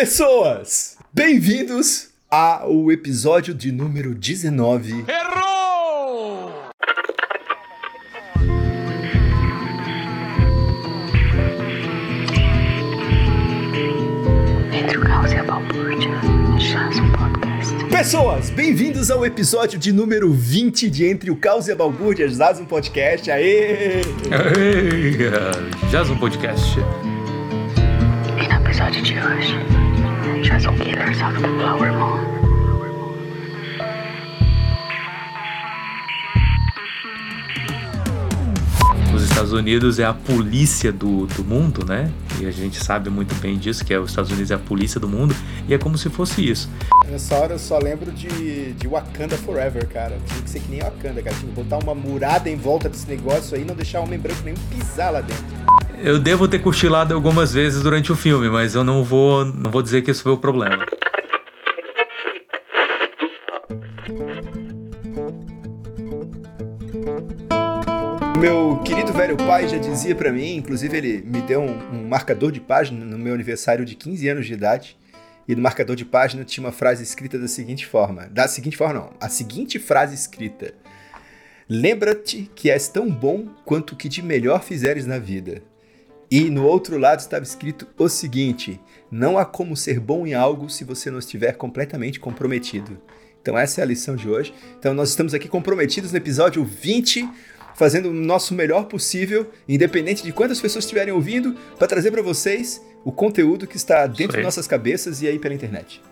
Pessoas, 0.00 0.96
bem-vindos 1.12 2.10
ao 2.30 2.92
episódio 2.92 3.52
de 3.52 3.72
número 3.72 4.14
19. 4.14 5.04
Errou! 5.08 6.52
Pessoas, 17.90 18.50
bem-vindos 18.50 19.10
ao 19.10 19.26
episódio 19.26 19.80
de 19.80 19.92
número 19.92 20.32
20 20.32 20.88
de 20.88 21.06
Entre 21.06 21.28
o 21.28 21.34
Caos 21.34 21.66
e 21.66 21.72
a 21.72 21.74
Balbúrdia, 21.74 22.28
Jazz 22.28 22.60
um 22.60 22.66
Podcast. 22.66 23.28
Aê! 23.32 24.02
Aê! 24.30 25.90
Jazz 25.90 26.08
um 26.08 26.16
Podcast. 26.16 26.78
E 28.40 28.46
no 28.46 28.64
episódio 28.64 29.02
de 29.02 29.14
hoje, 29.14 29.87
Um 30.50 30.78
Killers 30.78 31.20
of 31.20 31.34
the 31.42 31.48
Flower 31.58 31.92
Moon. 31.92 32.38
Estados 39.48 39.52
Unidos 39.52 39.98
é 39.98 40.04
a 40.04 40.12
polícia 40.12 40.92
do, 40.92 41.26
do 41.26 41.44
mundo, 41.44 41.84
né? 41.84 42.10
E 42.40 42.46
a 42.46 42.50
gente 42.50 42.82
sabe 42.82 43.08
muito 43.08 43.34
bem 43.36 43.56
disso, 43.56 43.84
que 43.84 43.94
é 43.94 43.98
os 43.98 44.10
Estados 44.10 44.30
Unidos 44.30 44.50
é 44.50 44.54
a 44.54 44.58
polícia 44.58 44.98
do 44.98 45.08
mundo, 45.08 45.34
e 45.68 45.72
é 45.72 45.78
como 45.78 45.96
se 45.96 46.10
fosse 46.10 46.46
isso. 46.46 46.68
Nessa 47.08 47.36
hora 47.36 47.54
eu 47.54 47.58
só 47.58 47.78
lembro 47.78 48.10
de, 48.10 48.72
de 48.72 48.88
Wakanda 48.88 49.36
Forever, 49.38 49.86
cara. 49.86 50.18
Tinha 50.26 50.42
que 50.42 50.50
ser 50.50 50.60
que 50.60 50.70
nem 50.70 50.80
Wakanda, 50.80 51.22
cara. 51.22 51.36
Tinha 51.36 51.52
que 51.52 51.62
botar 51.62 51.78
uma 51.78 51.94
murada 51.94 52.50
em 52.50 52.56
volta 52.56 52.88
desse 52.88 53.08
negócio 53.08 53.56
aí 53.56 53.62
e 53.62 53.64
não 53.64 53.76
deixar 53.76 54.00
o 54.00 54.02
homem 54.02 54.18
branco 54.18 54.42
nem 54.44 54.54
pisar 54.54 55.12
lá 55.12 55.20
dentro. 55.20 55.44
Eu 56.00 56.18
devo 56.18 56.46
ter 56.46 56.60
cochilado 56.60 57.12
algumas 57.12 57.52
vezes 57.52 57.82
durante 57.82 58.12
o 58.12 58.16
filme, 58.16 58.48
mas 58.48 58.74
eu 58.74 58.84
não 58.84 59.02
vou, 59.02 59.44
não 59.44 59.70
vou 59.70 59.82
dizer 59.82 60.02
que 60.02 60.10
isso 60.10 60.22
foi 60.22 60.32
o 60.32 60.38
problema. 60.38 60.86
Meu 68.38 68.80
querido 68.84 69.12
velho 69.12 69.36
pai 69.36 69.66
já 69.66 69.76
dizia 69.76 70.14
para 70.14 70.32
mim, 70.32 70.54
inclusive 70.54 70.96
ele 70.96 71.22
me 71.26 71.40
deu 71.42 71.60
um, 71.60 71.96
um, 71.96 72.08
marcador 72.08 72.52
de 72.52 72.60
página 72.60 73.04
no 73.04 73.18
meu 73.18 73.34
aniversário 73.34 73.84
de 73.84 73.96
15 73.96 74.28
anos 74.28 74.46
de 74.46 74.52
idade. 74.52 74.96
E 75.48 75.56
no 75.56 75.62
marcador 75.62 75.96
de 75.96 76.04
página 76.04 76.44
tinha 76.44 76.64
uma 76.64 76.72
frase 76.72 77.02
escrita 77.02 77.38
da 77.38 77.48
seguinte 77.48 77.86
forma: 77.86 78.28
da 78.28 78.46
seguinte 78.46 78.76
forma, 78.76 78.94
não, 78.94 79.10
a 79.20 79.28
seguinte 79.28 79.80
frase 79.80 80.14
escrita: 80.14 80.72
Lembra-te 81.68 82.48
que 82.54 82.70
és 82.70 82.86
tão 82.86 83.10
bom 83.10 83.46
quanto 83.64 83.92
o 83.92 83.96
que 83.96 84.08
de 84.08 84.22
melhor 84.22 84.62
fizeres 84.62 85.04
na 85.04 85.18
vida. 85.18 85.62
E 86.30 86.50
no 86.50 86.66
outro 86.66 86.98
lado 86.98 87.20
estava 87.20 87.42
escrito 87.42 87.86
o 87.96 88.08
seguinte: 88.08 88.80
Não 89.10 89.38
há 89.38 89.44
como 89.44 89.76
ser 89.76 89.98
bom 89.98 90.26
em 90.26 90.34
algo 90.34 90.68
se 90.68 90.84
você 90.84 91.10
não 91.10 91.18
estiver 91.18 91.52
completamente 91.52 92.20
comprometido. 92.20 92.98
Então, 93.40 93.56
essa 93.56 93.80
é 93.80 93.84
a 93.84 93.86
lição 93.86 94.14
de 94.14 94.28
hoje. 94.28 94.52
Então, 94.78 94.92
nós 94.92 95.08
estamos 95.08 95.32
aqui 95.32 95.48
comprometidos 95.48 96.12
no 96.12 96.18
episódio 96.18 96.64
20 96.64 97.28
fazendo 97.78 98.10
o 98.10 98.12
nosso 98.12 98.54
melhor 98.54 98.86
possível, 98.86 99.52
independente 99.68 100.24
de 100.24 100.32
quantas 100.32 100.60
pessoas 100.60 100.84
estiverem 100.84 101.14
ouvindo, 101.14 101.54
para 101.78 101.86
trazer 101.86 102.10
para 102.10 102.20
vocês 102.20 102.84
o 103.04 103.12
conteúdo 103.12 103.68
que 103.68 103.76
está 103.76 104.04
dentro 104.08 104.36
de 104.36 104.42
nossas 104.42 104.66
cabeças 104.66 105.22
e 105.22 105.28
aí 105.28 105.38
pela 105.38 105.54
internet. 105.54 106.02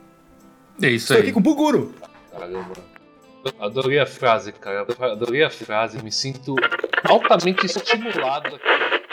É 0.81 0.89
isso 0.89 1.07
Estou 1.07 1.17
aí. 1.17 1.23
aqui 1.25 1.33
com 1.33 1.41
o 1.41 1.43
Buguro. 1.43 1.93
Caramba. 2.31 2.73
Adorei 3.59 3.99
a 3.99 4.07
frase, 4.07 4.53
cara. 4.53 4.87
Adorei 5.01 5.43
a 5.43 5.51
frase. 5.51 6.03
Me 6.03 6.13
sinto 6.13 6.55
altamente 7.03 7.67
estimulado 7.67 8.55
aqui. 8.55 9.06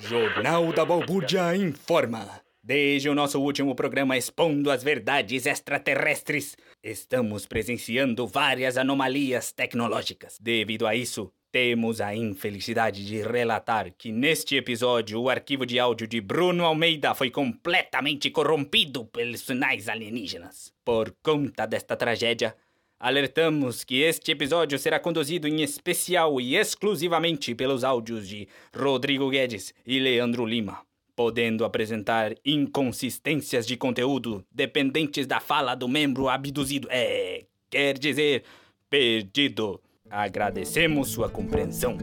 Jornal 0.00 0.72
da 0.72 0.84
Balbúrdia 0.84 1.54
informa. 1.54 2.40
Desde 2.62 3.08
o 3.08 3.14
nosso 3.14 3.40
último 3.40 3.74
programa 3.74 4.16
expondo 4.16 4.70
as 4.70 4.82
verdades 4.82 5.46
extraterrestres, 5.46 6.56
estamos 6.82 7.46
presenciando 7.46 8.26
várias 8.26 8.76
anomalias 8.76 9.52
tecnológicas. 9.52 10.38
Devido 10.40 10.86
a 10.86 10.94
isso, 10.94 11.32
temos 11.52 12.00
a 12.00 12.14
infelicidade 12.14 13.04
de 13.04 13.22
relatar 13.22 13.92
que 13.92 14.10
neste 14.10 14.56
episódio 14.56 15.20
o 15.20 15.28
arquivo 15.28 15.66
de 15.66 15.78
áudio 15.78 16.06
de 16.06 16.20
Bruno 16.20 16.64
Almeida 16.64 17.14
foi 17.14 17.30
completamente 17.30 18.30
corrompido 18.30 19.04
pelos 19.06 19.40
sinais 19.40 19.88
alienígenas. 19.88 20.72
Por 20.84 21.14
conta 21.22 21.66
desta 21.66 21.96
tragédia, 21.96 22.56
alertamos 23.00 23.82
que 23.82 24.02
este 24.02 24.30
episódio 24.30 24.78
será 24.78 25.00
conduzido 25.00 25.48
em 25.48 25.62
especial 25.62 26.38
e 26.38 26.54
exclusivamente 26.54 27.54
pelos 27.54 27.82
áudios 27.82 28.28
de 28.28 28.46
Rodrigo 28.76 29.30
Guedes 29.30 29.72
e 29.86 29.98
Leandro 29.98 30.44
Lima 30.44 30.82
podendo 31.16 31.66
apresentar 31.66 32.34
inconsistências 32.44 33.66
de 33.66 33.76
conteúdo 33.76 34.42
dependentes 34.50 35.26
da 35.26 35.38
fala 35.38 35.74
do 35.74 35.86
membro 35.86 36.30
abduzido. 36.30 36.88
É, 36.90 37.44
quer 37.68 37.98
dizer, 37.98 38.42
perdido. 38.88 39.78
Agradecemos 40.08 41.10
sua 41.10 41.28
compreensão. 41.28 41.98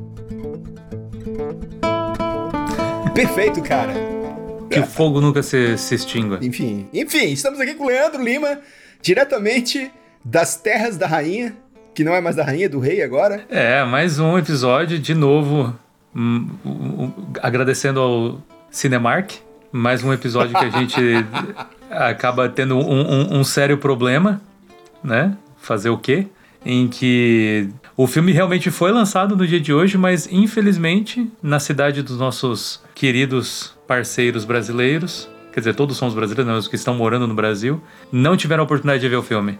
Perfeito, 3.16 3.63
cara. 3.63 3.94
Que 4.69 4.80
o 4.81 4.86
fogo 4.86 5.19
nunca 5.19 5.41
se, 5.41 5.80
se 5.80 5.96
extingua. 5.96 6.38
Enfim, 6.40 6.88
enfim, 6.94 7.31
estamos 7.31 7.59
aqui 7.59 7.74
com 7.74 7.86
o 7.86 7.88
Leandro 7.88 8.24
Lima, 8.24 8.62
diretamente 9.02 9.91
das 10.29 10.57
terras 10.57 10.97
da 10.97 11.07
rainha, 11.07 11.55
que 11.95 12.03
não 12.03 12.13
é 12.13 12.19
mais 12.19 12.35
da 12.35 12.43
rainha, 12.43 12.69
do 12.69 12.79
rei 12.79 13.01
agora. 13.01 13.45
É, 13.49 13.83
mais 13.85 14.19
um 14.19 14.38
episódio, 14.38 14.99
de 14.99 15.15
novo, 15.15 15.73
um, 16.13 16.49
um, 16.65 16.69
um, 16.69 17.13
agradecendo 17.41 18.01
ao 18.01 18.41
Cinemark, 18.69 19.35
mais 19.71 20.03
um 20.03 20.11
episódio 20.11 20.57
que 20.57 20.65
a 20.65 20.69
gente 20.69 20.99
acaba 21.89 22.49
tendo 22.49 22.77
um, 22.77 23.41
sério 23.45 23.77
problema, 23.77 24.41
né? 25.01 25.33
Fazer 25.61 25.89
o 25.89 25.97
quê? 25.97 26.27
Em 26.65 26.89
que 26.89 27.69
o 27.95 28.05
filme 28.05 28.33
realmente 28.33 28.69
foi 28.69 28.91
lançado 28.91 29.33
no 29.33 29.47
dia 29.47 29.61
de 29.61 29.73
hoje, 29.73 29.97
mas 29.97 30.27
infelizmente 30.29 31.31
na 31.41 31.59
cidade 31.59 32.01
dos 32.01 32.17
nossos 32.17 32.83
queridos 32.94 33.73
parceiros 33.88 34.44
brasileiros, 34.44 35.29
quer 35.53 35.61
dizer, 35.61 35.73
todos 35.73 35.95
são 35.95 36.09
os 36.09 36.13
brasileiros, 36.13 36.51
não, 36.51 36.59
os 36.59 36.67
que 36.67 36.75
estão 36.75 36.94
morando 36.94 37.25
no 37.25 37.33
Brasil, 37.33 37.81
não 38.11 38.35
tiveram 38.35 38.63
a 38.63 38.65
oportunidade 38.65 39.01
de 39.01 39.07
ver 39.07 39.15
o 39.15 39.23
filme. 39.23 39.57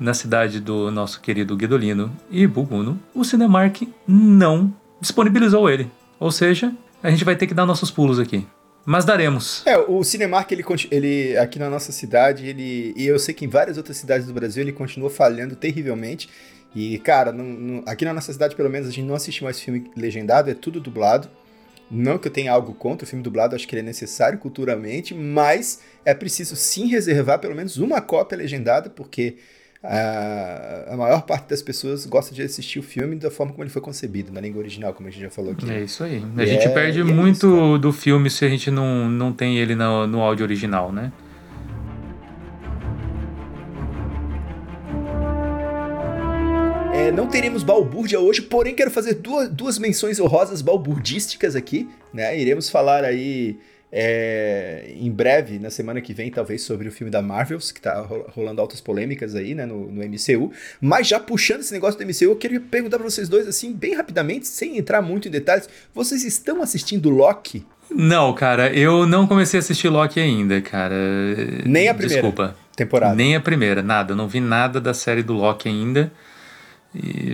Na 0.00 0.14
cidade 0.14 0.60
do 0.60 0.90
nosso 0.90 1.20
querido 1.20 1.54
Guidolino 1.54 2.10
e 2.30 2.46
Buguno, 2.46 2.98
o 3.14 3.22
Cinemark 3.22 3.82
não 4.08 4.74
disponibilizou 4.98 5.68
ele. 5.68 5.90
Ou 6.18 6.32
seja, 6.32 6.72
a 7.02 7.10
gente 7.10 7.22
vai 7.22 7.36
ter 7.36 7.46
que 7.46 7.52
dar 7.52 7.66
nossos 7.66 7.90
pulos 7.90 8.18
aqui. 8.18 8.46
Mas 8.86 9.04
daremos. 9.04 9.62
É, 9.66 9.76
o 9.76 10.02
Cinemark, 10.02 10.50
ele, 10.50 10.64
ele 10.90 11.36
aqui 11.36 11.58
na 11.58 11.68
nossa 11.68 11.92
cidade, 11.92 12.46
ele. 12.46 12.94
E 12.96 13.06
eu 13.06 13.18
sei 13.18 13.34
que 13.34 13.44
em 13.44 13.48
várias 13.48 13.76
outras 13.76 13.98
cidades 13.98 14.26
do 14.26 14.32
Brasil 14.32 14.62
ele 14.62 14.72
continua 14.72 15.10
falhando 15.10 15.54
terrivelmente. 15.54 16.30
E, 16.74 16.98
cara, 17.00 17.30
não, 17.30 17.44
não, 17.44 17.82
aqui 17.84 18.06
na 18.06 18.14
nossa 18.14 18.32
cidade, 18.32 18.56
pelo 18.56 18.70
menos, 18.70 18.88
a 18.88 18.90
gente 18.90 19.06
não 19.06 19.14
assiste 19.14 19.44
mais 19.44 19.60
filme 19.60 19.90
legendado, 19.94 20.48
é 20.48 20.54
tudo 20.54 20.80
dublado. 20.80 21.28
Não 21.90 22.16
que 22.16 22.26
eu 22.26 22.32
tenha 22.32 22.52
algo 22.52 22.72
contra 22.72 23.04
o 23.04 23.08
filme 23.08 23.22
dublado, 23.22 23.54
acho 23.54 23.68
que 23.68 23.74
ele 23.74 23.80
é 23.80 23.84
necessário 23.84 24.38
culturalmente, 24.38 25.12
mas 25.12 25.80
é 26.06 26.14
preciso 26.14 26.56
sim 26.56 26.86
reservar 26.86 27.38
pelo 27.38 27.54
menos 27.54 27.76
uma 27.76 28.00
cópia 28.00 28.38
legendada, 28.38 28.88
porque 28.88 29.36
a, 29.82 30.92
a 30.92 30.96
maior 30.96 31.22
parte 31.22 31.48
das 31.48 31.62
pessoas 31.62 32.04
gosta 32.04 32.34
de 32.34 32.42
assistir 32.42 32.78
o 32.78 32.82
filme 32.82 33.16
da 33.16 33.30
forma 33.30 33.52
como 33.52 33.64
ele 33.64 33.70
foi 33.70 33.80
concebido, 33.80 34.30
na 34.30 34.40
língua 34.40 34.60
original, 34.60 34.92
como 34.92 35.08
a 35.08 35.10
gente 35.10 35.22
já 35.22 35.30
falou 35.30 35.52
aqui. 35.52 35.70
É 35.70 35.82
isso 35.82 36.04
aí. 36.04 36.22
A 36.36 36.42
e 36.42 36.46
gente 36.46 36.66
é, 36.66 36.68
perde 36.68 37.00
é 37.00 37.04
muito 37.04 37.46
isso, 37.46 37.78
do 37.78 37.92
filme 37.92 38.28
se 38.28 38.44
a 38.44 38.48
gente 38.48 38.70
não, 38.70 39.08
não 39.08 39.32
tem 39.32 39.56
ele 39.56 39.74
no, 39.74 40.06
no 40.06 40.20
áudio 40.20 40.44
original, 40.44 40.92
né? 40.92 41.10
É, 46.92 47.10
não 47.10 47.26
teremos 47.26 47.62
balbúrdia 47.62 48.20
hoje, 48.20 48.42
porém 48.42 48.74
quero 48.74 48.90
fazer 48.90 49.14
duas, 49.14 49.48
duas 49.48 49.78
menções 49.78 50.20
honrosas 50.20 50.60
balburdísticas 50.60 51.56
aqui, 51.56 51.88
né? 52.12 52.38
Iremos 52.38 52.68
falar 52.68 53.02
aí 53.02 53.58
é, 53.92 54.92
em 54.96 55.10
breve, 55.10 55.58
na 55.58 55.70
semana 55.70 56.00
que 56.00 56.14
vem, 56.14 56.30
talvez, 56.30 56.62
sobre 56.62 56.88
o 56.88 56.92
filme 56.92 57.10
da 57.10 57.20
Marvels, 57.20 57.72
que 57.72 57.80
tá 57.80 58.00
rolando 58.34 58.60
altas 58.60 58.80
polêmicas 58.80 59.34
aí, 59.34 59.54
né, 59.54 59.66
no, 59.66 59.90
no 59.90 60.02
MCU. 60.02 60.52
Mas 60.80 61.08
já 61.08 61.18
puxando 61.18 61.60
esse 61.60 61.72
negócio 61.72 61.98
do 61.98 62.06
MCU, 62.06 62.24
eu 62.24 62.36
queria 62.36 62.60
perguntar 62.60 62.98
pra 62.98 63.08
vocês 63.08 63.28
dois, 63.28 63.48
assim, 63.48 63.72
bem 63.72 63.94
rapidamente, 63.94 64.46
sem 64.46 64.78
entrar 64.78 65.02
muito 65.02 65.28
em 65.28 65.30
detalhes, 65.30 65.68
vocês 65.94 66.24
estão 66.24 66.62
assistindo 66.62 67.10
Loki? 67.10 67.64
Não, 67.90 68.32
cara, 68.32 68.72
eu 68.72 69.04
não 69.06 69.26
comecei 69.26 69.58
a 69.58 69.60
assistir 69.60 69.88
Loki 69.88 70.20
ainda, 70.20 70.60
cara. 70.60 70.94
Nem 71.66 71.88
a 71.88 71.94
primeira 71.94 72.22
Desculpa. 72.22 72.56
temporada. 72.76 73.16
Nem 73.16 73.34
a 73.34 73.40
primeira, 73.40 73.82
nada. 73.82 74.12
Eu 74.12 74.16
não 74.16 74.28
vi 74.28 74.38
nada 74.38 74.80
da 74.80 74.94
série 74.94 75.24
do 75.24 75.32
Loki 75.32 75.68
ainda. 75.68 76.12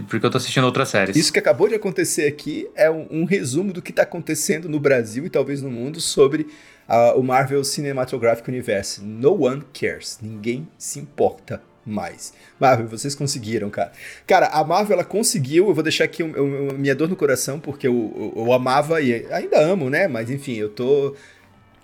Porque 0.08 0.26
eu 0.26 0.30
tô 0.30 0.36
assistindo 0.36 0.64
outras 0.64 0.90
séries. 0.90 1.16
Isso 1.16 1.32
que 1.32 1.38
acabou 1.38 1.68
de 1.68 1.74
acontecer 1.74 2.26
aqui 2.26 2.68
é 2.74 2.90
um, 2.90 3.06
um 3.10 3.24
resumo 3.24 3.72
do 3.72 3.80
que 3.80 3.92
tá 3.92 4.02
acontecendo 4.02 4.68
no 4.68 4.78
Brasil 4.78 5.24
e 5.24 5.30
talvez 5.30 5.62
no 5.62 5.70
mundo 5.70 6.00
sobre 6.00 6.42
uh, 6.88 7.18
o 7.18 7.22
Marvel 7.22 7.64
Cinematographic 7.64 8.48
Universe. 8.50 9.02
No 9.02 9.44
one 9.44 9.62
cares. 9.72 10.18
Ninguém 10.20 10.68
se 10.76 10.98
importa 10.98 11.62
mais. 11.86 12.34
Marvel, 12.60 12.88
vocês 12.88 13.14
conseguiram, 13.14 13.70
cara. 13.70 13.92
Cara, 14.26 14.48
a 14.48 14.62
Marvel, 14.64 14.94
ela 14.94 15.04
conseguiu, 15.04 15.68
eu 15.68 15.74
vou 15.74 15.82
deixar 15.82 16.04
aqui 16.04 16.22
a 16.22 16.74
minha 16.74 16.94
dor 16.94 17.08
no 17.08 17.16
coração, 17.16 17.60
porque 17.60 17.86
eu, 17.86 18.34
eu, 18.36 18.44
eu, 18.44 18.52
amava 18.52 19.00
e 19.00 19.26
ainda 19.30 19.58
amo, 19.58 19.88
né? 19.88 20.08
Mas 20.08 20.30
enfim, 20.30 20.54
eu 20.54 20.68
tô 20.68 21.14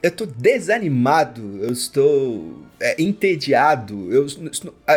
eu 0.03 0.11
tô 0.11 0.27
desanimado, 0.27 1.61
eu 1.63 1.73
estou 1.73 2.67
é, 2.81 3.01
entediado. 3.01 4.13
Eu, 4.13 4.27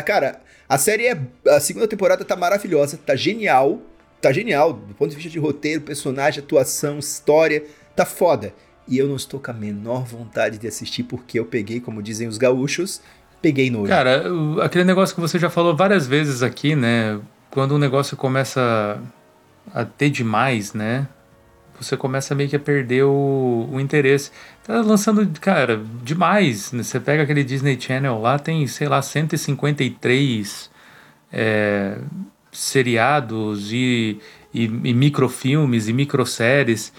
cara, 0.03 0.41
a 0.67 0.77
série 0.77 1.07
é. 1.07 1.19
A 1.47 1.59
segunda 1.59 1.87
temporada 1.87 2.23
tá 2.25 2.35
maravilhosa, 2.35 2.97
tá 2.97 3.15
genial. 3.15 3.81
Tá 4.21 4.31
genial, 4.31 4.73
do 4.73 4.95
ponto 4.95 5.09
de 5.09 5.15
vista 5.15 5.29
de 5.29 5.37
roteiro, 5.37 5.81
personagem, 5.81 6.41
atuação, 6.41 6.97
história, 6.97 7.63
tá 7.95 8.05
foda. 8.05 8.53
E 8.87 8.97
eu 8.97 9.07
não 9.07 9.15
estou 9.17 9.39
com 9.39 9.51
a 9.51 9.53
menor 9.53 10.03
vontade 10.03 10.57
de 10.57 10.67
assistir 10.67 11.03
porque 11.03 11.37
eu 11.37 11.45
peguei, 11.45 11.79
como 11.79 12.01
dizem 12.01 12.27
os 12.27 12.37
gaúchos, 12.37 13.01
peguei 13.41 13.69
nojo. 13.69 13.87
Cara, 13.87 14.23
aquele 14.63 14.83
negócio 14.83 15.13
que 15.13 15.21
você 15.21 15.37
já 15.37 15.49
falou 15.49 15.75
várias 15.75 16.07
vezes 16.07 16.41
aqui, 16.41 16.75
né? 16.75 17.19
Quando 17.51 17.75
um 17.75 17.77
negócio 17.77 18.17
começa 18.17 18.99
a 19.71 19.85
ter 19.85 20.09
demais, 20.09 20.73
né? 20.73 21.07
Você 21.79 21.97
começa 21.97 22.33
meio 22.33 22.49
que 22.49 22.55
a 22.55 22.59
perder 22.59 23.03
o, 23.03 23.69
o 23.71 23.79
interesse. 23.79 24.31
Tá 24.63 24.81
lançando, 24.81 25.27
cara, 25.39 25.81
demais. 26.03 26.71
Né? 26.71 26.83
Você 26.83 26.99
pega 26.99 27.23
aquele 27.23 27.43
Disney 27.43 27.79
Channel 27.79 28.19
lá, 28.19 28.39
tem, 28.39 28.65
sei 28.67 28.87
lá, 28.87 29.01
153 29.01 30.69
é, 31.31 31.97
seriados 32.51 33.71
e, 33.71 34.19
e, 34.53 34.63
e 34.63 34.93
microfilmes 34.93 35.87
e 35.87 35.93
microséries. 35.93 36.93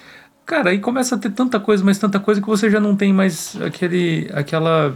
Cara, 0.45 0.71
aí 0.71 0.79
começa 0.79 1.17
a 1.17 1.19
ter 1.19 1.31
tanta 1.31 1.59
coisa, 1.59 1.85
mas 1.85 1.99
tanta 1.99 2.21
coisa 2.21 2.41
que 2.41 2.47
você 2.47 2.71
já 2.71 2.79
não 2.79 2.95
tem 2.95 3.13
mais 3.13 3.57
aquele, 3.61 4.31
aquela 4.33 4.95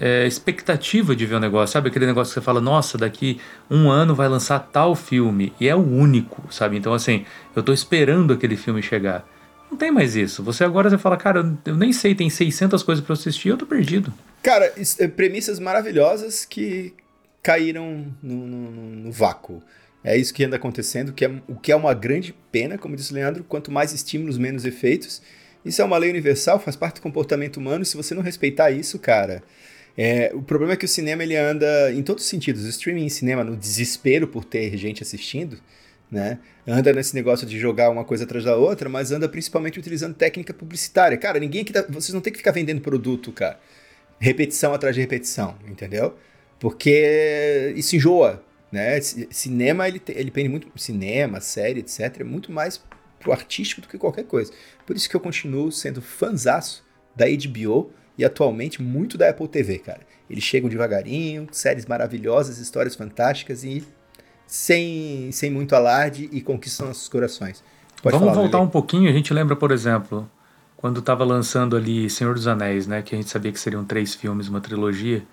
é, 0.00 0.26
expectativa 0.26 1.14
de 1.16 1.26
ver 1.26 1.36
o 1.36 1.40
negócio, 1.40 1.72
sabe? 1.72 1.88
Aquele 1.88 2.06
negócio 2.06 2.32
que 2.32 2.40
você 2.40 2.44
fala, 2.44 2.60
nossa, 2.60 2.98
daqui 2.98 3.40
um 3.70 3.90
ano 3.90 4.14
vai 4.14 4.28
lançar 4.28 4.58
tal 4.58 4.94
filme, 4.94 5.52
e 5.60 5.68
é 5.68 5.74
o 5.74 5.80
único, 5.80 6.42
sabe? 6.52 6.76
Então, 6.76 6.92
assim, 6.92 7.24
eu 7.54 7.62
tô 7.62 7.72
esperando 7.72 8.32
aquele 8.32 8.56
filme 8.56 8.82
chegar. 8.82 9.26
Não 9.70 9.76
tem 9.76 9.90
mais 9.90 10.14
isso. 10.14 10.42
Você 10.42 10.64
agora 10.64 10.88
você 10.88 10.98
fala, 10.98 11.16
cara, 11.16 11.56
eu 11.64 11.76
nem 11.76 11.92
sei, 11.92 12.14
tem 12.14 12.30
600 12.30 12.82
coisas 12.82 13.04
para 13.04 13.14
assistir, 13.14 13.48
eu 13.48 13.56
tô 13.56 13.66
perdido. 13.66 14.12
Cara, 14.42 14.72
é, 14.98 15.08
premissas 15.08 15.58
maravilhosas 15.58 16.44
que 16.44 16.94
caíram 17.42 18.06
no, 18.22 18.46
no, 18.46 18.70
no 18.70 19.12
vácuo. 19.12 19.62
É 20.04 20.16
isso 20.16 20.32
que 20.32 20.44
anda 20.44 20.54
acontecendo, 20.54 21.12
que 21.12 21.24
é, 21.24 21.30
o 21.48 21.56
que 21.56 21.72
é 21.72 21.76
uma 21.76 21.92
grande 21.92 22.32
pena, 22.52 22.78
como 22.78 22.94
disse 22.94 23.10
o 23.10 23.14
Leandro, 23.14 23.42
quanto 23.42 23.72
mais 23.72 23.92
estímulos, 23.92 24.38
menos 24.38 24.64
efeitos. 24.64 25.20
Isso 25.64 25.82
é 25.82 25.84
uma 25.84 25.98
lei 25.98 26.10
universal, 26.10 26.60
faz 26.60 26.76
parte 26.76 26.96
do 26.96 27.00
comportamento 27.00 27.56
humano, 27.56 27.84
se 27.84 27.96
você 27.96 28.14
não 28.14 28.22
respeitar 28.22 28.70
isso, 28.70 29.00
cara, 29.00 29.42
é, 29.96 30.30
o 30.34 30.42
problema 30.42 30.74
é 30.74 30.76
que 30.76 30.84
o 30.84 30.88
cinema 30.88 31.22
ele 31.22 31.36
anda 31.36 31.90
em 31.92 32.02
todos 32.02 32.24
os 32.24 32.28
sentidos. 32.28 32.64
O 32.64 32.68
streaming 32.68 33.06
em 33.06 33.08
cinema, 33.08 33.42
no 33.42 33.56
desespero 33.56 34.28
por 34.28 34.44
ter 34.44 34.76
gente 34.76 35.02
assistindo, 35.02 35.58
né? 36.10 36.38
Anda 36.66 36.92
nesse 36.92 37.14
negócio 37.14 37.46
de 37.46 37.58
jogar 37.58 37.90
uma 37.90 38.04
coisa 38.04 38.24
atrás 38.24 38.44
da 38.44 38.56
outra, 38.56 38.88
mas 38.88 39.10
anda 39.10 39.28
principalmente 39.28 39.78
utilizando 39.78 40.14
técnica 40.14 40.52
publicitária. 40.52 41.16
Cara, 41.16 41.38
ninguém 41.38 41.62
aqui 41.62 41.72
tá, 41.72 41.84
Vocês 41.88 42.12
não 42.12 42.20
tem 42.20 42.32
que 42.32 42.38
ficar 42.38 42.52
vendendo 42.52 42.80
produto, 42.80 43.32
cara. 43.32 43.58
Repetição 44.18 44.74
atrás 44.74 44.94
de 44.94 45.00
repetição, 45.00 45.56
entendeu? 45.66 46.16
Porque 46.60 47.72
isso 47.76 47.96
enjoa, 47.96 48.42
né? 48.70 49.00
Cinema, 49.00 49.88
ele, 49.88 50.00
ele 50.08 50.30
pende 50.30 50.48
muito. 50.48 50.68
Cinema, 50.76 51.40
série, 51.40 51.80
etc. 51.80 52.20
É 52.20 52.24
muito 52.24 52.52
mais 52.52 52.82
pro 53.18 53.32
artístico 53.32 53.80
do 53.80 53.88
que 53.88 53.96
qualquer 53.96 54.24
coisa. 54.24 54.52
Por 54.86 54.94
isso 54.94 55.08
que 55.08 55.16
eu 55.16 55.20
continuo 55.20 55.72
sendo 55.72 56.02
fanzaço 56.02 56.84
da 57.14 57.24
HBO 57.26 57.90
e 58.18 58.24
atualmente 58.24 58.82
muito 58.82 59.18
da 59.18 59.28
Apple 59.28 59.48
TV, 59.48 59.78
cara. 59.78 60.00
Eles 60.28 60.42
chegam 60.42 60.68
devagarinho, 60.68 61.46
séries 61.52 61.86
maravilhosas, 61.86 62.58
histórias 62.58 62.94
fantásticas 62.94 63.64
e 63.64 63.84
sem, 64.46 65.30
sem 65.32 65.50
muito 65.50 65.74
alarde 65.74 66.28
e 66.32 66.40
conquistam 66.40 66.86
nossos 66.88 67.08
corações. 67.08 67.62
Pode 68.02 68.16
Vamos 68.16 68.34
falar, 68.34 68.42
voltar 68.42 68.60
um 68.60 68.68
pouquinho, 68.68 69.08
a 69.08 69.12
gente 69.12 69.32
lembra, 69.32 69.56
por 69.56 69.72
exemplo, 69.72 70.28
quando 70.76 71.00
estava 71.00 71.24
lançando 71.24 71.76
ali 71.76 72.08
Senhor 72.08 72.34
dos 72.34 72.46
Anéis, 72.46 72.86
né, 72.86 73.02
que 73.02 73.14
a 73.14 73.18
gente 73.18 73.30
sabia 73.30 73.50
que 73.50 73.58
seriam 73.58 73.84
três 73.84 74.14
filmes, 74.14 74.48
uma 74.48 74.60
trilogia. 74.60 75.24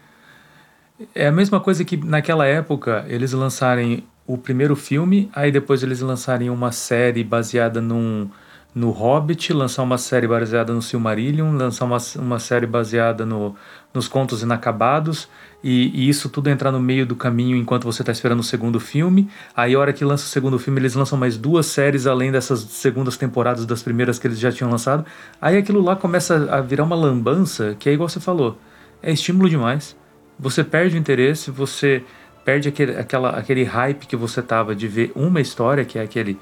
É 1.13 1.27
a 1.27 1.31
mesma 1.31 1.59
coisa 1.59 1.83
que 1.83 1.97
naquela 1.97 2.45
época 2.45 3.05
eles 3.07 3.33
lançarem 3.33 4.05
o 4.25 4.37
primeiro 4.37 4.75
filme, 4.75 5.29
aí 5.33 5.51
depois 5.51 5.83
eles 5.83 5.99
lançarem 5.99 6.49
uma 6.49 6.71
série 6.71 7.23
baseada 7.23 7.81
num 7.81 8.29
no 8.75 8.89
Hobbit, 8.89 9.53
lançar 9.53 9.83
uma 9.83 9.97
série 9.97 10.27
baseada 10.27 10.73
no 10.73 10.81
Silmarillion, 10.81 11.55
lançar 11.55 11.85
uma, 11.85 11.97
uma 12.17 12.39
série 12.39 12.65
baseada 12.65 13.25
no, 13.25 13.55
nos 13.93 14.07
Contos 14.07 14.41
Inacabados, 14.41 15.29
e, 15.63 15.91
e, 15.93 16.09
isso 16.09 16.27
tudo 16.27 16.49
entrar 16.49 16.71
no 16.71 16.79
meio 16.79 17.05
do 17.05 17.15
caminho 17.15 17.55
enquanto 17.55 17.83
você 17.83 18.01
está 18.01 18.11
esperando 18.11 18.39
o 18.39 18.43
segundo 18.43 18.79
filme. 18.79 19.29
Aí, 19.55 19.75
a 19.75 19.79
hora 19.79 19.93
que 19.93 20.03
lança 20.03 20.25
o 20.25 20.27
segundo 20.27 20.57
filme, 20.59 20.79
eles 20.79 20.95
lançam 20.95 21.17
mais 21.17 21.37
duas 21.37 21.67
séries 21.67 22.07
além 22.07 22.31
dessas 22.31 22.61
segundas 22.61 23.15
temporadas 23.15 23.65
das 23.65 23.81
primeiras 23.83 24.17
que 24.17 24.27
eles 24.27 24.39
já 24.39 24.51
tinham 24.51 24.69
lançado. 24.69 25.05
Aí 25.39 25.55
aquilo 25.55 25.81
lá 25.81 25.95
começa 25.95 26.49
a 26.51 26.59
virar 26.59 26.83
uma 26.83 26.95
lambança, 26.95 27.75
que 27.79 27.89
é 27.89 27.93
igual 27.93 28.09
você 28.09 28.19
falou, 28.19 28.57
é 29.01 29.11
estímulo 29.11 29.49
demais. 29.49 29.95
Você 30.39 30.63
perde 30.63 30.97
o 30.97 30.99
interesse, 30.99 31.51
você 31.51 32.03
perde 32.43 32.67
aquele, 32.67 32.97
aquela, 32.97 33.29
aquele 33.29 33.63
hype 33.63 34.05
que 34.05 34.15
você 34.15 34.41
tava 34.41 34.75
de 34.75 34.87
ver 34.87 35.11
uma 35.15 35.39
história, 35.39 35.85
que 35.85 35.97
é 35.97 36.01
aquele 36.01 36.37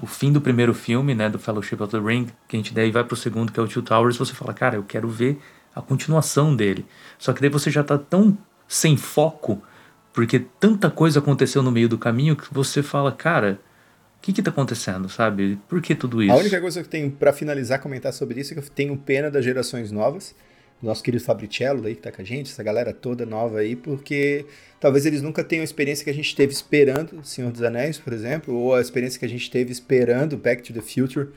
o 0.00 0.06
fim 0.06 0.32
do 0.32 0.40
primeiro 0.40 0.74
filme, 0.74 1.14
né, 1.14 1.28
do 1.28 1.38
Fellowship 1.38 1.76
of 1.80 1.90
the 1.90 1.98
Ring, 1.98 2.26
que 2.46 2.56
a 2.56 2.58
gente 2.58 2.74
daí 2.74 2.90
vai 2.90 3.04
pro 3.04 3.16
segundo, 3.16 3.52
que 3.52 3.58
é 3.58 3.62
o 3.62 3.68
Two 3.68 3.82
Towers, 3.82 4.16
você 4.16 4.34
fala, 4.34 4.52
cara, 4.52 4.76
eu 4.76 4.82
quero 4.82 5.08
ver 5.08 5.38
a 5.74 5.80
continuação 5.80 6.54
dele. 6.54 6.86
Só 7.18 7.32
que 7.32 7.40
daí 7.40 7.50
você 7.50 7.70
já 7.70 7.82
tá 7.82 7.98
tão 7.98 8.36
sem 8.68 8.96
foco, 8.96 9.62
porque 10.12 10.38
tanta 10.60 10.90
coisa 10.90 11.18
aconteceu 11.20 11.62
no 11.62 11.70
meio 11.70 11.88
do 11.88 11.98
caminho 11.98 12.36
que 12.36 12.52
você 12.52 12.82
fala, 12.82 13.12
cara, 13.12 13.60
o 14.18 14.22
que 14.22 14.32
que 14.32 14.42
tá 14.42 14.50
acontecendo, 14.50 15.08
sabe? 15.08 15.58
Por 15.68 15.80
que 15.80 15.94
tudo 15.94 16.22
isso? 16.22 16.32
A 16.32 16.36
única 16.36 16.60
coisa 16.60 16.80
que 16.80 16.86
eu 16.86 16.90
tenho 16.90 17.10
para 17.10 17.32
finalizar 17.32 17.80
comentar 17.80 18.12
sobre 18.12 18.40
isso 18.40 18.52
é 18.52 18.54
que 18.54 18.66
eu 18.66 18.70
tenho 18.70 18.96
pena 18.96 19.30
das 19.30 19.44
gerações 19.44 19.92
novas, 19.92 20.34
nosso 20.82 21.02
querido 21.02 21.24
Fabricello 21.24 21.86
aí 21.86 21.94
que 21.94 22.02
tá 22.02 22.12
com 22.12 22.20
a 22.20 22.24
gente, 22.24 22.50
essa 22.50 22.62
galera 22.62 22.92
toda 22.92 23.24
nova 23.24 23.60
aí, 23.60 23.74
porque 23.74 24.44
talvez 24.78 25.06
eles 25.06 25.22
nunca 25.22 25.42
tenham 25.42 25.62
a 25.62 25.64
experiência 25.64 26.04
que 26.04 26.10
a 26.10 26.14
gente 26.14 26.34
teve 26.36 26.52
esperando 26.52 27.24
Senhor 27.24 27.50
dos 27.50 27.62
Anéis, 27.62 27.98
por 27.98 28.12
exemplo, 28.12 28.54
ou 28.54 28.74
a 28.74 28.80
experiência 28.80 29.18
que 29.18 29.24
a 29.24 29.28
gente 29.28 29.50
teve 29.50 29.72
esperando 29.72 30.36
Back 30.36 30.62
to 30.62 30.72
the 30.72 30.82
Future 30.82 31.28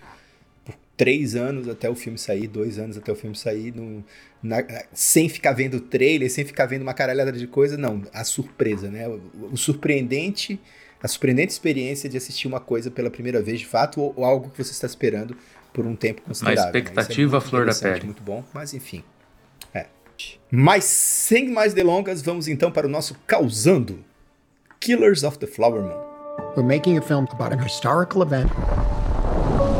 por 0.66 0.76
três 0.98 1.36
anos 1.36 1.70
até 1.70 1.90
o 1.90 1.96
filme 1.96 2.18
sair, 2.18 2.48
dois 2.48 2.78
anos 2.78 2.98
até 2.98 3.12
o 3.12 3.16
filme 3.16 3.36
sair, 3.36 3.74
no, 3.74 4.04
na, 4.44 4.58
sem 4.94 5.30
ficar 5.30 5.54
vendo 5.54 5.78
o 5.78 5.82
trailer, 5.82 6.30
sem 6.30 6.44
ficar 6.44 6.66
vendo 6.66 6.82
uma 6.82 6.94
caralhada 6.94 7.32
de 7.32 7.48
coisa, 7.48 7.78
não, 7.78 8.04
a 8.14 8.26
surpresa, 8.26 8.90
né? 8.92 9.08
O, 9.08 9.22
o 9.54 9.58
surpreendente, 9.58 10.60
a 11.02 11.08
surpreendente 11.08 11.54
experiência 11.54 12.10
de 12.10 12.18
assistir 12.18 12.48
uma 12.48 12.60
coisa 12.60 12.92
pela 12.92 13.10
primeira 13.10 13.42
vez, 13.42 13.60
de 13.60 13.66
fato, 13.66 14.02
ou, 14.02 14.14
ou 14.18 14.26
algo 14.26 14.50
que 14.50 14.62
você 14.62 14.72
está 14.72 14.86
esperando 14.86 15.36
por 15.72 15.86
um 15.86 15.96
tempo 15.96 16.22
considerável. 16.24 16.64
Uma 16.64 16.70
expectativa 16.70 17.40
né? 17.40 17.46
é 17.46 17.48
flor 17.50 17.66
da 17.66 17.74
pele. 17.74 18.06
Muito 18.06 18.22
bom, 18.22 18.44
mas 18.54 18.74
enfim. 18.74 19.02
Mas 20.52 20.84
sem 20.84 21.50
mais 21.50 21.74
delongas, 21.74 22.22
vamos 22.22 22.48
então 22.48 22.72
para 22.72 22.88
o 22.88 22.90
nosso 22.90 23.16
Causando 23.28 24.00
Killers 24.80 25.24
of 25.24 25.38
the 25.40 25.48
Flower 25.48 25.82
Moon. 25.82 26.10
We're 26.56 26.64
making 26.64 26.98
a 26.98 27.02
film 27.02 27.28
about 27.32 27.54
an 27.54 27.64
historical 27.64 28.22
event 28.24 28.50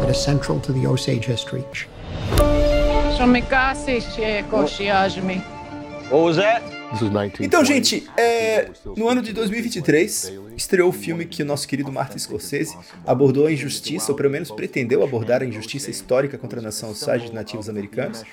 that 0.02 0.10
is 0.10 0.18
central 0.18 0.60
to 0.60 0.74
the 0.74 0.88
Osage 0.88 1.26
history. 1.26 1.64
What 6.10 6.24
was 6.24 6.38
that? 6.38 6.80
Então, 7.40 7.64
gente, 7.64 8.08
é, 8.18 8.68
no 8.98 9.08
ano 9.08 9.22
de 9.22 9.32
2023, 9.32 10.34
estreou 10.58 10.90
o 10.90 10.92
filme 10.92 11.24
que 11.26 11.44
o 11.44 11.46
nosso 11.46 11.68
querido 11.68 11.92
Martin 11.92 12.18
Scorsese 12.18 12.76
abordou 13.06 13.46
a 13.46 13.52
injustiça, 13.52 14.12
ou 14.12 14.16
pelo 14.16 14.30
menos 14.32 14.50
pretendeu 14.50 15.04
abordar 15.04 15.44
a 15.44 15.46
injustiça 15.46 15.92
histórica 15.92 16.38
contra 16.38 16.60
a 16.60 16.64
nação 16.64 16.90
Osage 16.90 17.32
nativos 17.32 17.70
americanos. 17.70 18.24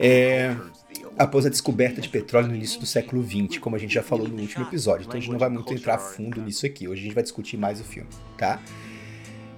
É, 0.00 0.56
após 1.18 1.46
a 1.46 1.48
descoberta 1.48 2.00
de 2.00 2.08
petróleo 2.08 2.48
no 2.48 2.54
início 2.54 2.80
do 2.80 2.86
século 2.86 3.22
XX, 3.22 3.58
como 3.58 3.76
a 3.76 3.78
gente 3.78 3.94
já 3.94 4.02
falou 4.02 4.28
no 4.28 4.40
último 4.40 4.64
episódio. 4.64 5.04
Então 5.06 5.16
a 5.16 5.20
gente 5.20 5.30
não 5.30 5.38
vai 5.38 5.48
muito 5.48 5.72
entrar 5.72 5.98
fundo 5.98 6.40
nisso 6.42 6.66
aqui. 6.66 6.88
Hoje 6.88 7.00
a 7.00 7.04
gente 7.04 7.14
vai 7.14 7.22
discutir 7.22 7.56
mais 7.56 7.80
o 7.80 7.84
filme, 7.84 8.08
tá? 8.36 8.60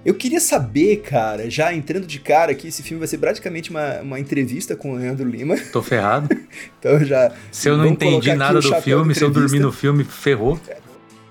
Eu 0.05 0.13
queria 0.13 0.39
saber, 0.39 0.97
cara, 0.97 1.49
já 1.49 1.73
entrando 1.73 2.05
de 2.05 2.19
cara 2.19 2.51
aqui, 2.51 2.67
esse 2.67 2.83
filme 2.83 2.99
vai 2.99 3.07
ser 3.07 3.17
praticamente 3.17 3.71
uma, 3.71 4.01
uma 4.01 4.19
entrevista 4.19 4.75
com 4.75 4.91
o 4.91 4.95
Leandro 4.95 5.27
Lima. 5.27 5.57
Tô 5.71 5.81
ferrado. 5.81 6.29
então 6.77 7.03
já. 7.03 7.31
Se 7.51 7.69
eu 7.69 7.75
não 7.75 7.87
entendi 7.87 8.35
nada 8.35 8.59
do 8.59 8.81
filme, 8.81 9.15
se 9.15 9.23
eu 9.23 9.31
dormir 9.31 9.59
no 9.59 9.71
filme, 9.71 10.03
ferrou. 10.03 10.59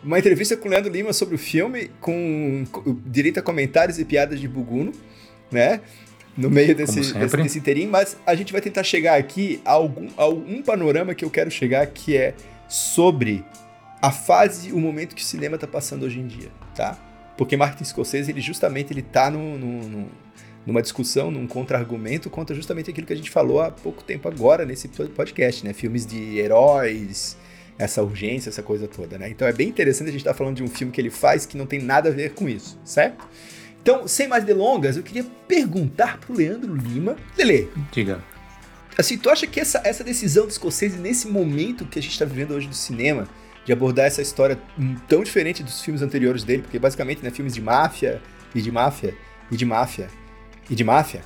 Uma 0.03 0.19
entrevista 0.19 0.57
com 0.57 0.67
o 0.67 0.71
Leandro 0.71 0.93
Lima 0.93 1.13
sobre 1.13 1.37
o 1.37 1.39
filme, 1.39 1.89
com 2.01 2.65
direito 3.07 3.39
a 3.39 3.43
comentários 3.43 3.99
e 4.01 4.05
piadas 4.05 4.41
de 4.41 4.49
Buguno, 4.49 4.91
né? 5.53 5.81
No 6.37 6.51
meio 6.51 6.75
desse, 6.75 6.97
desse, 7.13 7.37
desse 7.37 7.59
inteirinho, 7.59 7.91
mas 7.91 8.17
a 8.27 8.35
gente 8.35 8.53
vai 8.53 8.61
tentar 8.61 8.83
chegar 8.83 9.17
aqui 9.17 9.61
a 9.65 9.73
algum, 9.73 10.09
a 10.17 10.23
algum 10.23 10.63
panorama 10.63 11.15
que 11.15 11.25
eu 11.25 11.31
quero 11.31 11.51
chegar, 11.51 11.87
que 11.87 12.17
é 12.17 12.35
sobre 12.69 13.45
a 14.03 14.11
fase, 14.11 14.73
o 14.73 14.79
momento 14.79 15.15
que 15.15 15.23
o 15.23 15.25
cinema 15.25 15.55
está 15.55 15.67
passando 15.67 16.05
hoje 16.05 16.21
em 16.21 16.27
dia, 16.27 16.49
tá? 16.75 16.99
Porque 17.37 17.57
Martin 17.57 17.85
Scorsese, 17.85 18.31
ele 18.31 18.41
justamente 18.41 18.93
ele 18.93 19.03
tá 19.03 19.31
no, 19.31 19.57
no, 19.57 19.89
no, 19.89 20.09
numa 20.67 20.83
discussão, 20.83 21.31
num 21.31 21.47
contra-argumento 21.47 22.29
contra 22.29 22.55
justamente 22.55 22.91
aquilo 22.91 23.07
que 23.07 23.13
a 23.13 23.17
gente 23.17 23.31
falou 23.31 23.61
há 23.61 23.71
pouco 23.71 24.03
tempo 24.03 24.29
agora 24.29 24.65
nesse 24.65 24.89
podcast, 24.89 25.65
né? 25.65 25.73
Filmes 25.73 26.05
de 26.05 26.39
heróis, 26.39 27.37
essa 27.79 28.03
urgência, 28.03 28.51
essa 28.51 28.63
coisa 28.63 28.87
toda, 28.87 29.19
né? 29.19 29.29
Então 29.29 29.47
é 29.49 29.53
bem 29.53 29.69
interessante 29.69 30.09
a 30.09 30.13
gente 30.13 30.21
estar 30.21 30.33
tá 30.33 30.37
falando 30.37 30.57
de 30.57 30.63
um 30.63 30.69
filme 30.69 30.93
que 30.93 31.01
ele 31.01 31.11
faz 31.11 31.47
que 31.47 31.57
não 31.57 31.67
tem 31.67 31.81
nada 31.81 32.09
a 32.09 32.13
ver 32.13 32.35
com 32.35 32.49
isso, 32.49 32.79
certo? 32.85 33.27
Então, 33.85 34.09
sem 34.09 34.27
mais 34.27 34.45
delongas, 34.45 34.97
eu 34.97 35.03
queria 35.03 35.27
perguntar 35.47 36.17
pro 36.17 36.35
Leandro 36.35 36.75
Lima. 36.75 37.17
Lele. 37.37 37.71
Diga. 37.93 38.19
Assim, 38.97 39.19
tu 39.19 39.29
acha 39.29 39.47
que 39.47 39.61
essa, 39.61 39.79
essa 39.85 40.03
decisão 40.03 40.47
do 40.47 40.53
Scorsese, 40.55 40.97
nesse 40.97 41.29
momento 41.29 41.85
que 41.85 41.99
a 41.99 42.03
gente 42.03 42.19
tá 42.19 42.25
vivendo 42.25 42.53
hoje 42.53 42.67
do 42.67 42.75
cinema, 42.75 43.29
de 43.63 43.75
abordar 43.75 44.07
essa 44.07 44.23
história 44.23 44.59
tão 45.07 45.23
diferente 45.23 45.63
dos 45.63 45.83
filmes 45.83 46.01
anteriores 46.01 46.45
dele, 46.45 46.63
porque 46.63 46.79
basicamente, 46.79 47.23
né, 47.23 47.29
filmes 47.29 47.53
de 47.53 47.61
máfia 47.61 48.23
e 48.55 48.63
de 48.63 48.73
máfia 48.73 49.15
e 49.51 49.57
de 49.57 49.67
máfia 49.67 50.09
e 50.71 50.75
de 50.75 50.83
máfia. 50.83 51.21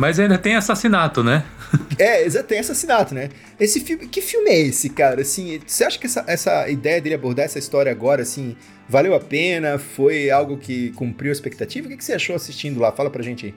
Mas 0.00 0.18
ainda 0.18 0.38
tem 0.38 0.56
assassinato, 0.56 1.22
né? 1.22 1.44
é, 1.98 2.26
tem 2.42 2.58
assassinato, 2.58 3.14
né? 3.14 3.28
Esse 3.60 3.80
filme, 3.80 4.08
que 4.08 4.22
filme 4.22 4.48
é 4.48 4.58
esse, 4.58 4.88
cara? 4.88 5.20
Assim, 5.20 5.60
você 5.66 5.84
acha 5.84 5.98
que 5.98 6.06
essa, 6.06 6.24
essa 6.26 6.70
ideia 6.70 7.02
dele 7.02 7.16
abordar 7.16 7.44
essa 7.44 7.58
história 7.58 7.92
agora, 7.92 8.22
assim, 8.22 8.56
valeu 8.88 9.14
a 9.14 9.20
pena? 9.20 9.76
Foi 9.76 10.30
algo 10.30 10.56
que 10.56 10.88
cumpriu 10.92 11.30
a 11.30 11.32
expectativa? 11.32 11.86
O 11.86 11.90
que, 11.90 11.98
que 11.98 12.04
você 12.04 12.14
achou 12.14 12.34
assistindo 12.34 12.80
lá? 12.80 12.90
Fala 12.90 13.10
pra 13.10 13.22
gente 13.22 13.44
aí. 13.44 13.54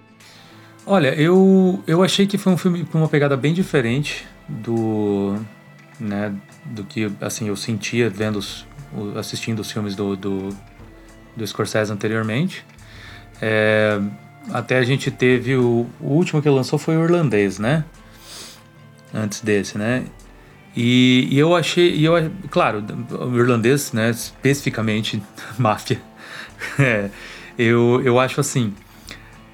Olha, 0.86 1.16
eu, 1.16 1.82
eu 1.88 2.04
achei 2.04 2.28
que 2.28 2.38
foi 2.38 2.52
um 2.52 2.58
filme 2.58 2.84
com 2.84 2.98
uma 2.98 3.08
pegada 3.08 3.38
bem 3.38 3.54
diferente 3.54 4.28
do, 4.50 5.40
né, 5.98 6.36
do 6.66 6.84
que 6.84 7.10
assim 7.22 7.48
eu 7.48 7.56
sentia 7.56 8.10
vendo 8.10 8.36
os, 8.36 8.68
assistindo 9.16 9.62
os 9.62 9.72
filmes 9.72 9.96
do, 9.96 10.18
do, 10.18 10.50
do 11.38 11.48
Scorsese 11.48 11.90
anteriormente. 11.90 12.66
É, 13.42 13.98
até 14.52 14.78
a 14.78 14.84
gente 14.84 15.10
teve 15.10 15.56
o, 15.56 15.88
o 16.00 16.08
último 16.08 16.42
que 16.42 16.50
lançou 16.50 16.78
foi 16.78 16.98
o 16.98 17.04
irlandês, 17.04 17.60
né? 17.60 17.86
Antes 19.14 19.42
desse, 19.42 19.78
né? 19.78 20.06
E, 20.76 21.28
e 21.30 21.38
eu 21.38 21.56
achei, 21.56 21.94
e 21.94 22.04
eu, 22.04 22.14
claro, 22.50 22.84
o 23.12 23.38
irlandês, 23.38 23.94
né? 23.94 24.10
Especificamente 24.10 25.22
máfia. 25.58 26.02
É, 26.80 27.10
eu, 27.58 28.02
eu 28.04 28.20
acho 28.20 28.40
assim. 28.42 28.74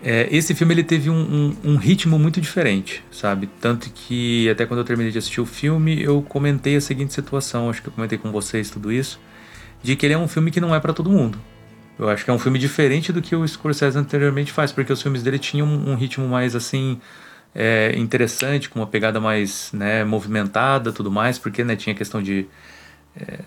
É, 0.01 0.29
esse 0.31 0.55
filme 0.55 0.73
ele 0.73 0.83
teve 0.83 1.09
um, 1.09 1.15
um, 1.63 1.71
um, 1.71 1.75
ritmo 1.75 2.17
muito 2.17 2.39
diferente, 2.39 3.03
sabe? 3.11 3.49
Tanto 3.59 3.89
que 3.89 4.49
até 4.49 4.65
quando 4.65 4.79
eu 4.79 4.85
terminei 4.85 5.11
de 5.11 5.17
assistir 5.17 5.41
o 5.41 5.45
filme, 5.45 6.01
eu 6.01 6.21
comentei 6.21 6.77
a 6.77 6.81
seguinte 6.81 7.13
situação, 7.13 7.69
acho 7.69 7.81
que 7.81 7.89
eu 7.89 7.91
comentei 7.93 8.17
com 8.17 8.31
vocês 8.31 8.69
tudo 8.69 8.93
isso, 8.93 9.19
de 9.83 9.97
que 9.97 10.05
ele 10.05 10.13
é 10.13 10.17
um 10.17 10.27
filme 10.27 10.51
que 10.51 10.61
não 10.61 10.73
é 10.73 10.79
para 10.79 10.93
todo 10.93 11.09
mundo. 11.09 11.37
Eu 11.99 12.07
acho 12.09 12.23
que 12.23 12.31
é 12.31 12.33
um 12.33 12.39
filme 12.39 12.57
diferente 12.57 13.11
do 13.11 13.21
que 13.21 13.35
o 13.35 13.45
Scorsese 13.45 13.97
anteriormente 13.97 14.53
faz, 14.53 14.71
porque 14.71 14.93
os 14.93 15.01
filmes 15.01 15.21
dele 15.21 15.37
tinham 15.37 15.67
um, 15.67 15.95
ritmo 15.95 16.25
mais 16.27 16.55
assim 16.55 16.99
é, 17.53 17.93
interessante, 17.97 18.69
com 18.69 18.79
uma 18.79 18.87
pegada 18.87 19.19
mais 19.19 19.69
né, 19.73 20.05
movimentada, 20.05 20.93
tudo 20.93 21.11
mais, 21.11 21.37
porque 21.37 21.61
né, 21.61 21.75
tinha 21.75 21.93
questão 21.93 22.23
de 22.23 22.47
é, 23.19 23.39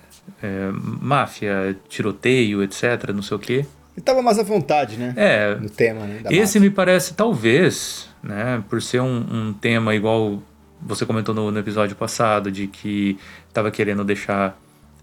é, 0.43 0.71
máfia, 0.73 1.75
tiroteio, 1.89 2.63
etc, 2.63 3.11
não 3.15 3.23
sei 3.23 3.37
o 3.39 3.41
quê. 3.41 3.65
Ele 3.97 4.05
tava 4.05 4.21
mais 4.21 4.39
à 4.39 4.43
vontade, 4.43 4.99
né? 4.99 5.15
É. 5.17 5.55
No 5.55 5.71
tema, 5.71 6.05
né? 6.05 6.21
esse 6.31 6.59
máfia. 6.59 6.61
me 6.61 6.71
parece, 6.71 7.15
talvez, 7.15 8.09
né? 8.23 8.63
Por 8.69 8.83
ser 8.83 9.01
um, 9.01 9.49
um 9.49 9.53
tema 9.55 9.95
igual 9.95 10.43
você 10.81 11.07
comentou 11.07 11.35
no, 11.35 11.51
no, 11.51 11.59
episódio 11.59 11.97
passado, 11.97 12.51
de 12.51 12.67
que 12.67 13.19
estava 13.49 13.71
querendo 13.71 14.05
deixar 14.05 14.59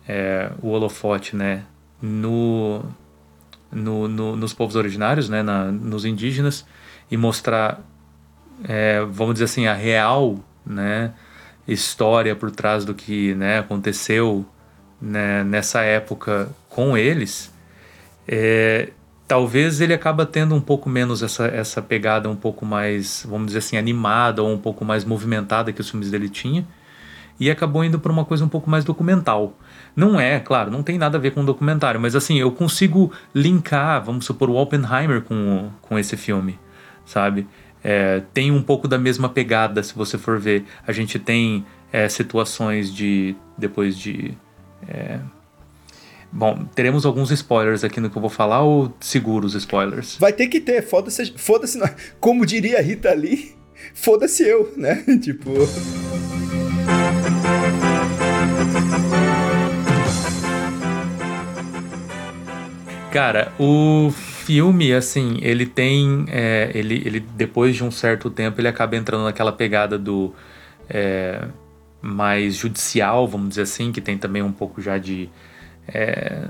é, 0.08 0.52
o 0.62 0.70
holofote, 0.70 1.36
né? 1.36 1.64
No, 2.02 2.84
no, 3.72 4.08
no, 4.08 4.36
nos 4.36 4.54
povos 4.54 4.76
originários, 4.76 5.30
né? 5.30 5.44
Na, 5.44 5.72
nos 5.72 6.06
indígenas, 6.06 6.66
e 7.10 7.18
mostrar, 7.18 7.82
é, 8.64 9.02
vamos 9.02 9.34
dizer 9.34 9.46
assim, 9.46 9.68
a 9.68 9.74
real, 9.74 10.40
né? 10.66 11.14
História 11.68 12.36
por 12.36 12.52
trás 12.52 12.84
do 12.84 12.96
que 12.96 13.36
né, 13.36 13.60
aconteceu 13.60 14.44
né, 15.00 15.44
nessa 15.44 15.82
época 15.82 16.50
com 16.68 16.98
eles 16.98 17.54
é, 18.32 18.90
talvez 19.28 19.82
ele 19.82 19.92
acaba 19.92 20.24
tendo 20.24 20.54
um 20.54 20.62
pouco 20.62 20.88
menos 20.88 21.24
essa, 21.24 21.48
essa 21.48 21.82
pegada 21.82 22.30
um 22.30 22.36
pouco 22.36 22.64
mais, 22.64 23.26
vamos 23.28 23.48
dizer 23.48 23.60
assim, 23.60 23.76
animada 23.76 24.44
ou 24.44 24.54
um 24.54 24.58
pouco 24.58 24.86
mais 24.86 25.04
movimentada 25.04 25.74
que 25.74 25.82
os 25.82 25.90
filmes 25.90 26.12
dele 26.12 26.30
tinha 26.30 26.64
e 27.40 27.50
acabou 27.50 27.84
indo 27.84 28.00
para 28.00 28.12
uma 28.12 28.24
coisa 28.24 28.46
um 28.46 28.48
pouco 28.48 28.70
mais 28.70 28.86
documental. 28.86 29.58
Não 30.00 30.18
é, 30.18 30.40
claro, 30.40 30.72
não 30.72 30.82
tem 30.82 30.98
nada 30.98 31.18
a 31.18 31.20
ver 31.20 31.32
com 31.32 31.42
um 31.42 31.46
documentário, 31.46 32.00
mas 32.00 32.16
assim, 32.16 32.40
eu 32.40 32.50
consigo 32.54 33.12
linkar, 33.36 34.02
vamos 34.02 34.24
supor, 34.24 34.50
o 34.50 34.56
Oppenheimer 34.56 35.22
com, 35.22 35.70
com 35.82 36.00
esse 36.00 36.16
filme, 36.16 36.58
sabe? 37.06 37.46
É, 37.84 38.22
tem 38.34 38.50
um 38.50 38.62
pouco 38.62 38.88
da 38.88 38.98
mesma 38.98 39.28
pegada, 39.28 39.84
se 39.84 39.94
você 39.94 40.18
for 40.18 40.40
ver. 40.40 40.64
A 40.88 40.94
gente 40.94 41.20
tem 41.20 41.66
é, 41.92 42.08
situações 42.08 42.94
de, 42.94 43.36
depois 43.58 43.98
de... 43.98 44.38
É, 44.88 45.20
Bom, 46.32 46.64
teremos 46.76 47.06
alguns 47.06 47.32
spoilers 47.32 47.84
aqui 47.84 48.00
no 48.00 48.10
que 48.10 48.16
eu 48.16 48.22
vou 48.22 48.30
falar 48.30 48.62
ou 48.62 48.94
seguro 49.02 49.48
os 49.48 49.56
spoilers? 49.56 50.16
Vai 50.18 50.32
ter 50.32 50.48
que 50.48 50.62
ter, 50.62 50.82
foda-se, 50.82 51.34
foda-se, 51.36 51.78
como 52.22 52.46
diria 52.46 52.82
Rita 52.82 53.12
Lee, 53.14 53.56
foda-se 53.94 54.44
eu, 54.44 54.72
né? 54.78 55.04
tipo. 55.22 55.50
Cara, 63.12 63.52
o 63.60 64.12
filme, 64.12 64.94
assim, 64.94 65.40
ele 65.42 65.66
tem. 65.66 66.26
É, 66.30 66.72
ele, 66.74 67.02
ele, 67.06 67.20
depois 67.20 67.76
de 67.76 67.84
um 67.84 67.90
certo 67.90 68.30
tempo, 68.30 68.62
ele 68.62 68.68
acaba 68.68 68.96
entrando 68.96 69.24
naquela 69.24 69.52
pegada 69.52 69.98
do. 69.98 70.34
É, 70.90 71.48
mais 72.02 72.56
judicial, 72.56 73.28
vamos 73.28 73.50
dizer 73.50 73.64
assim, 73.64 73.92
que 73.92 74.00
tem 74.00 74.18
também 74.18 74.42
um 74.42 74.52
pouco 74.52 74.82
já 74.82 74.98
de 74.98 75.30
é, 75.88 76.48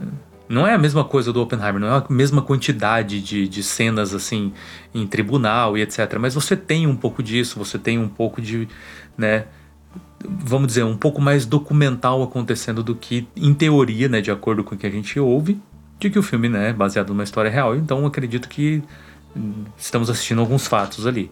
não 0.48 0.66
é 0.66 0.74
a 0.74 0.78
mesma 0.78 1.04
coisa 1.04 1.32
do 1.32 1.42
Oppenheimer, 1.42 1.80
não 1.80 1.88
é 1.88 1.98
a 1.98 2.06
mesma 2.10 2.42
quantidade 2.42 3.22
de, 3.22 3.48
de 3.48 3.62
cenas 3.62 4.14
assim 4.14 4.52
em 4.94 5.06
tribunal 5.06 5.78
e 5.78 5.82
etc. 5.82 6.18
Mas 6.20 6.34
você 6.34 6.58
tem 6.58 6.88
um 6.88 6.96
pouco 6.96 7.22
disso, 7.22 7.60
você 7.60 7.78
tem 7.78 8.00
um 8.00 8.10
pouco 8.10 8.42
de, 8.42 8.68
né, 9.16 9.46
vamos 10.28 10.68
dizer, 10.68 10.84
um 10.84 10.98
pouco 10.98 11.22
mais 11.22 11.46
documental 11.46 12.24
acontecendo 12.24 12.82
do 12.82 12.96
que 12.96 13.28
em 13.36 13.54
teoria, 13.54 14.10
né, 14.10 14.22
de 14.22 14.32
acordo 14.32 14.64
com 14.64 14.74
o 14.74 14.78
que 14.78 14.88
a 14.88 14.90
gente 14.90 15.20
ouve, 15.20 15.60
de 16.00 16.10
que 16.10 16.18
o 16.18 16.24
filme 16.24 16.48
né, 16.48 16.70
é 16.70 16.74
baseado 16.74 17.10
numa 17.10 17.24
história 17.24 17.52
real. 17.52 17.76
Então 17.76 18.06
acredito 18.06 18.48
que 18.48 18.82
estamos 19.78 20.10
assistindo 20.10 20.40
alguns 20.40 20.66
fatos 20.66 21.06
ali. 21.06 21.32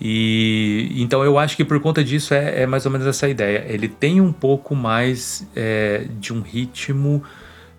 E 0.00 0.94
então 0.96 1.24
eu 1.24 1.38
acho 1.38 1.56
que 1.56 1.64
por 1.64 1.80
conta 1.80 2.04
disso 2.04 2.32
é, 2.32 2.62
é 2.62 2.66
mais 2.66 2.86
ou 2.86 2.92
menos 2.92 3.06
essa 3.06 3.28
ideia. 3.28 3.64
Ele 3.68 3.88
tem 3.88 4.20
um 4.20 4.32
pouco 4.32 4.76
mais 4.76 5.48
é, 5.56 6.06
de 6.20 6.32
um 6.32 6.40
ritmo 6.40 7.22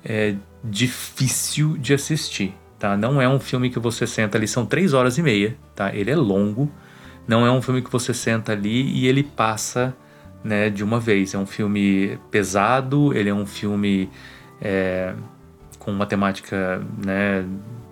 é, 0.04 0.36
difícil 0.64 1.78
de 1.78 1.94
assistir, 1.94 2.54
tá? 2.78 2.98
Não 2.98 3.22
é 3.22 3.30
um 3.30 3.40
filme 3.40 3.70
que 3.70 3.80
você 3.80 4.06
senta 4.06 4.38
ali, 4.38 4.48
são 4.48 4.66
três 4.66 4.94
horas 4.94 5.18
e 5.18 5.22
meia, 5.22 5.56
tá? 5.74 5.96
Ele 5.96 6.12
é 6.12 6.16
longo, 6.16 6.70
não 7.26 7.46
é 7.46 7.52
um 7.52 7.62
filme 7.62 7.82
que 7.82 7.92
você 7.92 8.14
senta 8.14 8.52
ali 8.52 8.82
e 8.82 9.08
ele 9.08 9.24
passa 9.24 9.96
né, 10.44 10.70
de 10.70 10.84
uma 10.84 11.00
vez. 11.00 11.34
É 11.34 11.38
um 11.38 11.46
filme 11.46 12.20
pesado, 12.30 13.14
ele 13.16 13.30
é 13.30 13.34
um 13.34 13.46
filme 13.46 14.10
é, 14.62 15.14
com 15.80 15.92
uma 15.92 16.06
temática 16.06 16.86
né, 17.04 17.46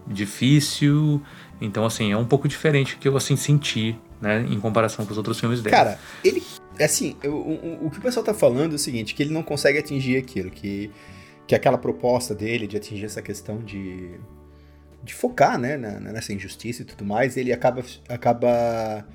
difícil, 0.05 1.21
então 1.59 1.85
assim, 1.85 2.11
é 2.11 2.17
um 2.17 2.25
pouco 2.25 2.47
diferente 2.47 2.97
que 2.97 3.07
eu 3.07 3.17
assim 3.17 3.35
senti 3.35 3.97
né, 4.21 4.45
em 4.49 4.59
comparação 4.59 5.05
com 5.05 5.11
os 5.11 5.17
outros 5.17 5.39
filmes 5.39 5.61
dele. 5.61 5.75
Cara, 5.75 5.99
ele. 6.23 6.43
Assim, 6.79 7.15
o, 7.23 7.29
o, 7.29 7.87
o, 7.87 7.89
que 7.89 7.97
o 7.97 8.01
pessoal 8.01 8.23
tá 8.23 8.33
falando 8.33 8.73
é 8.73 8.75
o 8.75 8.79
seguinte: 8.79 9.15
que 9.15 9.23
ele 9.23 9.33
não 9.33 9.43
consegue 9.43 9.79
atingir 9.79 10.17
aquilo, 10.17 10.51
que, 10.51 10.91
que 11.47 11.55
aquela 11.55 11.77
proposta 11.77 12.35
dele 12.35 12.67
de 12.67 12.77
atingir 12.77 13.05
essa 13.05 13.21
questão 13.21 13.59
de. 13.59 14.11
de 15.03 15.13
focar, 15.13 15.57
né, 15.57 15.77
nessa 15.77 16.33
injustiça 16.33 16.81
e 16.81 16.85
tudo 16.85 17.05
mais, 17.05 17.37
ele 17.37 17.51
acaba. 17.51 17.83
acaba 18.09 19.05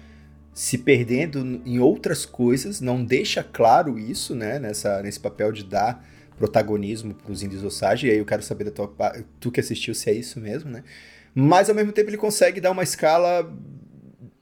se 0.55 0.77
perdendo 0.77 1.63
em 1.65 1.79
outras 1.79 2.27
coisas, 2.27 2.79
não 2.79 3.03
deixa 3.03 3.43
claro 3.43 3.99
isso, 3.99 4.35
né, 4.35 4.59
nessa, 4.59 5.01
nesse 5.03 5.19
papel 5.19 5.51
de 5.51 5.65
dar 5.65 6.07
protagonismo 6.43 7.15
para 7.15 7.31
os 7.31 7.41
índios 7.41 7.63
Osage, 7.63 8.09
e 8.09 8.11
aí 8.11 8.19
eu 8.19 8.25
quero 8.25 8.43
saber 8.43 8.65
da 8.65 8.73
tua 8.73 8.93
tu 9.39 9.53
que 9.53 9.61
assistiu 9.61 9.95
se 9.95 10.11
é 10.11 10.13
isso 10.13 10.41
mesmo, 10.41 10.69
né? 10.69 10.83
Mas 11.33 11.69
ao 11.69 11.75
mesmo 11.75 11.93
tempo 11.93 12.11
ele 12.11 12.17
consegue 12.17 12.61
dar 12.61 12.73
uma 12.73 12.83
escala 12.83 13.49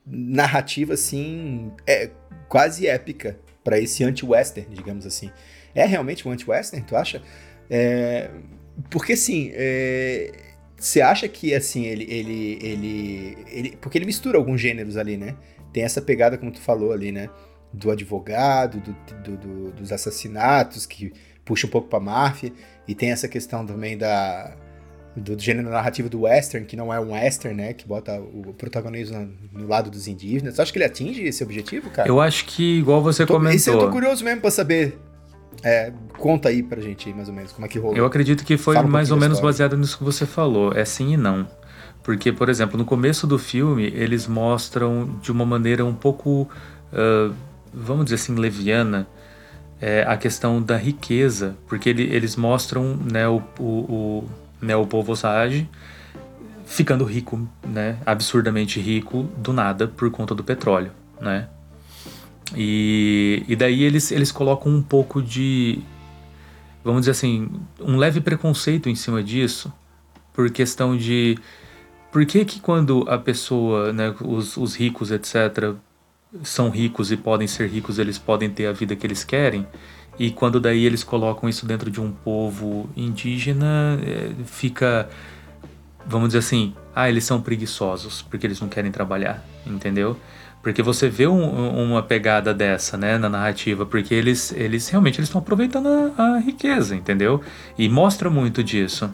narrativa 0.06 0.94
assim 0.94 1.70
é 1.86 2.08
quase 2.48 2.86
épica 2.86 3.38
para 3.62 3.78
esse 3.78 4.02
anti-western, 4.02 4.74
digamos 4.74 5.04
assim. 5.04 5.30
É 5.74 5.84
realmente 5.84 6.26
um 6.26 6.30
anti-western, 6.30 6.86
tu 6.86 6.96
acha? 6.96 7.22
É, 7.68 8.30
porque 8.90 9.12
assim, 9.12 9.50
é, 9.52 10.32
você 10.74 11.02
acha 11.02 11.28
que 11.28 11.54
assim 11.54 11.84
ele, 11.84 12.04
ele, 12.10 12.58
ele, 12.62 13.38
ele, 13.52 13.76
porque 13.76 13.98
ele 13.98 14.06
mistura 14.06 14.38
alguns 14.38 14.58
gêneros 14.58 14.96
ali, 14.96 15.18
né? 15.18 15.36
Tem 15.70 15.82
essa 15.82 16.00
pegada 16.00 16.38
como 16.38 16.50
tu 16.50 16.60
falou 16.60 16.92
ali, 16.92 17.12
né? 17.12 17.28
Do 17.74 17.90
advogado, 17.90 18.80
do, 18.80 18.96
do, 19.22 19.36
do 19.36 19.70
dos 19.72 19.92
assassinatos 19.92 20.86
que 20.86 21.12
puxa 21.50 21.66
um 21.66 21.70
pouco 21.70 21.88
para 21.88 21.98
máfia 21.98 22.52
e 22.86 22.94
tem 22.94 23.10
essa 23.10 23.26
questão 23.26 23.66
também 23.66 23.98
da 23.98 24.54
do, 25.16 25.34
do, 25.34 25.42
gênero 25.42 25.68
narrativo 25.68 26.08
do 26.08 26.20
western, 26.20 26.64
que 26.64 26.76
não 26.76 26.94
é 26.94 27.00
um 27.00 27.10
western, 27.10 27.56
né? 27.56 27.72
Que 27.72 27.84
bota 27.84 28.20
o 28.20 28.54
protagonismo 28.54 29.18
no, 29.52 29.62
no 29.62 29.68
lado 29.68 29.90
dos 29.90 30.06
indígenas. 30.06 30.54
Você 30.54 30.62
acha 30.62 30.72
que 30.72 30.78
ele 30.78 30.84
atinge 30.84 31.24
esse 31.24 31.42
objetivo, 31.42 31.90
cara? 31.90 32.08
Eu 32.08 32.20
acho 32.20 32.44
que, 32.44 32.78
igual 32.78 33.02
você 33.02 33.26
tô, 33.26 33.34
comentou... 33.34 33.56
Esse 33.56 33.68
eu 33.68 33.78
tô 33.78 33.90
curioso 33.90 34.24
mesmo 34.24 34.40
pra 34.40 34.52
saber. 34.52 34.96
É, 35.64 35.92
conta 36.16 36.48
aí 36.48 36.62
pra 36.62 36.80
gente, 36.80 37.12
mais 37.12 37.28
ou 37.28 37.34
menos, 37.34 37.50
como 37.50 37.66
é 37.66 37.68
que 37.68 37.80
rolou. 37.80 37.96
Eu 37.96 38.06
acredito 38.06 38.44
que 38.44 38.56
foi 38.56 38.76
um 38.78 38.86
mais 38.86 39.10
ou 39.10 39.16
menos 39.16 39.40
baseado 39.40 39.76
nisso 39.76 39.98
que 39.98 40.04
você 40.04 40.24
falou. 40.24 40.72
É 40.72 40.84
sim 40.84 41.14
e 41.14 41.16
não. 41.16 41.48
Porque, 42.04 42.30
por 42.30 42.48
exemplo, 42.48 42.78
no 42.78 42.84
começo 42.84 43.26
do 43.26 43.40
filme, 43.40 43.86
eles 43.86 44.28
mostram 44.28 45.18
de 45.20 45.32
uma 45.32 45.44
maneira 45.44 45.84
um 45.84 45.94
pouco... 45.94 46.48
Uh, 46.92 47.34
vamos 47.74 48.04
dizer 48.04 48.14
assim, 48.14 48.36
leviana 48.36 49.08
é, 49.80 50.04
a 50.06 50.16
questão 50.16 50.62
da 50.62 50.76
riqueza, 50.76 51.56
porque 51.66 51.88
ele, 51.88 52.02
eles 52.02 52.36
mostram 52.36 52.96
né, 52.96 53.26
o, 53.26 53.42
o, 53.58 53.64
o, 53.64 54.30
né, 54.60 54.76
o 54.76 54.86
povo 54.86 55.12
Osage 55.12 55.68
ficando 56.66 57.04
rico, 57.04 57.48
né, 57.66 57.98
absurdamente 58.06 58.78
rico 58.78 59.28
do 59.36 59.52
nada 59.52 59.88
por 59.88 60.10
conta 60.10 60.34
do 60.34 60.44
petróleo, 60.44 60.92
né? 61.20 61.48
E, 62.56 63.44
e 63.48 63.56
daí 63.56 63.82
eles, 63.82 64.10
eles 64.10 64.30
colocam 64.30 64.72
um 64.72 64.82
pouco 64.82 65.22
de, 65.22 65.80
vamos 66.84 67.02
dizer 67.02 67.12
assim, 67.12 67.48
um 67.80 67.96
leve 67.96 68.20
preconceito 68.20 68.88
em 68.88 68.94
cima 68.94 69.22
disso, 69.22 69.72
por 70.32 70.50
questão 70.50 70.96
de 70.96 71.38
por 72.10 72.26
que 72.26 72.44
que 72.44 72.60
quando 72.60 73.04
a 73.08 73.18
pessoa, 73.18 73.92
né, 73.92 74.14
os, 74.20 74.56
os 74.56 74.74
ricos, 74.74 75.10
etc., 75.10 75.74
são 76.42 76.70
ricos 76.70 77.10
e 77.10 77.16
podem 77.16 77.46
ser 77.46 77.68
ricos, 77.68 77.98
eles 77.98 78.18
podem 78.18 78.48
ter 78.48 78.66
a 78.66 78.72
vida 78.72 78.94
que 78.94 79.06
eles 79.06 79.24
querem. 79.24 79.66
E 80.18 80.30
quando 80.30 80.60
daí 80.60 80.84
eles 80.84 81.02
colocam 81.02 81.48
isso 81.48 81.64
dentro 81.66 81.90
de 81.90 82.00
um 82.00 82.10
povo 82.10 82.88
indígena, 82.96 83.98
é, 84.04 84.30
fica, 84.44 85.08
vamos 86.06 86.28
dizer 86.28 86.40
assim, 86.40 86.74
ah, 86.94 87.08
eles 87.08 87.24
são 87.24 87.40
preguiçosos 87.40 88.22
porque 88.22 88.46
eles 88.46 88.60
não 88.60 88.68
querem 88.68 88.90
trabalhar, 88.90 89.44
entendeu? 89.66 90.16
Porque 90.62 90.82
você 90.82 91.08
vê 91.08 91.26
um, 91.26 91.84
uma 91.84 92.02
pegada 92.02 92.52
dessa, 92.52 92.98
né, 92.98 93.16
na 93.16 93.30
narrativa, 93.30 93.86
porque 93.86 94.14
eles, 94.14 94.52
eles 94.52 94.88
realmente 94.90 95.18
eles 95.18 95.28
estão 95.28 95.40
aproveitando 95.40 95.88
a, 96.18 96.22
a 96.22 96.38
riqueza, 96.38 96.94
entendeu? 96.94 97.40
E 97.78 97.88
mostra 97.88 98.28
muito 98.28 98.62
disso. 98.62 99.12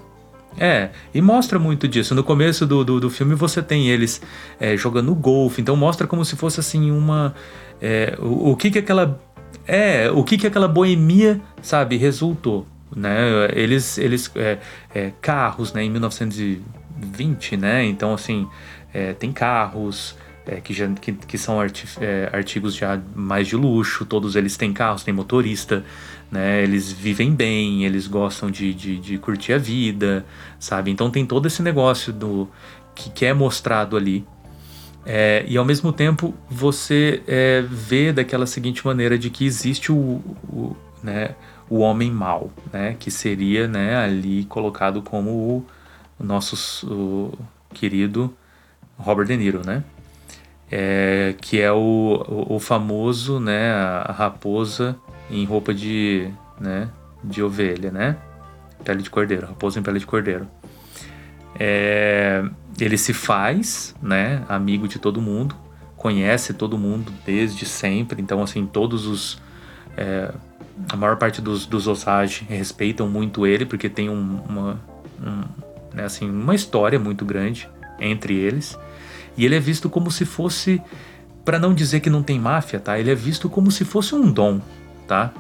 É, 0.59 0.91
e 1.13 1.21
mostra 1.21 1.59
muito 1.59 1.87
disso. 1.87 2.15
No 2.15 2.25
começo 2.25 2.67
do, 2.67 2.85
do, 2.85 3.01
do 3.01 3.11
filme 3.11 3.35
você 3.35 3.63
tem 3.63 3.89
eles 3.89 4.23
é, 4.59 4.77
jogando 4.77 5.15
golfe, 5.15 5.61
então 5.61 5.77
mostra 5.77 6.07
como 6.07 6.25
se 6.25 6.37
fosse 6.37 6.61
assim 6.61 6.91
uma. 6.91 7.35
É, 7.81 8.17
o, 8.19 8.53
o, 8.53 8.57
que 8.57 8.71
que 8.71 8.79
aquela. 8.79 9.21
É, 9.67 10.11
o 10.11 10.25
que 10.25 10.39
que 10.39 10.47
aquela 10.47 10.69
boemia, 10.69 11.41
sabe, 11.61 11.97
resultou. 11.97 12.67
Né? 12.95 13.49
Eles. 13.53 13.99
eles 13.99 14.31
é, 14.35 14.59
é 14.95 15.13
carros, 15.21 15.73
né, 15.73 15.85
em 15.85 15.91
1920, 15.91 17.57
né? 17.57 17.85
Então, 17.85 18.15
assim, 18.15 18.49
é, 18.93 19.13
tem 19.13 19.33
carros. 19.33 20.17
É, 20.49 20.61
que, 20.61 20.73
já, 20.73 20.87
que, 20.89 21.13
que 21.13 21.37
são 21.37 21.59
artigos 22.33 22.77
já 22.77 23.01
mais 23.17 23.49
de 23.49 23.57
luxo, 23.57 24.07
todos 24.07 24.37
eles 24.37 24.57
têm 24.57 24.73
carros, 24.73 25.03
têm 25.03 25.13
motorista, 25.13 25.85
né? 26.31 26.63
Eles 26.63 26.91
vivem 26.91 27.35
bem, 27.35 27.85
eles 27.85 28.07
gostam 28.07 28.51
de, 28.51 28.75
de, 28.75 28.99
de 28.99 29.19
curtir 29.19 29.53
a 29.53 29.59
vida, 29.59 30.25
sabe? 30.59 30.91
Então 30.91 31.11
tem 31.11 31.25
todo 31.25 31.47
esse 31.47 31.63
negócio 31.63 32.13
do 32.13 32.49
que, 32.95 33.11
que 33.11 33.27
é 33.27 33.33
mostrado 33.33 33.97
ali. 33.97 34.25
É, 35.05 35.45
e 35.47 35.57
ao 35.57 35.65
mesmo 35.65 35.93
tempo 35.93 36.35
você 36.51 37.23
é, 37.29 37.63
vê 37.63 38.13
daquela 38.13 38.45
seguinte 38.45 38.85
maneira 38.85 39.17
de 39.17 39.31
que 39.31 39.47
existe 39.47 39.93
o, 39.93 40.21
o, 40.49 40.77
né, 41.01 41.37
o 41.71 41.79
homem 41.79 42.11
mau, 42.11 42.51
né? 42.73 42.97
Que 42.99 43.11
seria 43.11 43.69
né, 43.69 43.97
ali 43.97 44.45
colocado 44.47 45.01
como 45.03 45.31
o, 46.19 46.25
nosso 46.25 46.57
o 46.89 47.39
querido 47.73 48.35
Robert 48.99 49.27
De 49.27 49.37
Niro, 49.37 49.63
né? 49.65 49.85
É, 50.69 51.37
que 51.41 51.61
é 51.61 51.71
o, 51.71 51.77
o, 52.29 52.57
o, 52.57 52.59
famoso, 52.59 53.39
né, 53.39 53.71
a 53.71 54.11
raposa 54.11 54.97
em 55.31 55.45
roupa 55.45 55.75
de, 55.75 56.31
né, 56.61 56.89
de 57.23 57.43
ovelha, 57.43 57.91
né? 57.91 58.17
Pele 58.85 59.03
de 59.03 59.11
cordeiro, 59.11 59.47
raposa 59.47 59.79
em 59.79 59.83
pele 59.83 59.99
de 59.99 60.07
cordeiro. 60.07 60.47
É, 61.59 62.45
ele 62.79 62.99
se 62.99 63.13
faz, 63.13 63.95
né, 64.03 64.45
amigo 64.49 64.87
de 64.87 64.99
todo 64.99 65.21
mundo, 65.21 65.57
conhece 65.97 66.53
todo 66.53 66.77
mundo 66.77 67.13
desde 67.25 67.65
sempre, 67.65 68.21
então 68.21 68.43
assim 68.43 68.67
todos 68.67 69.07
os 69.07 69.41
é, 69.97 70.33
a 70.91 70.97
maior 70.97 71.17
parte 71.17 71.41
dos, 71.41 71.65
dos 71.65 71.89
Osage 71.89 72.45
respeitam 72.49 73.09
muito 73.09 73.47
ele 73.47 73.65
porque 73.65 73.89
tem 73.89 74.11
um, 74.11 74.41
uma 74.47 74.81
um, 75.19 75.43
né, 75.95 76.05
assim 76.05 76.29
uma 76.29 76.55
história 76.55 76.99
muito 76.99 77.25
grande 77.25 77.69
entre 77.99 78.35
eles 78.35 78.79
e 79.37 79.45
ele 79.45 79.55
é 79.55 79.61
visto 79.61 79.89
como 79.89 80.11
se 80.11 80.27
fosse 80.27 80.81
para 81.45 81.59
não 81.59 81.73
dizer 81.73 82.01
que 82.01 82.11
não 82.11 82.23
tem 82.23 82.41
máfia, 82.41 82.81
tá? 82.81 82.99
Ele 82.99 83.11
é 83.11 83.15
visto 83.15 83.49
como 83.49 83.71
se 83.71 83.85
fosse 83.85 84.15
um 84.15 84.31
dom, 84.31 84.61
tá? 85.07 85.33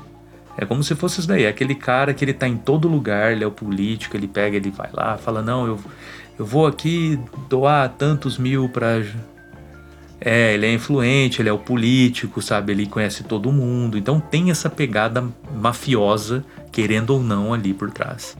É 0.56 0.64
como 0.64 0.82
se 0.82 0.94
fosse 0.94 1.20
isso 1.20 1.28
daí, 1.28 1.44
é 1.44 1.48
aquele 1.48 1.74
cara 1.74 2.14
que 2.14 2.24
ele 2.24 2.32
tá 2.32 2.48
em 2.48 2.56
todo 2.56 2.88
lugar, 2.88 3.32
ele 3.32 3.44
é 3.44 3.46
o 3.46 3.50
político, 3.50 4.16
ele 4.16 4.26
pega, 4.26 4.56
ele 4.56 4.70
vai 4.70 4.88
lá, 4.92 5.18
fala, 5.18 5.42
não, 5.42 5.66
eu, 5.66 5.78
eu 6.38 6.46
vou 6.46 6.66
aqui 6.66 7.18
doar 7.48 7.90
tantos 7.90 8.38
mil 8.38 8.68
pra... 8.68 9.02
É, 10.18 10.54
ele 10.54 10.64
é 10.64 10.72
influente, 10.72 11.42
ele 11.42 11.50
é 11.50 11.52
o 11.52 11.58
político, 11.58 12.40
sabe? 12.40 12.72
Ele 12.72 12.86
conhece 12.86 13.22
todo 13.22 13.52
mundo, 13.52 13.98
então 13.98 14.18
tem 14.18 14.50
essa 14.50 14.70
pegada 14.70 15.22
mafiosa, 15.54 16.42
querendo 16.72 17.10
ou 17.10 17.22
não, 17.22 17.52
ali 17.52 17.74
por 17.74 17.90
trás, 17.90 18.34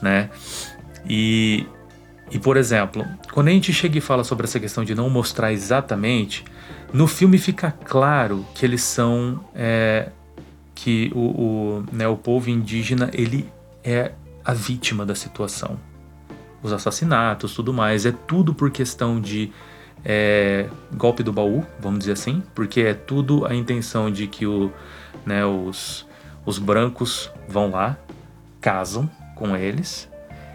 né? 0.00 0.30
E, 1.04 1.66
e 2.30 2.38
por 2.38 2.56
exemplo, 2.56 3.04
quando 3.32 3.48
a 3.48 3.50
gente 3.50 3.72
chega 3.72 3.98
e 3.98 4.00
fala 4.00 4.22
sobre 4.22 4.44
essa 4.44 4.60
questão 4.60 4.84
de 4.84 4.94
não 4.94 5.10
mostrar 5.10 5.52
exatamente, 5.52 6.44
no 6.92 7.08
filme 7.08 7.38
fica 7.38 7.72
claro 7.72 8.46
que 8.54 8.64
eles 8.64 8.82
são 8.82 9.44
é, 9.52 10.10
que 10.82 11.12
o, 11.14 11.18
o, 11.18 11.84
né, 11.92 12.08
o 12.08 12.16
povo 12.16 12.48
indígena 12.48 13.10
ele 13.12 13.46
é 13.84 14.12
a 14.42 14.54
vítima 14.54 15.04
da 15.04 15.14
situação. 15.14 15.78
Os 16.62 16.72
assassinatos, 16.72 17.54
tudo 17.54 17.70
mais, 17.70 18.06
é 18.06 18.12
tudo 18.26 18.54
por 18.54 18.70
questão 18.70 19.20
de 19.20 19.52
é, 20.02 20.70
golpe 20.94 21.22
do 21.22 21.34
baú, 21.34 21.66
vamos 21.78 22.00
dizer 22.00 22.12
assim, 22.12 22.42
porque 22.54 22.80
é 22.80 22.94
tudo 22.94 23.44
a 23.44 23.54
intenção 23.54 24.10
de 24.10 24.26
que 24.26 24.46
o, 24.46 24.72
né, 25.26 25.44
os, 25.44 26.06
os 26.46 26.58
brancos 26.58 27.30
vão 27.46 27.70
lá, 27.70 27.98
casam 28.58 29.08
com 29.34 29.54
eles 29.54 30.08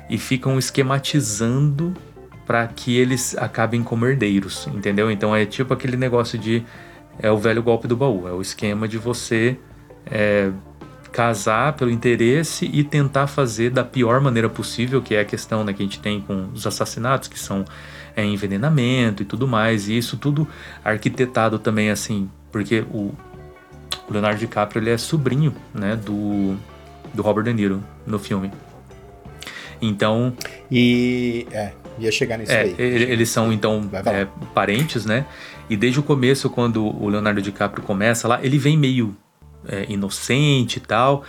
e 0.10 0.18
ficam 0.18 0.58
esquematizando 0.58 1.94
para 2.48 2.68
que 2.68 2.98
eles 2.98 3.38
acabem 3.38 3.84
como 3.84 4.08
herdeiros, 4.08 4.68
entendeu? 4.74 5.12
Então 5.12 5.36
é 5.36 5.46
tipo 5.46 5.72
aquele 5.72 5.98
negócio 5.98 6.40
de 6.40 6.64
é 7.20 7.30
o 7.30 7.38
velho 7.38 7.62
golpe 7.62 7.88
do 7.88 7.96
baú, 7.96 8.28
é 8.28 8.32
o 8.32 8.42
esquema 8.42 8.88
de 8.88 8.98
você 8.98 9.56
é, 10.06 10.52
casar 11.12 11.74
pelo 11.74 11.92
interesse 11.92 12.70
e 12.72 12.84
tentar 12.84 13.28
fazer 13.28 13.70
da 13.70 13.84
pior 13.84 14.20
maneira 14.20 14.50
possível, 14.50 15.02
que 15.02 15.16
é 15.16 15.22
a 15.22 15.26
questão 15.26 15.64
né, 15.64 15.74
que 15.74 15.82
a 15.82 15.86
gente 15.86 16.00
tem 16.00 16.20
com 16.22 16.50
os 16.54 16.68
assassinatos, 16.68 17.28
que 17.28 17.40
são 17.40 17.64
é, 18.16 18.24
envenenamento 18.24 19.24
e 19.24 19.26
tudo 19.26 19.48
mais, 19.48 19.88
e 19.88 19.98
isso 19.98 20.18
tudo 20.18 20.48
arquitetado 20.84 21.58
também 21.58 21.90
assim, 21.90 22.30
porque 22.52 22.84
o, 22.92 23.14
Leonardo 24.10 24.40
DiCaprio 24.40 24.82
ele 24.82 24.90
é 24.90 24.98
sobrinho 24.98 25.54
né, 25.74 25.96
do, 25.96 26.56
do 27.14 27.22
Robert 27.22 27.44
De 27.44 27.54
Niro 27.54 27.84
no 28.06 28.20
filme. 28.20 28.52
Então. 29.82 30.34
E. 30.72 31.48
É, 31.52 31.72
ia 32.00 32.12
chegar 32.12 32.38
nisso 32.38 32.52
é, 32.52 32.62
aí. 32.62 32.76
Eles 32.78 33.30
são, 33.30 33.52
então, 33.52 33.90
é, 34.06 34.28
parentes, 34.54 35.06
né? 35.06 35.26
E 35.70 35.76
desde 35.76 36.00
o 36.00 36.04
começo, 36.04 36.50
quando 36.50 36.86
o 36.86 37.10
Leonardo 37.10 37.42
DiCaprio 37.42 37.84
começa 37.84 38.28
lá, 38.28 38.40
ele 38.44 38.58
vem 38.58 38.78
meio 38.78 39.16
é, 39.68 39.86
inocente 39.90 40.78
e 40.78 40.82
tal. 40.82 41.24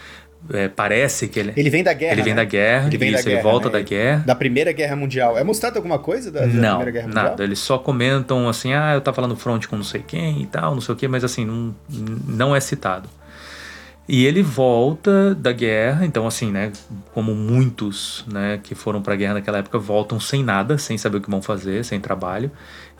É, 0.53 0.69
parece 0.69 1.29
que 1.29 1.41
ele. 1.41 1.53
Ele 1.57 1.71
vem 1.71 1.83
da 1.83 1.93
guerra. 1.93 2.13
Ele 2.13 2.23
vem 2.23 2.35
né? 2.35 2.43
da 2.43 2.45
guerra. 2.45 2.87
Ele 2.87 2.99
vem 2.99 3.09
isso, 3.09 3.19
da 3.19 3.23
guerra. 3.23 3.41
Ele 3.41 3.43
volta 3.43 3.67
né? 3.67 3.73
da 3.73 3.81
guerra. 3.81 4.23
Da 4.25 4.35
Primeira 4.35 4.73
Guerra 4.73 4.95
Mundial. 4.95 5.37
É 5.37 5.43
mostrado 5.43 5.77
alguma 5.77 5.99
coisa 5.99 6.31
da, 6.31 6.41
da 6.41 6.47
não, 6.47 6.77
Primeira 6.77 6.91
Guerra 6.91 7.07
Mundial? 7.09 7.25
Nada. 7.25 7.45
Eles 7.45 7.59
só 7.59 7.79
comentam 7.79 8.49
assim: 8.49 8.73
ah, 8.73 8.93
eu 8.95 9.01
tava 9.01 9.23
lá 9.23 9.29
no 9.29 9.37
front 9.37 9.67
com 9.67 9.77
não 9.77 9.85
sei 9.85 10.03
quem 10.07 10.43
e 10.43 10.47
tal, 10.47 10.75
não 10.75 10.81
sei 10.81 10.95
o 10.95 10.97
que, 10.97 11.09
mas 11.09 11.25
assim, 11.25 11.45
não, 11.45 11.75
não 12.29 12.55
é 12.55 12.61
citado. 12.61 13.09
E 14.09 14.25
ele 14.25 14.41
volta 14.41 15.35
da 15.35 15.51
guerra, 15.51 16.07
então 16.07 16.29
assim, 16.29 16.53
né, 16.53 16.71
como 17.13 17.35
muitos, 17.35 18.25
né, 18.29 18.61
que 18.63 18.73
foram 18.73 19.03
para 19.03 19.15
a 19.15 19.17
guerra 19.17 19.35
naquela 19.35 19.59
época 19.59 19.81
voltam 19.81 20.21
sem 20.21 20.45
nada, 20.45 20.79
sem 20.79 20.97
saber 20.97 21.17
o 21.17 21.21
que 21.21 21.29
vão 21.29 21.43
fazer, 21.43 21.85
sem 21.85 21.99
trabalho. 21.99 22.49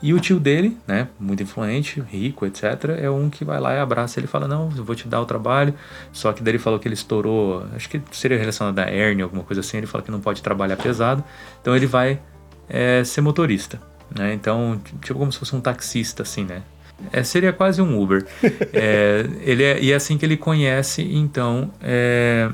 E 0.01 0.13
o 0.13 0.19
tio 0.19 0.37
dele, 0.37 0.77
né, 0.85 1.07
muito 1.17 1.41
influente, 1.41 2.01
rico, 2.01 2.45
etc, 2.45 2.97
é 3.01 3.09
um 3.09 3.29
que 3.29 3.45
vai 3.45 3.57
lá 3.57 3.73
e 3.73 3.79
abraça 3.79 4.19
ele 4.19 4.25
e 4.25 4.29
fala: 4.29 4.49
"Não, 4.49 4.69
eu 4.75 4.83
vou 4.83 4.95
te 4.95 5.07
dar 5.07 5.21
o 5.21 5.25
trabalho". 5.25 5.73
Só 6.11 6.33
que 6.33 6.43
daí 6.43 6.51
ele 6.51 6.59
falou 6.59 6.77
que 6.77 6.87
ele 6.87 6.95
estourou, 6.95 7.65
acho 7.73 7.89
que 7.89 8.01
seria 8.11 8.37
relacionado 8.37 8.77
a 8.79 8.91
hernia, 8.91 9.23
alguma 9.23 9.43
coisa 9.43 9.61
assim, 9.61 9.77
ele 9.77 9.87
fala 9.87 10.03
que 10.03 10.11
não 10.11 10.19
pode 10.19 10.43
trabalhar 10.43 10.75
pesado. 10.75 11.23
Então 11.61 11.73
ele 11.73 11.85
vai 11.87 12.19
é, 12.67 13.01
ser 13.05 13.21
motorista, 13.21 13.79
né? 14.13 14.33
Então, 14.33 14.79
tipo 15.01 15.17
como 15.17 15.31
se 15.31 15.39
fosse 15.39 15.55
um 15.55 15.61
taxista 15.61 16.23
assim, 16.23 16.43
né? 16.43 16.63
É, 17.11 17.23
seria 17.23 17.53
quase 17.53 17.81
um 17.81 17.99
Uber. 18.01 18.25
é, 18.73 19.27
ele 19.41 19.63
é, 19.63 19.81
e 19.81 19.91
é 19.91 19.95
assim 19.95 20.17
que 20.17 20.25
ele 20.25 20.37
conhece, 20.37 21.01
então, 21.01 21.71
é, 21.81 22.49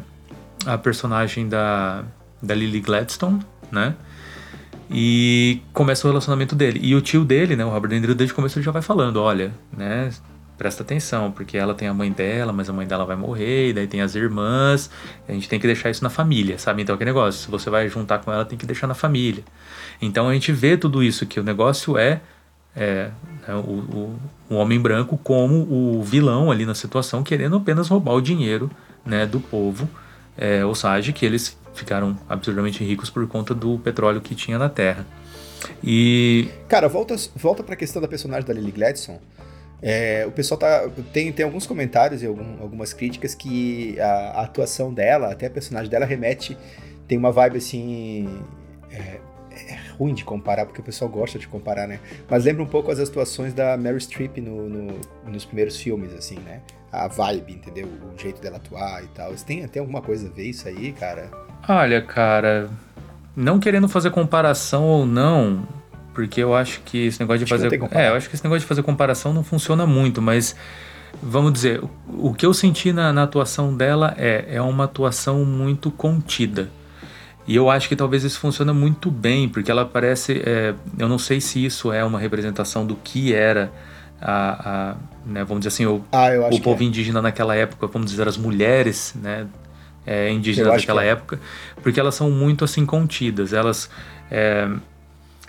a 0.66 0.78
personagem 0.78 1.48
da, 1.48 2.04
da 2.42 2.54
Lily 2.54 2.80
Gladstone, 2.80 3.40
né? 3.72 3.96
E 4.90 5.62
começa 5.72 6.06
o 6.08 6.12
relacionamento 6.12 6.56
dele. 6.56 6.80
E 6.84 6.94
o 6.96 7.02
tio 7.02 7.24
dele, 7.24 7.56
né, 7.56 7.66
o 7.66 7.70
Robert 7.70 7.90
De 7.90 8.00
Niro, 8.00 8.14
desde 8.14 8.34
o 8.34 8.36
começo 8.36 8.60
ele 8.60 8.66
já 8.66 8.72
vai 8.72 8.82
falando, 8.82 9.18
olha, 9.18 9.52
né, 9.76 10.10
presta 10.58 10.84
atenção, 10.84 11.32
porque 11.32 11.58
ela 11.58 11.74
tem 11.74 11.88
a 11.88 11.94
mãe 11.94 12.12
dela, 12.12 12.54
mas 12.54 12.70
a 12.70 12.74
mãe 12.74 12.86
dela 12.86 13.06
vai 13.06 13.16
morrer, 13.16 13.70
e 13.70 13.74
daí 13.74 13.88
tem 13.88 14.02
as 14.02 14.14
irmãs, 14.14 14.90
a 15.28 15.32
gente 15.32 15.50
tem 15.50 15.60
que 15.60 15.66
deixar 15.66 15.90
isso 15.90 16.04
na 16.04 16.10
família, 16.10 16.60
sabe? 16.60 16.82
Então, 16.84 16.96
que 16.96 17.04
negócio, 17.04 17.42
se 17.42 17.50
você 17.50 17.70
vai 17.70 17.90
juntar 17.90 18.20
com 18.20 18.32
ela, 18.32 18.46
tem 18.46 18.58
que 18.58 18.66
deixar 18.66 18.86
na 18.86 18.94
família. 18.94 19.44
Então, 20.02 20.30
a 20.30 20.34
gente 20.34 20.52
vê 20.52 20.78
tudo 20.78 21.02
isso, 21.02 21.26
que 21.26 21.40
o 21.40 21.44
negócio 21.44 21.98
é 21.98 22.22
é, 22.76 23.10
né, 23.48 23.56
o, 23.56 23.60
o, 23.60 24.20
o, 24.50 24.56
homem 24.56 24.80
branco 24.80 25.18
como 25.24 25.68
o 25.70 26.04
vilão 26.04 26.52
ali 26.52 26.66
na 26.66 26.76
situação, 26.76 27.24
querendo 27.24 27.56
apenas 27.56 27.88
roubar 27.88 28.14
o 28.14 28.22
dinheiro 28.22 28.70
né, 29.06 29.26
do 29.26 29.40
povo 29.40 29.88
é, 30.38 30.66
Osage, 30.66 31.14
que 31.14 31.26
eles 31.26 31.58
ficaram 31.74 32.18
absurdamente 32.28 32.84
ricos 32.84 33.10
por 33.10 33.28
conta 33.28 33.54
do 33.54 33.78
petróleo 33.80 34.22
que 34.22 34.36
tinha 34.36 34.58
na 34.58 34.70
Terra. 34.70 35.06
E. 35.84 36.50
Cara, 36.68 36.88
volta, 36.88 37.16
volta 37.36 37.64
pra 37.64 37.76
questão 37.76 38.02
da 38.02 38.08
personagem 38.08 38.46
da 38.46 38.54
Lily 38.54 38.72
Gladstone. 38.72 39.20
É, 39.82 40.26
o 40.26 40.32
pessoal 40.32 40.58
tá. 40.58 40.90
Tem, 41.12 41.32
tem 41.32 41.46
alguns 41.46 41.68
comentários 41.68 42.24
e 42.24 42.26
algum, 42.26 42.62
algumas 42.62 42.94
críticas 42.94 43.36
que 43.36 44.00
a, 44.00 44.06
a, 44.06 44.42
atuação 44.44 44.94
dela, 44.94 45.32
até 45.32 45.48
a 45.48 45.50
personagem 45.50 45.90
dela, 45.90 46.06
remete. 46.06 46.58
Tem 47.08 47.18
uma 47.18 47.32
vibe 47.32 47.58
assim. 47.58 48.42
É, 48.92 49.20
ruim 49.98 50.14
de 50.14 50.24
comparar, 50.24 50.66
porque 50.66 50.82
o 50.82 50.84
pessoal 50.84 51.10
gosta 51.10 51.40
de 51.40 51.48
comparar, 51.48 51.88
né? 51.88 52.00
Mas 52.30 52.46
lembra 52.46 52.64
um 52.64 52.68
pouco 52.68 52.92
as 52.92 53.00
atuações 53.00 53.54
da 53.54 53.78
Mary 53.78 54.00
Streep 54.00 54.38
no, 54.38 54.70
no, 54.70 55.00
nos 55.28 55.46
primeiros 55.46 55.78
filmes, 55.78 56.14
assim, 56.14 56.40
né? 56.40 56.62
A 56.92 57.08
vibe, 57.08 57.54
entendeu? 57.54 57.88
O 57.88 58.20
jeito 58.20 58.42
dela 58.42 58.58
atuar 58.58 59.04
e 59.04 59.08
tal. 59.08 59.34
Tem, 59.36 59.68
tem 59.68 59.80
alguma 59.80 60.02
coisa 60.02 60.28
a 60.28 60.32
ver 60.32 60.50
isso 60.50 60.68
aí, 60.68 60.92
cara? 60.92 61.30
Olha, 61.68 62.02
cara, 62.02 62.70
não 63.36 63.60
querendo 63.60 63.88
fazer 63.88 64.12
comparação 64.12 64.84
ou 64.84 65.06
não, 65.06 65.66
porque 66.14 66.42
eu 66.42 66.54
acho 66.54 66.82
que 66.82 67.08
esse 67.08 67.20
negócio 67.20 67.46
de 67.46 67.54
acho 67.54 67.64
fazer. 67.64 67.82
É, 67.92 68.10
eu 68.10 68.16
acho 68.16 68.30
que 68.30 68.36
esse 68.36 68.44
negócio 68.44 68.62
de 68.62 68.68
fazer 68.68 68.84
comparação 68.84 69.34
não 69.34 69.44
funciona 69.44 69.86
muito, 69.86 70.22
mas 70.22 70.56
vamos 71.22 71.54
dizer, 71.54 71.82
o 72.08 72.34
que 72.34 72.46
eu 72.46 72.54
senti 72.54 72.94
na, 72.94 73.12
na 73.12 73.24
atuação 73.24 73.76
dela 73.76 74.14
é, 74.18 74.56
é 74.56 74.62
uma 74.62 74.86
atuação 74.86 75.44
muito 75.46 75.90
contida. 75.92 76.70
E 77.46 77.56
eu 77.56 77.70
acho 77.70 77.90
que 77.90 77.96
talvez 77.96 78.24
isso 78.24 78.40
funcione 78.40 78.72
muito 78.72 79.12
bem, 79.12 79.50
porque 79.50 79.70
ela 79.70 79.86
parece. 79.86 80.42
É, 80.46 80.74
eu 80.98 81.10
não 81.10 81.18
sei 81.18 81.42
se 81.42 81.64
isso 81.64 81.92
é 81.92 82.04
uma 82.04 82.20
representação 82.20 82.86
do 82.86 82.96
que 82.96 83.34
era 83.34 83.72
a, 84.22 84.92
a 84.92 84.96
né, 85.26 85.44
vamos 85.44 85.60
dizer 85.60 85.70
assim, 85.70 85.86
o, 85.86 86.04
ah, 86.12 86.28
o 86.52 86.62
povo 86.62 86.82
é. 86.82 86.86
indígena 86.86 87.22
naquela 87.22 87.56
época, 87.56 87.88
vamos 87.88 88.12
dizer, 88.12 88.28
as 88.28 88.38
mulheres, 88.38 89.14
né, 89.22 89.48
é, 90.06 90.30
indígenas 90.30 90.74
daquela 90.74 91.04
é. 91.04 91.10
época, 91.10 91.40
porque 91.82 92.00
elas 92.00 92.16
são 92.16 92.30
muito 92.30 92.64
assim 92.64 92.86
contidas, 92.86 93.54
elas 93.54 93.90
é, 94.32 94.70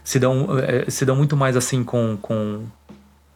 se, 0.02 0.18
dão, 0.18 0.48
é, 0.58 0.88
se 0.90 1.04
dão 1.04 1.16
muito 1.16 1.36
mais 1.36 1.56
assim 1.56 1.82
com, 1.82 2.16
com, 2.20 2.64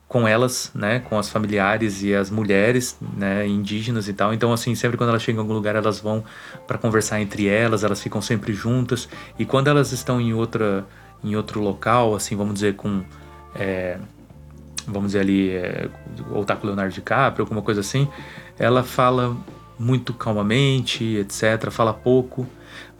com 0.08 0.26
elas, 0.26 0.72
né, 0.74 1.00
com 1.00 1.18
as 1.18 1.28
familiares 1.28 2.02
e 2.02 2.14
as 2.14 2.30
mulheres, 2.30 2.96
né, 3.16 3.46
indígenas 3.46 4.08
e 4.08 4.14
tal. 4.14 4.32
Então 4.32 4.52
assim, 4.52 4.74
sempre 4.74 4.96
quando 4.96 5.10
elas 5.10 5.22
chegam 5.22 5.40
em 5.40 5.44
algum 5.44 5.54
lugar, 5.54 5.76
elas 5.76 6.00
vão 6.00 6.24
para 6.66 6.78
conversar 6.78 7.20
entre 7.20 7.46
elas, 7.46 7.84
elas 7.84 8.02
ficam 8.02 8.22
sempre 8.22 8.54
juntas. 8.54 9.08
E 9.38 9.44
quando 9.44 9.68
elas 9.68 9.92
estão 9.92 10.20
em 10.20 10.32
outra 10.32 10.86
em 11.22 11.34
outro 11.36 11.60
local, 11.60 12.14
assim, 12.14 12.36
vamos 12.36 12.54
dizer 12.54 12.76
com 12.76 13.02
é, 13.54 13.98
vamos 14.86 15.08
dizer 15.08 15.20
ali, 15.20 15.50
é, 15.50 15.88
ou 16.30 16.44
tá 16.44 16.56
com 16.56 16.66
Leonardo 16.66 16.94
DiCaprio, 16.94 17.44
alguma 17.44 17.60
coisa 17.60 17.80
assim, 17.80 18.08
ela 18.58 18.82
fala 18.82 19.36
muito 19.78 20.12
calmamente, 20.14 21.04
etc. 21.04 21.70
Fala 21.70 21.92
pouco. 21.92 22.46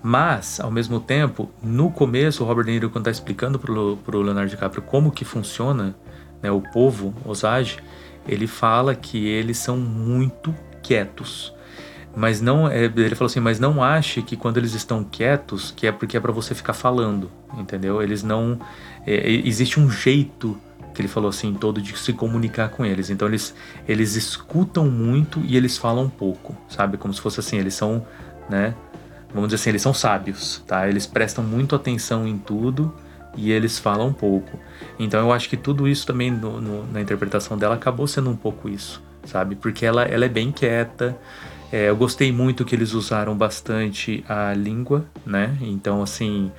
Mas, 0.01 0.61
ao 0.61 0.71
mesmo 0.71 1.01
tempo, 1.01 1.51
no 1.61 1.91
começo, 1.91 2.45
o 2.45 2.47
Robert 2.47 2.67
De 2.67 2.71
Niro, 2.71 2.91
quando 2.91 3.09
está 3.09 3.11
explicando 3.11 3.59
para 3.59 3.73
o 3.73 4.23
Leonardo 4.23 4.51
DiCaprio 4.51 4.83
como 4.83 5.11
que 5.11 5.25
funciona 5.25 5.97
né, 6.43 6.51
o 6.51 6.61
povo 6.61 7.15
Osage, 7.25 7.79
ele 8.27 8.47
fala 8.47 8.95
que 8.95 9.27
eles 9.27 9.59
são 9.59 9.77
muito 9.77 10.55
quietos. 10.83 11.55
Mas 12.15 12.41
não, 12.41 12.69
é, 12.69 12.85
ele 12.85 13.15
falou 13.15 13.31
assim, 13.31 13.41
mas 13.41 13.61
não 13.61 13.83
ache 13.83 14.23
que 14.23 14.37
quando 14.37 14.57
eles 14.57 14.75
estão 14.75 15.05
quietos, 15.05 15.73
que 15.77 15.87
é 15.87 15.93
porque 15.93 16.17
é 16.17 16.21
para 16.21 16.33
você 16.33 16.55
ficar 16.55 16.73
falando, 16.73 17.31
entendeu? 17.57 18.03
Eles 18.03 18.23
não, 18.23 18.59
é, 19.07 19.31
existe 19.31 19.79
um 19.79 19.91
jeito 19.91 20.59
que 20.95 21.01
ele 21.01 21.09
falou 21.09 21.29
assim, 21.29 21.55
todo 21.55 21.81
de 21.81 21.97
se 21.97 22.13
comunicar 22.13 22.71
com 22.71 22.85
eles. 22.85 23.09
Então 23.09 23.29
eles, 23.29 23.55
eles 23.87 24.17
escutam 24.17 24.87
muito 24.91 25.41
e 25.45 25.57
eles 25.57 25.79
falam 25.79 26.09
pouco, 26.09 26.57
sabe? 26.69 26.97
Como 26.97 27.15
se 27.15 27.21
fosse 27.21 27.39
assim, 27.39 27.57
eles 27.57 27.75
são, 27.75 28.05
né? 28.51 28.75
Vamos 29.33 29.51
dizer 29.51 29.61
assim, 29.61 29.71
eles 29.71 29.83
são 29.83 29.95
sábios, 29.95 30.63
tá? 30.67 30.89
Eles 30.89 31.07
prestam 31.07 31.45
muito 31.45 31.77
atenção 31.77 32.27
em 32.27 32.37
tudo 32.37 32.93
e 33.39 33.53
eles 33.53 33.79
falam 33.79 34.13
pouco. 34.13 34.59
Então 34.99 35.21
eu 35.21 35.33
acho 35.33 35.49
que 35.49 35.57
tudo 35.57 35.87
isso 35.87 36.07
também 36.07 36.31
no, 36.31 36.61
no, 36.61 36.93
na 36.93 37.01
interpretação 37.01 37.57
dela 37.57 37.77
acabou 37.77 38.07
sendo 38.07 38.29
um 38.29 38.37
pouco 38.37 38.69
isso, 38.69 39.01
sabe? 39.25 39.55
Porque 39.55 39.87
ela, 39.87 40.03
ela 40.03 40.25
é 40.25 40.29
bem 40.29 40.51
quieta. 40.51 41.17
É, 41.71 41.89
eu 41.89 41.97
gostei 41.97 42.33
muito 42.33 42.65
que 42.65 42.75
eles 42.75 42.93
usaram 42.95 43.37
bastante 43.37 44.25
a 44.29 44.53
língua, 44.55 45.05
né? 45.25 45.57
Então, 45.61 46.03
assim, 46.03 46.51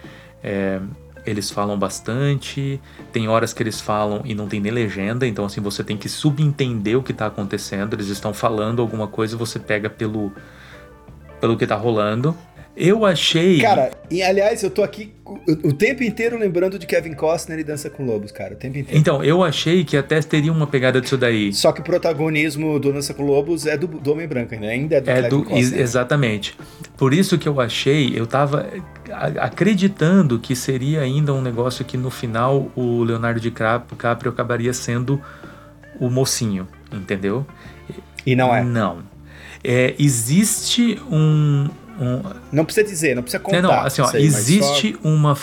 é, 0.44 0.80
eles 1.26 1.52
falam 1.52 1.78
bastante, 1.78 2.80
tem 3.12 3.28
horas 3.28 3.52
que 3.52 3.62
eles 3.62 3.82
falam 3.82 4.22
e 4.24 4.34
não 4.34 4.48
tem 4.48 4.60
nem 4.60 4.72
legenda, 4.72 5.28
então 5.28 5.46
assim 5.46 5.62
você 5.62 5.84
tem 5.84 5.98
que 5.98 6.08
subentender 6.08 6.98
o 6.98 7.04
que 7.04 7.12
está 7.12 7.26
acontecendo. 7.26 7.94
Eles 7.94 8.08
estão 8.08 8.34
falando 8.34 8.82
alguma 8.82 9.08
coisa 9.08 9.36
e 9.36 9.38
você 9.38 9.60
pega 9.60 9.90
pelo 9.90 10.32
pelo 11.40 11.58
que 11.58 11.64
está 11.64 11.76
rolando. 11.76 12.36
Eu 12.80 13.06
achei. 13.06 13.60
Cara, 13.60 13.92
e 14.10 14.24
aliás, 14.24 14.64
eu 14.64 14.72
tô 14.72 14.82
aqui 14.82 15.12
o, 15.26 15.68
o, 15.68 15.74
tempo 15.74 16.02
inteiro 16.02 16.40
lembrando 16.40 16.80
de 16.80 16.88
Kevin 16.88 17.14
Costner 17.14 17.60
e 17.60 17.64
Dança 17.64 17.90
com 17.90 18.06
Lobos, 18.06 18.32
cara. 18.32 18.54
O 18.54 18.58
tempo 18.58 18.78
inteiro. 18.78 18.98
Então, 18.98 19.22
eu 19.22 19.44
achei 19.44 19.84
que 19.84 19.98
até 19.98 20.22
teria 20.22 20.52
uma 20.52 20.66
pegada 20.66 21.02
disso 21.02 21.18
daí. 21.18 21.52
Só 21.52 21.74
que 21.74 21.82
o 21.82 21.84
protagonismo 21.84 22.80
do 22.80 22.94
Dança 22.94 23.14
com 23.14 23.24
Lobos 23.24 23.66
é 23.66 23.78
do, 23.78 23.86
do 23.86 24.14
Homem 24.14 24.26
Branco, 24.26 24.56
né? 24.56 24.70
Ainda 24.70 24.96
é 24.96 25.02
do, 25.02 25.10
é 25.10 25.16
Kevin 25.16 25.30
do 25.30 25.44
Costner. 25.44 25.82
Exatamente. 25.82 26.58
Por 26.96 27.14
isso 27.14 27.38
que 27.38 27.50
eu 27.50 27.60
achei, 27.60 28.18
eu 28.18 28.26
tava 28.26 28.66
acreditando 29.40 30.40
que 30.40 30.56
seria 30.56 31.02
ainda 31.02 31.34
um 31.34 31.42
negócio 31.42 31.84
que 31.84 31.98
no 31.98 32.10
final 32.10 32.72
o 32.78 33.04
Leonardo 33.04 33.42
DiCaprio 33.42 34.32
acabaria 34.32 34.72
sendo 34.72 35.22
o 36.00 36.10
mocinho, 36.10 36.66
entendeu? 36.94 37.46
E 38.26 38.38
não 38.38 38.56
é? 38.56 38.64
Não. 38.64 39.04
É, 39.62 39.94
existe 40.00 40.98
um, 41.12 41.70
um, 42.00 42.22
Não 42.52 42.66
precisa 42.66 42.88
dizer, 42.88 43.16
não 43.16 43.24
precisa 43.24 43.42
contar. 43.42 43.62
Não, 43.62 43.72
não 43.72 43.80
assim, 43.82 44.02
ó, 44.02 44.10
aí, 44.14 44.24
existe 44.24 44.94
só... 44.94 45.08
uma 45.08 45.38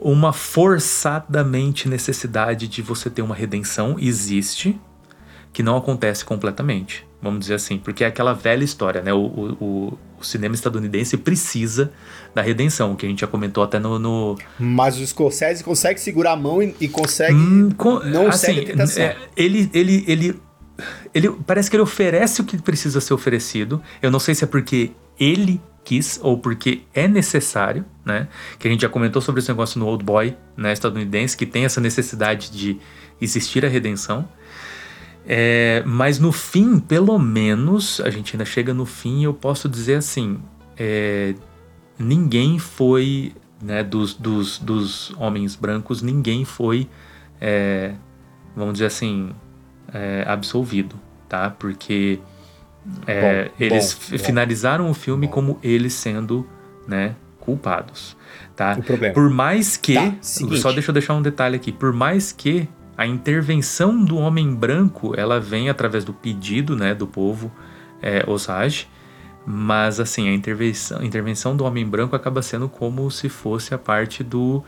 uma 0.00 0.32
forçadamente 0.32 1.88
necessidade 1.88 2.68
de 2.68 2.80
você 2.82 3.10
ter 3.10 3.20
uma 3.20 3.34
redenção 3.34 3.96
existe 3.98 4.78
que 5.52 5.62
não 5.62 5.76
acontece 5.76 6.24
completamente, 6.24 7.06
vamos 7.20 7.40
dizer 7.40 7.54
assim, 7.54 7.78
porque 7.78 8.04
é 8.04 8.06
aquela 8.06 8.32
velha 8.32 8.62
história, 8.62 9.02
né? 9.02 9.12
O, 9.12 9.18
o, 9.18 9.98
o 10.20 10.24
cinema 10.24 10.54
estadunidense 10.54 11.16
precisa 11.16 11.90
da 12.34 12.42
redenção, 12.42 12.94
que 12.94 13.06
a 13.06 13.08
gente 13.08 13.20
já 13.20 13.26
comentou 13.26 13.64
até 13.64 13.78
no. 13.78 13.98
no... 13.98 14.38
Mas 14.58 14.98
o 14.98 15.06
Scorsese 15.06 15.64
consegue 15.64 16.00
segurar 16.00 16.32
a 16.32 16.36
mão 16.36 16.62
e, 16.62 16.74
e 16.80 16.88
consegue. 16.88 17.34
Hum, 17.34 17.70
com, 17.76 17.98
não 18.00 18.28
assim, 18.28 18.60
é, 19.00 19.16
ele, 19.36 19.70
ele, 19.72 20.04
ele, 20.06 20.40
ele. 21.14 21.30
Parece 21.46 21.70
que 21.70 21.76
ele 21.76 21.82
oferece 21.82 22.40
o 22.40 22.44
que 22.44 22.58
precisa 22.58 23.00
ser 23.00 23.14
oferecido. 23.14 23.82
Eu 24.02 24.10
não 24.10 24.20
sei 24.20 24.34
se 24.34 24.44
é 24.44 24.46
porque 24.46 24.92
ele 25.18 25.60
quis 25.84 26.20
ou 26.22 26.36
porque 26.36 26.82
é 26.92 27.08
necessário, 27.08 27.84
né? 28.04 28.28
Que 28.58 28.68
a 28.68 28.70
gente 28.70 28.82
já 28.82 28.88
comentou 28.88 29.22
sobre 29.22 29.40
esse 29.40 29.48
negócio 29.48 29.80
no 29.80 29.86
Old 29.86 30.04
Boy, 30.04 30.36
né, 30.54 30.72
estadunidense, 30.72 31.34
que 31.34 31.46
tem 31.46 31.64
essa 31.64 31.80
necessidade 31.80 32.50
de 32.50 32.78
existir 33.20 33.64
a 33.64 33.68
redenção. 33.68 34.28
É, 35.26 35.82
mas 35.86 36.18
no 36.18 36.30
fim, 36.30 36.78
pelo 36.78 37.18
menos, 37.18 38.00
a 38.00 38.10
gente 38.10 38.34
ainda 38.34 38.44
chega 38.44 38.74
no 38.74 38.84
fim, 38.84 39.24
eu 39.24 39.32
posso 39.32 39.68
dizer 39.68 39.96
assim: 39.96 40.38
é, 40.76 41.34
ninguém 41.98 42.58
foi, 42.58 43.34
né, 43.62 43.82
dos, 43.82 44.14
dos, 44.14 44.58
dos 44.58 45.12
homens 45.16 45.56
brancos, 45.56 46.02
ninguém 46.02 46.44
foi, 46.44 46.88
é, 47.40 47.94
vamos 48.54 48.74
dizer 48.74 48.86
assim, 48.86 49.30
é, 49.92 50.24
absolvido, 50.26 50.96
tá? 51.28 51.50
Porque 51.50 52.18
é, 53.06 53.44
bom, 53.44 53.50
eles 53.58 53.94
bom, 54.10 54.18
finalizaram 54.18 54.84
bom. 54.84 54.90
o 54.90 54.94
filme 54.94 55.28
como 55.28 55.58
eles 55.62 55.94
sendo, 55.94 56.46
né, 56.86 57.14
culpados, 57.40 58.16
tá? 58.54 58.76
O 58.78 58.82
problema. 58.82 59.14
Por 59.14 59.30
mais 59.30 59.76
que, 59.76 59.94
tá, 59.94 60.14
só 60.20 60.72
deixa 60.72 60.90
eu 60.90 60.92
deixar 60.92 61.14
um 61.14 61.22
detalhe 61.22 61.56
aqui, 61.56 61.72
por 61.72 61.92
mais 61.92 62.32
que 62.32 62.68
a 62.96 63.06
intervenção 63.06 64.04
do 64.04 64.16
homem 64.16 64.54
branco, 64.54 65.14
ela 65.16 65.38
vem 65.40 65.70
através 65.70 66.04
do 66.04 66.12
pedido, 66.12 66.74
né, 66.74 66.94
do 66.94 67.06
povo 67.06 67.50
é, 68.02 68.24
Osage, 68.26 68.88
mas 69.46 70.00
assim, 70.00 70.28
a 70.28 70.34
intervenção, 70.34 71.00
a 71.00 71.04
intervenção 71.04 71.56
do 71.56 71.64
homem 71.64 71.86
branco 71.86 72.14
acaba 72.14 72.42
sendo 72.42 72.68
como 72.68 73.10
se 73.10 73.28
fosse 73.28 73.72
a 73.72 73.78
parte 73.78 74.22
do, 74.22 74.62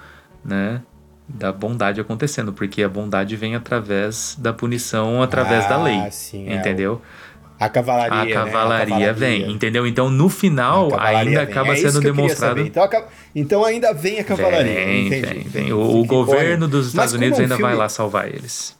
né, 0.44 0.80
da 1.28 1.52
bondade 1.52 2.00
acontecendo, 2.00 2.52
porque 2.52 2.83
a 2.83 2.88
bondade 2.88 3.37
vem 3.37 3.54
através 3.54 4.37
da 4.40 4.52
punição, 4.52 5.22
através 5.22 5.64
ah, 5.66 5.68
da 5.68 5.83
lei, 5.83 6.11
sim, 6.11 6.48
é 6.48 6.56
entendeu? 6.56 7.02
É 7.04 7.29
a 7.60 7.68
cavalaria, 7.68 8.40
a 8.40 8.44
cavalaria, 8.44 8.46
né? 8.46 8.50
a 8.50 8.52
cavalaria 8.52 9.12
vem, 9.12 9.52
entendeu? 9.52 9.86
Então 9.86 10.08
no 10.08 10.30
final 10.30 10.98
ainda 10.98 11.44
vem. 11.44 11.52
acaba 11.52 11.74
é 11.74 11.76
sendo 11.76 12.00
demonstrado. 12.00 12.58
Então, 12.62 12.88
então, 13.34 13.64
ainda 13.64 13.92
vem 13.92 14.18
a 14.18 14.24
cavalaria. 14.24 14.86
Vem, 14.86 15.10
vem, 15.10 15.42
vem. 15.42 15.72
O, 15.72 16.00
o 16.00 16.06
governo 16.06 16.66
dos 16.66 16.88
Estados 16.88 17.12
Unidos 17.12 17.38
é 17.38 17.42
um 17.42 17.44
ainda 17.44 17.56
filme... 17.56 17.70
vai 17.70 17.78
lá 17.78 17.86
salvar 17.90 18.28
eles. 18.28 18.74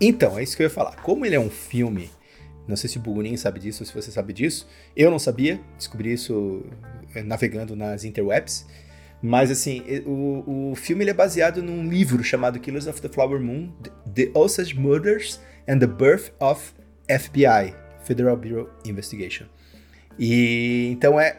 Então, 0.00 0.36
é 0.36 0.42
isso 0.42 0.56
que 0.56 0.64
eu 0.64 0.66
ia 0.66 0.70
falar. 0.70 0.96
Como 0.96 1.24
ele 1.24 1.36
é 1.36 1.40
um 1.40 1.48
filme, 1.48 2.10
não 2.66 2.74
sei 2.74 2.90
se 2.90 2.98
o 2.98 3.00
Bugunin 3.00 3.36
sabe 3.36 3.60
disso 3.60 3.84
ou 3.84 3.86
se 3.86 3.94
você 3.94 4.10
sabe 4.10 4.32
disso, 4.32 4.68
eu 4.96 5.08
não 5.08 5.20
sabia, 5.20 5.60
descobri 5.78 6.12
isso 6.12 6.64
eh, 7.14 7.22
navegando 7.22 7.76
nas 7.76 8.02
interwebs, 8.02 8.66
Mas 9.22 9.52
assim, 9.52 9.84
o, 10.04 10.72
o 10.72 10.74
filme 10.74 11.06
é 11.06 11.14
baseado 11.14 11.62
num 11.62 11.88
livro 11.88 12.24
chamado 12.24 12.58
Killers 12.58 12.88
of 12.88 13.00
the 13.00 13.08
Flower 13.08 13.40
Moon, 13.40 13.70
The 14.12 14.32
Osage 14.34 14.76
Murders 14.76 15.38
and 15.68 15.78
the 15.78 15.86
Birth 15.86 16.32
of 16.40 16.72
FBI, 17.18 17.74
Federal 18.04 18.36
Bureau 18.36 18.70
Investigation. 18.84 19.46
E 20.18 20.90
então 20.92 21.18
é 21.18 21.36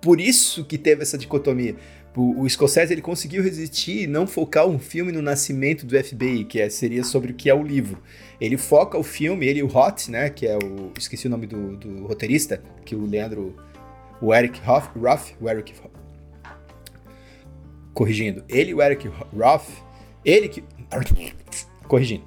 por 0.00 0.20
isso 0.20 0.64
que 0.64 0.78
teve 0.78 1.02
essa 1.02 1.16
dicotomia. 1.16 1.76
O, 2.16 2.40
o 2.40 2.48
Scorsese 2.48 2.94
ele 2.94 3.02
conseguiu 3.02 3.42
resistir 3.42 4.04
e 4.04 4.06
não 4.06 4.26
focar 4.26 4.66
um 4.66 4.78
filme 4.78 5.12
no 5.12 5.20
nascimento 5.20 5.84
do 5.84 6.02
FBI, 6.02 6.44
que 6.44 6.60
é, 6.60 6.70
seria 6.70 7.04
sobre 7.04 7.32
o 7.32 7.34
que 7.34 7.50
é 7.50 7.54
o 7.54 7.62
livro. 7.62 8.02
Ele 8.40 8.56
foca 8.56 8.96
o 8.96 9.02
filme, 9.02 9.46
ele 9.46 9.62
o 9.62 9.66
Hot, 9.66 10.10
né, 10.10 10.30
que 10.30 10.46
é 10.46 10.56
o 10.56 10.92
esqueci 10.96 11.26
o 11.26 11.30
nome 11.30 11.46
do, 11.46 11.76
do 11.76 12.06
roteirista, 12.06 12.62
que 12.86 12.94
o 12.96 13.04
Leandro, 13.04 13.54
o 14.20 14.34
Eric 14.34 14.58
Hoff, 14.66 14.88
Ruff, 14.98 15.34
o 15.38 15.48
Eric 15.48 15.74
corrigindo, 17.92 18.44
ele 18.48 18.72
o 18.72 18.82
Eric 18.82 19.08
Roth, 19.08 19.68
ele 20.24 20.48
que 20.48 20.64
corrigindo. 21.86 22.24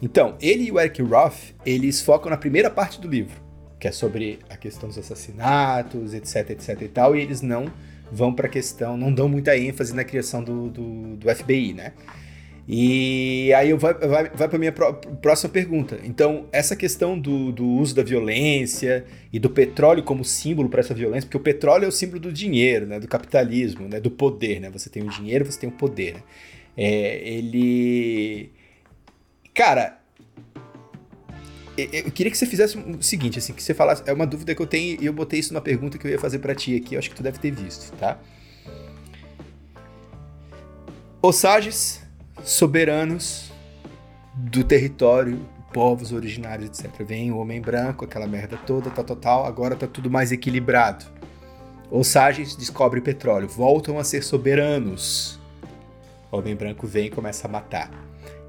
Então, 0.00 0.36
ele 0.40 0.64
e 0.64 0.72
o 0.72 0.78
Eric 0.78 1.00
Roth, 1.02 1.54
eles 1.64 2.02
focam 2.02 2.30
na 2.30 2.36
primeira 2.36 2.70
parte 2.70 3.00
do 3.00 3.08
livro, 3.08 3.40
que 3.80 3.88
é 3.88 3.92
sobre 3.92 4.38
a 4.48 4.56
questão 4.56 4.88
dos 4.88 4.98
assassinatos, 4.98 6.14
etc, 6.14 6.50
etc 6.50 6.82
e 6.82 6.88
tal, 6.88 7.16
e 7.16 7.20
eles 7.20 7.40
não 7.40 7.72
vão 8.10 8.32
para 8.32 8.46
a 8.46 8.50
questão, 8.50 8.96
não 8.96 9.12
dão 9.12 9.28
muita 9.28 9.56
ênfase 9.56 9.94
na 9.94 10.04
criação 10.04 10.42
do, 10.42 10.68
do, 10.68 11.16
do 11.16 11.34
FBI, 11.34 11.72
né? 11.72 11.92
E 12.68 13.52
aí 13.54 13.72
vai, 13.74 13.94
vai, 13.94 14.28
vai 14.28 14.48
para 14.48 14.58
minha 14.58 14.72
próxima 14.72 15.52
pergunta. 15.52 16.00
Então, 16.02 16.46
essa 16.50 16.74
questão 16.74 17.16
do, 17.16 17.52
do 17.52 17.64
uso 17.64 17.94
da 17.94 18.02
violência 18.02 19.04
e 19.32 19.38
do 19.38 19.48
petróleo 19.48 20.02
como 20.02 20.24
símbolo 20.24 20.68
para 20.68 20.80
essa 20.80 20.92
violência, 20.92 21.28
porque 21.28 21.36
o 21.36 21.40
petróleo 21.40 21.84
é 21.84 21.88
o 21.88 21.92
símbolo 21.92 22.18
do 22.18 22.32
dinheiro, 22.32 22.84
né, 22.84 22.98
do 22.98 23.06
capitalismo, 23.06 23.88
né, 23.88 24.00
do 24.00 24.10
poder. 24.10 24.60
Né? 24.60 24.68
Você 24.70 24.90
tem 24.90 25.04
o 25.04 25.08
dinheiro, 25.08 25.44
você 25.44 25.60
tem 25.60 25.68
o 25.68 25.72
poder. 25.72 26.14
Né? 26.14 26.22
É, 26.76 27.28
ele. 27.28 28.50
Cara, 29.56 29.98
eu 31.78 32.12
queria 32.12 32.30
que 32.30 32.36
você 32.36 32.44
fizesse 32.44 32.76
o 32.76 33.02
seguinte, 33.02 33.38
assim, 33.38 33.54
que 33.54 33.62
você 33.62 33.72
falasse. 33.72 34.02
É 34.04 34.12
uma 34.12 34.26
dúvida 34.26 34.54
que 34.54 34.60
eu 34.60 34.66
tenho 34.66 35.00
e 35.00 35.06
eu 35.06 35.14
botei 35.14 35.40
isso 35.40 35.50
numa 35.54 35.62
pergunta 35.62 35.96
que 35.96 36.06
eu 36.06 36.10
ia 36.10 36.18
fazer 36.18 36.40
para 36.40 36.54
ti 36.54 36.76
aqui. 36.76 36.94
Eu 36.94 36.98
acho 36.98 37.08
que 37.08 37.16
tu 37.16 37.22
deve 37.22 37.38
ter 37.38 37.50
visto, 37.52 37.90
tá? 37.96 38.18
Osages 41.22 42.02
soberanos 42.44 43.50
do 44.34 44.62
território, 44.62 45.40
povos 45.72 46.12
originários, 46.12 46.68
etc. 46.68 47.02
Vem 47.02 47.32
o 47.32 47.38
homem 47.38 47.58
branco, 47.58 48.04
aquela 48.04 48.26
merda 48.26 48.58
toda, 48.58 48.90
tal, 48.90 49.04
tal, 49.04 49.16
tal, 49.16 49.46
agora 49.46 49.74
tá 49.74 49.86
tudo 49.86 50.10
mais 50.10 50.32
equilibrado. 50.32 51.06
Osages 51.90 52.54
descobre 52.56 53.00
petróleo, 53.00 53.48
voltam 53.48 53.98
a 53.98 54.04
ser 54.04 54.22
soberanos. 54.22 55.40
O 56.30 56.36
homem 56.36 56.54
branco 56.54 56.86
vem 56.86 57.06
e 57.06 57.10
começa 57.10 57.48
a 57.48 57.50
matar. 57.50 57.90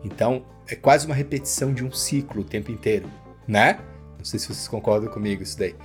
Então, 0.04 0.44
é 0.68 0.76
quase 0.76 1.06
uma 1.06 1.16
repetição 1.16 1.74
de 1.74 1.84
um 1.84 1.92
ciclo 1.92 2.42
o 2.42 2.44
tempo 2.44 2.72
inteiro, 2.72 3.10
né? 3.48 3.80
Não 4.18 4.26
sei 4.26 4.40
se 4.40 4.48
vocês 4.48 4.68
concordam 4.68 5.10
comigo 5.12 5.44
isso 5.44 5.58
daí. 5.58 5.76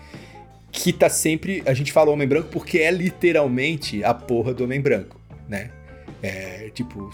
Que 0.70 0.92
tá 0.92 1.08
sempre. 1.08 1.62
A 1.66 1.74
gente 1.74 1.92
fala 1.92 2.10
homem 2.10 2.26
branco 2.26 2.48
porque 2.50 2.78
é 2.78 2.90
literalmente 2.90 4.02
a 4.02 4.14
porra 4.14 4.54
do 4.54 4.64
homem 4.64 4.80
branco, 4.80 5.20
né? 5.48 5.70
É, 6.22 6.70
tipo, 6.74 7.10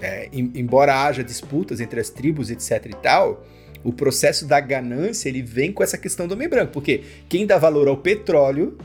é, 0.00 0.28
embora 0.32 1.04
haja 1.04 1.22
disputas 1.22 1.80
entre 1.80 2.00
as 2.00 2.10
tribos, 2.10 2.50
etc 2.50 2.86
e 2.86 2.96
tal, 2.96 3.44
o 3.84 3.92
processo 3.92 4.46
da 4.46 4.60
ganância 4.60 5.28
ele 5.28 5.42
vem 5.42 5.72
com 5.72 5.82
essa 5.82 5.98
questão 5.98 6.26
do 6.26 6.34
homem 6.34 6.48
branco, 6.48 6.72
porque 6.72 7.02
quem 7.28 7.46
dá 7.46 7.58
valor 7.58 7.88
ao 7.88 7.96
petróleo 7.96 8.78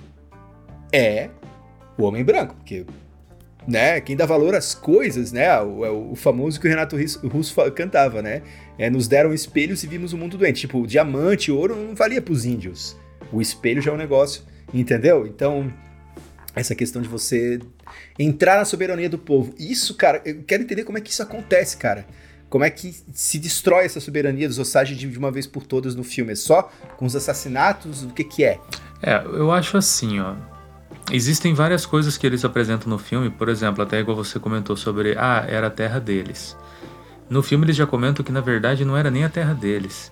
é 0.91 1.29
o 1.97 2.03
homem 2.03 2.23
branco, 2.23 2.55
porque 2.55 2.85
né, 3.67 3.99
quem 3.99 4.15
dá 4.15 4.25
valor 4.25 4.55
às 4.55 4.73
coisas, 4.73 5.31
né, 5.31 5.59
o, 5.61 5.85
é 5.85 5.89
o 5.91 6.15
famoso 6.15 6.59
que 6.59 6.67
o 6.67 6.69
Renato 6.69 6.95
Russo 7.27 7.55
cantava, 7.71 8.21
né, 8.21 8.41
é, 8.77 8.89
nos 8.89 9.07
deram 9.07 9.33
espelhos 9.33 9.83
e 9.83 9.87
vimos 9.87 10.13
o 10.13 10.17
mundo 10.17 10.37
doente, 10.37 10.61
tipo, 10.61 10.87
diamante, 10.87 11.51
ouro 11.51 11.75
não 11.75 11.93
valia 11.93 12.21
para 12.21 12.33
os 12.33 12.45
índios, 12.45 12.97
o 13.31 13.41
espelho 13.41 13.81
já 13.81 13.91
é 13.91 13.93
um 13.93 13.97
negócio, 13.97 14.43
entendeu? 14.73 15.27
Então, 15.27 15.71
essa 16.55 16.73
questão 16.73 17.01
de 17.01 17.07
você 17.07 17.59
entrar 18.17 18.57
na 18.57 18.65
soberania 18.65 19.09
do 19.09 19.17
povo. 19.17 19.53
Isso, 19.57 19.95
cara, 19.95 20.21
eu 20.25 20.43
quero 20.43 20.63
entender 20.63 20.83
como 20.83 20.97
é 20.97 21.01
que 21.01 21.11
isso 21.11 21.21
acontece, 21.21 21.77
cara. 21.77 22.05
Como 22.49 22.63
é 22.63 22.69
que 22.69 22.95
se 23.13 23.37
destrói 23.37 23.85
essa 23.85 23.99
soberania 23.99 24.47
dos 24.47 24.57
Osage 24.57 24.95
de 24.95 25.17
uma 25.17 25.31
vez 25.31 25.45
por 25.45 25.65
todas 25.65 25.95
no 25.95 26.03
filme? 26.03 26.31
É 26.31 26.35
só 26.35 26.71
com 26.95 27.05
os 27.05 27.15
assassinatos? 27.15 28.03
O 28.03 28.09
que 28.09 28.23
que 28.23 28.43
é? 28.43 28.57
É, 29.01 29.21
eu 29.25 29.51
acho 29.51 29.77
assim, 29.77 30.19
ó. 30.19 30.35
Existem 31.09 31.53
várias 31.53 31.85
coisas 31.85 32.17
que 32.17 32.27
eles 32.27 32.43
apresentam 32.43 32.89
no 32.89 32.97
filme, 32.97 33.29
por 33.29 33.47
exemplo, 33.47 33.81
até 33.81 33.99
igual 33.99 34.17
você 34.17 34.39
comentou 34.39 34.75
sobre, 34.75 35.15
ah, 35.17 35.45
era 35.47 35.67
a 35.67 35.69
terra 35.69 35.99
deles. 35.99 36.57
No 37.29 37.41
filme 37.41 37.65
eles 37.65 37.77
já 37.77 37.87
comentam 37.87 38.25
que 38.25 38.31
na 38.31 38.41
verdade 38.41 38.83
não 38.83 38.97
era 38.97 39.09
nem 39.09 39.23
a 39.23 39.29
terra 39.29 39.53
deles, 39.53 40.11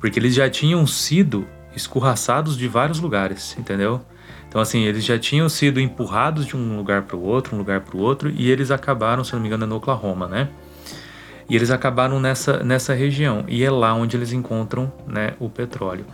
porque 0.00 0.18
eles 0.18 0.34
já 0.34 0.48
tinham 0.50 0.86
sido 0.86 1.46
escorraçados 1.74 2.58
de 2.58 2.68
vários 2.68 3.00
lugares, 3.00 3.56
entendeu? 3.58 4.02
Então, 4.46 4.60
assim, 4.60 4.84
eles 4.84 5.04
já 5.04 5.18
tinham 5.18 5.48
sido 5.48 5.80
empurrados 5.80 6.46
de 6.46 6.56
um 6.56 6.76
lugar 6.76 7.02
para 7.02 7.16
o 7.16 7.22
outro, 7.22 7.56
um 7.56 7.58
lugar 7.58 7.80
para 7.80 7.96
o 7.96 8.00
outro, 8.00 8.30
e 8.30 8.50
eles 8.50 8.70
acabaram, 8.70 9.24
se 9.24 9.32
não 9.32 9.40
me 9.40 9.48
engano, 9.48 9.64
é 9.64 9.66
no 9.66 9.76
Oklahoma, 9.76 10.28
né? 10.28 10.48
E 11.48 11.56
eles 11.56 11.70
acabaram 11.70 12.20
nessa, 12.20 12.62
nessa 12.62 12.94
região, 12.94 13.44
e 13.48 13.64
é 13.64 13.70
lá 13.70 13.92
onde 13.94 14.16
eles 14.16 14.32
encontram 14.32 14.92
né, 15.08 15.34
o 15.40 15.50
petróleo. 15.50 16.06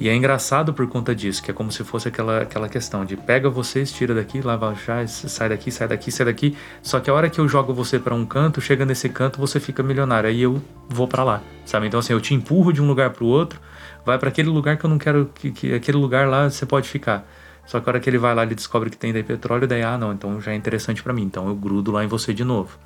E 0.00 0.08
é 0.08 0.14
engraçado 0.14 0.74
por 0.74 0.88
conta 0.88 1.14
disso, 1.14 1.42
que 1.42 1.50
é 1.50 1.54
como 1.54 1.70
se 1.70 1.84
fosse 1.84 2.08
aquela, 2.08 2.42
aquela 2.42 2.68
questão 2.68 3.04
de 3.04 3.16
pega 3.16 3.48
vocês, 3.48 3.92
tira 3.92 4.12
daqui, 4.12 4.40
lava 4.40 4.74
já, 4.74 5.06
sai 5.06 5.48
daqui, 5.48 5.70
sai 5.70 5.86
daqui, 5.86 6.10
sai 6.10 6.26
daqui. 6.26 6.56
Só 6.82 6.98
que 6.98 7.08
a 7.08 7.14
hora 7.14 7.30
que 7.30 7.38
eu 7.38 7.48
jogo 7.48 7.72
você 7.72 7.98
para 7.98 8.14
um 8.14 8.26
canto, 8.26 8.60
chega 8.60 8.84
nesse 8.84 9.08
canto, 9.08 9.38
você 9.38 9.60
fica 9.60 9.82
milionário. 9.82 10.28
Aí 10.28 10.42
eu 10.42 10.60
vou 10.88 11.06
para 11.06 11.22
lá, 11.22 11.42
sabe? 11.64 11.86
Então 11.86 12.00
assim, 12.00 12.12
eu 12.12 12.20
te 12.20 12.34
empurro 12.34 12.72
de 12.72 12.82
um 12.82 12.88
lugar 12.88 13.10
para 13.10 13.22
o 13.22 13.28
outro, 13.28 13.60
vai 14.04 14.18
para 14.18 14.28
aquele 14.28 14.48
lugar 14.48 14.76
que 14.76 14.84
eu 14.84 14.90
não 14.90 14.98
quero 14.98 15.30
que, 15.32 15.52
que 15.52 15.74
aquele 15.74 15.98
lugar 15.98 16.28
lá 16.28 16.50
você 16.50 16.66
pode 16.66 16.88
ficar. 16.88 17.24
Só 17.66 17.80
que 17.80 17.88
a 17.88 17.92
hora 17.92 18.00
que 18.00 18.10
ele 18.10 18.18
vai 18.18 18.34
lá, 18.34 18.42
ele 18.42 18.54
descobre 18.54 18.90
que 18.90 18.96
tem 18.96 19.12
daí 19.12 19.22
petróleo, 19.22 19.66
daí, 19.66 19.82
ah, 19.82 19.96
não, 19.96 20.12
então 20.12 20.40
já 20.40 20.52
é 20.52 20.54
interessante 20.54 21.02
para 21.02 21.12
mim, 21.12 21.22
então 21.22 21.48
eu 21.48 21.54
grudo 21.54 21.90
lá 21.92 22.04
em 22.04 22.06
você 22.06 22.34
de 22.34 22.44
novo. 22.44 22.78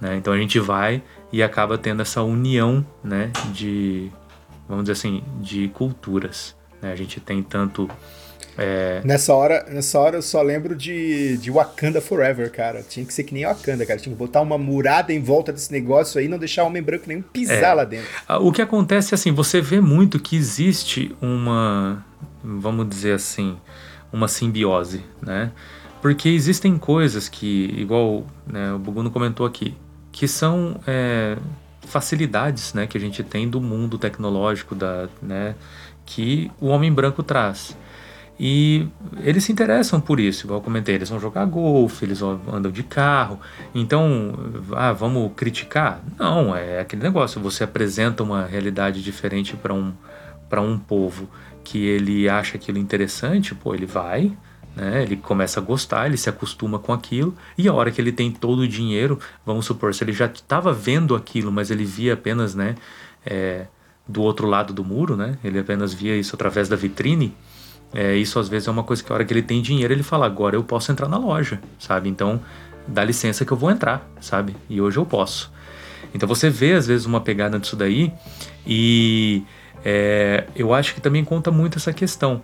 Né? 0.00 0.16
Então 0.16 0.32
a 0.32 0.38
gente 0.38 0.58
vai 0.58 1.02
e 1.32 1.42
acaba 1.42 1.76
tendo 1.76 2.02
essa 2.02 2.22
união, 2.22 2.84
né, 3.02 3.30
de, 3.52 4.10
vamos 4.68 4.84
dizer 4.84 4.92
assim, 4.92 5.22
de 5.40 5.68
culturas. 5.68 6.54
Né? 6.82 6.92
A 6.92 6.96
gente 6.96 7.20
tem 7.20 7.42
tanto... 7.42 7.88
É... 8.56 9.00
Nessa, 9.04 9.32
hora, 9.34 9.64
nessa 9.70 9.98
hora 10.00 10.16
eu 10.16 10.22
só 10.22 10.42
lembro 10.42 10.74
de, 10.74 11.36
de 11.38 11.48
Wakanda 11.48 12.00
Forever, 12.00 12.50
cara. 12.50 12.82
Tinha 12.82 13.06
que 13.06 13.14
ser 13.14 13.22
que 13.22 13.32
nem 13.32 13.44
Wakanda, 13.46 13.86
cara. 13.86 14.00
Tinha 14.00 14.12
que 14.12 14.18
botar 14.18 14.40
uma 14.40 14.58
murada 14.58 15.12
em 15.12 15.22
volta 15.22 15.52
desse 15.52 15.70
negócio 15.70 16.18
aí 16.18 16.26
não 16.26 16.38
deixar 16.38 16.64
o 16.64 16.66
homem 16.66 16.82
branco 16.82 17.04
nem 17.06 17.22
pisar 17.22 17.70
é. 17.70 17.74
lá 17.74 17.84
dentro. 17.84 18.08
O 18.40 18.50
que 18.50 18.60
acontece 18.60 19.14
é 19.14 19.16
assim, 19.16 19.32
você 19.32 19.60
vê 19.60 19.80
muito 19.80 20.18
que 20.18 20.36
existe 20.36 21.14
uma, 21.22 22.04
vamos 22.42 22.88
dizer 22.88 23.12
assim, 23.12 23.56
uma 24.12 24.26
simbiose, 24.26 25.04
né? 25.22 25.52
Porque 26.02 26.28
existem 26.28 26.78
coisas 26.78 27.28
que, 27.28 27.72
igual 27.76 28.24
né, 28.46 28.72
o 28.72 28.78
Buguno 28.78 29.10
comentou 29.10 29.46
aqui, 29.46 29.74
que 30.12 30.26
são 30.28 30.80
é, 30.86 31.36
facilidades 31.88 32.74
né, 32.74 32.86
que 32.86 32.96
a 32.96 33.00
gente 33.00 33.22
tem 33.22 33.48
do 33.48 33.60
mundo 33.60 33.98
tecnológico 33.98 34.74
da, 34.74 35.08
né, 35.20 35.54
que 36.04 36.50
o 36.60 36.66
homem 36.66 36.92
branco 36.92 37.22
traz. 37.22 37.76
E 38.40 38.86
eles 39.24 39.42
se 39.42 39.50
interessam 39.50 40.00
por 40.00 40.20
isso, 40.20 40.46
igual 40.46 40.60
eu 40.60 40.64
comentei, 40.64 40.94
eles 40.94 41.08
vão 41.08 41.18
jogar 41.18 41.44
golfe, 41.44 42.04
eles 42.04 42.22
andam 42.22 42.70
de 42.70 42.84
carro. 42.84 43.40
Então, 43.74 44.32
ah, 44.76 44.92
vamos 44.92 45.32
criticar? 45.34 46.00
Não, 46.16 46.54
é 46.54 46.78
aquele 46.78 47.02
negócio, 47.02 47.40
você 47.40 47.64
apresenta 47.64 48.22
uma 48.22 48.46
realidade 48.46 49.02
diferente 49.02 49.56
para 49.56 49.74
um, 49.74 49.92
um 50.52 50.78
povo 50.78 51.28
que 51.64 51.84
ele 51.84 52.28
acha 52.28 52.56
aquilo 52.56 52.78
interessante, 52.78 53.56
pô, 53.56 53.74
ele 53.74 53.86
vai, 53.86 54.32
né? 54.78 55.02
Ele 55.02 55.16
começa 55.16 55.58
a 55.58 55.62
gostar, 55.62 56.06
ele 56.06 56.16
se 56.16 56.30
acostuma 56.30 56.78
com 56.78 56.92
aquilo, 56.92 57.36
e 57.56 57.68
a 57.68 57.74
hora 57.74 57.90
que 57.90 58.00
ele 58.00 58.12
tem 58.12 58.30
todo 58.30 58.60
o 58.60 58.68
dinheiro, 58.68 59.18
vamos 59.44 59.66
supor, 59.66 59.92
se 59.92 60.04
ele 60.04 60.12
já 60.12 60.26
estava 60.26 60.72
vendo 60.72 61.16
aquilo, 61.16 61.50
mas 61.50 61.68
ele 61.72 61.84
via 61.84 62.14
apenas, 62.14 62.54
né, 62.54 62.76
é, 63.26 63.66
do 64.06 64.22
outro 64.22 64.46
lado 64.46 64.72
do 64.72 64.84
muro, 64.84 65.16
né? 65.16 65.36
Ele 65.42 65.58
apenas 65.58 65.92
via 65.92 66.16
isso 66.16 66.34
através 66.36 66.68
da 66.68 66.76
vitrine. 66.76 67.34
É, 67.92 68.14
isso 68.14 68.38
às 68.38 68.48
vezes 68.48 68.68
é 68.68 68.70
uma 68.70 68.84
coisa 68.84 69.02
que 69.02 69.10
a 69.10 69.14
hora 69.16 69.24
que 69.24 69.32
ele 69.32 69.42
tem 69.42 69.60
dinheiro, 69.60 69.92
ele 69.92 70.04
fala, 70.04 70.26
agora 70.26 70.54
eu 70.54 70.62
posso 70.62 70.92
entrar 70.92 71.08
na 71.08 71.18
loja, 71.18 71.60
sabe? 71.78 72.08
Então, 72.08 72.40
dá 72.86 73.04
licença 73.04 73.44
que 73.44 73.52
eu 73.52 73.56
vou 73.56 73.70
entrar, 73.70 74.08
sabe? 74.20 74.56
E 74.70 74.80
hoje 74.80 74.96
eu 74.96 75.04
posso. 75.04 75.52
Então 76.14 76.26
você 76.26 76.48
vê 76.48 76.72
às 76.72 76.86
vezes 76.86 77.04
uma 77.04 77.20
pegada 77.20 77.58
disso 77.58 77.76
daí 77.76 78.12
e 78.66 79.42
é, 79.84 80.46
eu 80.56 80.72
acho 80.72 80.94
que 80.94 81.00
também 81.00 81.24
conta 81.24 81.50
muito 81.50 81.78
essa 81.78 81.92
questão. 81.92 82.42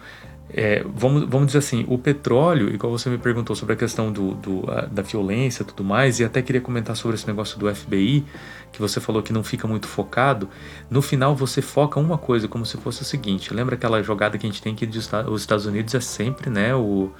É, 0.50 0.84
vamos, 0.94 1.28
vamos 1.28 1.46
dizer 1.46 1.58
assim, 1.58 1.84
o 1.88 1.98
petróleo, 1.98 2.72
igual 2.72 2.92
você 2.92 3.08
me 3.08 3.18
perguntou 3.18 3.56
sobre 3.56 3.74
a 3.74 3.76
questão 3.76 4.12
do, 4.12 4.34
do 4.34 4.70
a, 4.70 4.82
da 4.82 5.02
violência 5.02 5.62
e 5.62 5.66
tudo 5.66 5.82
mais, 5.82 6.20
e 6.20 6.24
até 6.24 6.42
queria 6.42 6.60
comentar 6.60 6.94
sobre 6.96 7.16
esse 7.16 7.26
negócio 7.26 7.58
do 7.58 7.74
FBI, 7.74 8.24
que 8.70 8.80
você 8.80 9.00
falou 9.00 9.22
que 9.22 9.32
não 9.32 9.42
fica 9.42 9.66
muito 9.66 9.88
focado. 9.88 10.48
No 10.90 11.00
final 11.00 11.34
você 11.34 11.62
foca 11.62 11.98
uma 11.98 12.18
coisa, 12.18 12.46
como 12.46 12.64
se 12.66 12.76
fosse 12.76 13.02
o 13.02 13.04
seguinte: 13.04 13.52
lembra 13.54 13.74
aquela 13.74 14.02
jogada 14.02 14.36
que 14.38 14.46
a 14.46 14.50
gente 14.50 14.62
tem 14.62 14.74
que 14.74 14.86
os 14.86 15.40
Estados 15.40 15.66
Unidos 15.66 15.94
é 15.94 16.00
sempre 16.00 16.50
né, 16.50 16.74
o, 16.74 17.10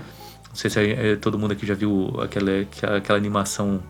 Não 0.49 0.55
sei 0.55 0.71
se 0.71 0.79
é, 0.81 1.17
todo 1.17 1.39
mundo 1.39 1.53
aqui 1.53 1.67
já 1.67 1.75
viu 1.75 2.15
aquela, 2.21 2.51
aquela 2.97 3.19
animação 3.19 3.83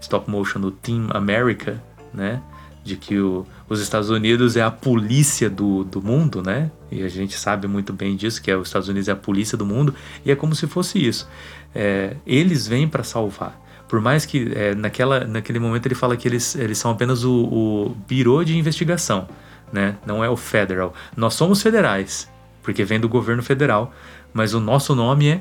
stop 0.00 0.30
motion 0.30 0.60
do 0.60 0.70
Team 0.70 1.08
America, 1.10 1.82
né? 2.12 2.42
De 2.84 2.96
que 2.96 3.18
o, 3.18 3.46
os 3.72 3.80
Estados 3.80 4.10
Unidos 4.10 4.56
é 4.56 4.62
a 4.62 4.70
polícia 4.70 5.48
do, 5.48 5.84
do 5.84 6.02
mundo, 6.02 6.42
né? 6.42 6.70
E 6.90 7.02
a 7.02 7.08
gente 7.08 7.38
sabe 7.38 7.66
muito 7.66 7.92
bem 7.92 8.14
disso, 8.14 8.42
que 8.42 8.50
é, 8.50 8.56
os 8.56 8.68
Estados 8.68 8.88
Unidos 8.88 9.08
é 9.08 9.12
a 9.12 9.16
polícia 9.16 9.56
do 9.56 9.64
mundo, 9.64 9.94
e 10.24 10.30
é 10.30 10.36
como 10.36 10.54
se 10.54 10.66
fosse 10.66 11.04
isso. 11.04 11.28
É, 11.74 12.16
eles 12.26 12.66
vêm 12.66 12.86
para 12.86 13.02
salvar. 13.02 13.60
Por 13.88 14.00
mais 14.00 14.24
que 14.26 14.52
é, 14.54 14.74
naquela, 14.74 15.24
naquele 15.24 15.58
momento 15.58 15.86
ele 15.86 15.94
fala 15.94 16.16
que 16.16 16.28
eles, 16.28 16.54
eles 16.54 16.78
são 16.78 16.90
apenas 16.90 17.24
o, 17.24 17.32
o 17.32 17.96
biro 18.06 18.44
de 18.44 18.56
investigação, 18.56 19.28
né? 19.72 19.96
Não 20.06 20.22
é 20.22 20.28
o 20.28 20.36
federal. 20.36 20.94
Nós 21.16 21.34
somos 21.34 21.62
federais, 21.62 22.30
porque 22.62 22.84
vem 22.84 23.00
do 23.00 23.08
governo 23.08 23.42
federal, 23.42 23.92
mas 24.32 24.54
o 24.54 24.60
nosso 24.60 24.94
nome 24.94 25.28
é 25.28 25.40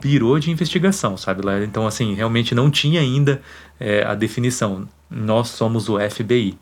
Biro 0.00 0.38
de 0.38 0.50
Investigação, 0.50 1.16
sabe? 1.16 1.42
Então, 1.64 1.86
assim, 1.86 2.14
realmente 2.14 2.54
não 2.54 2.70
tinha 2.70 3.00
ainda 3.00 3.42
é, 3.80 4.04
a 4.04 4.14
definição. 4.14 4.88
Nós 5.10 5.48
somos 5.48 5.88
o 5.88 5.98
FBI. 5.98 6.56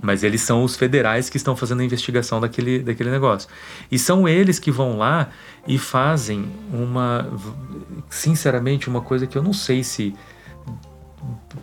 Mas 0.00 0.22
eles 0.22 0.42
são 0.42 0.62
os 0.62 0.76
federais 0.76 1.30
que 1.30 1.36
estão 1.36 1.56
fazendo 1.56 1.80
a 1.80 1.84
investigação 1.84 2.40
daquele, 2.40 2.80
daquele 2.80 3.10
negócio. 3.10 3.48
E 3.90 3.98
são 3.98 4.28
eles 4.28 4.58
que 4.58 4.70
vão 4.70 4.98
lá 4.98 5.30
e 5.66 5.78
fazem 5.78 6.46
uma. 6.72 7.26
Sinceramente, 8.10 8.88
uma 8.88 9.00
coisa 9.00 9.26
que 9.26 9.36
eu 9.36 9.42
não 9.42 9.52
sei 9.52 9.82
se. 9.82 10.14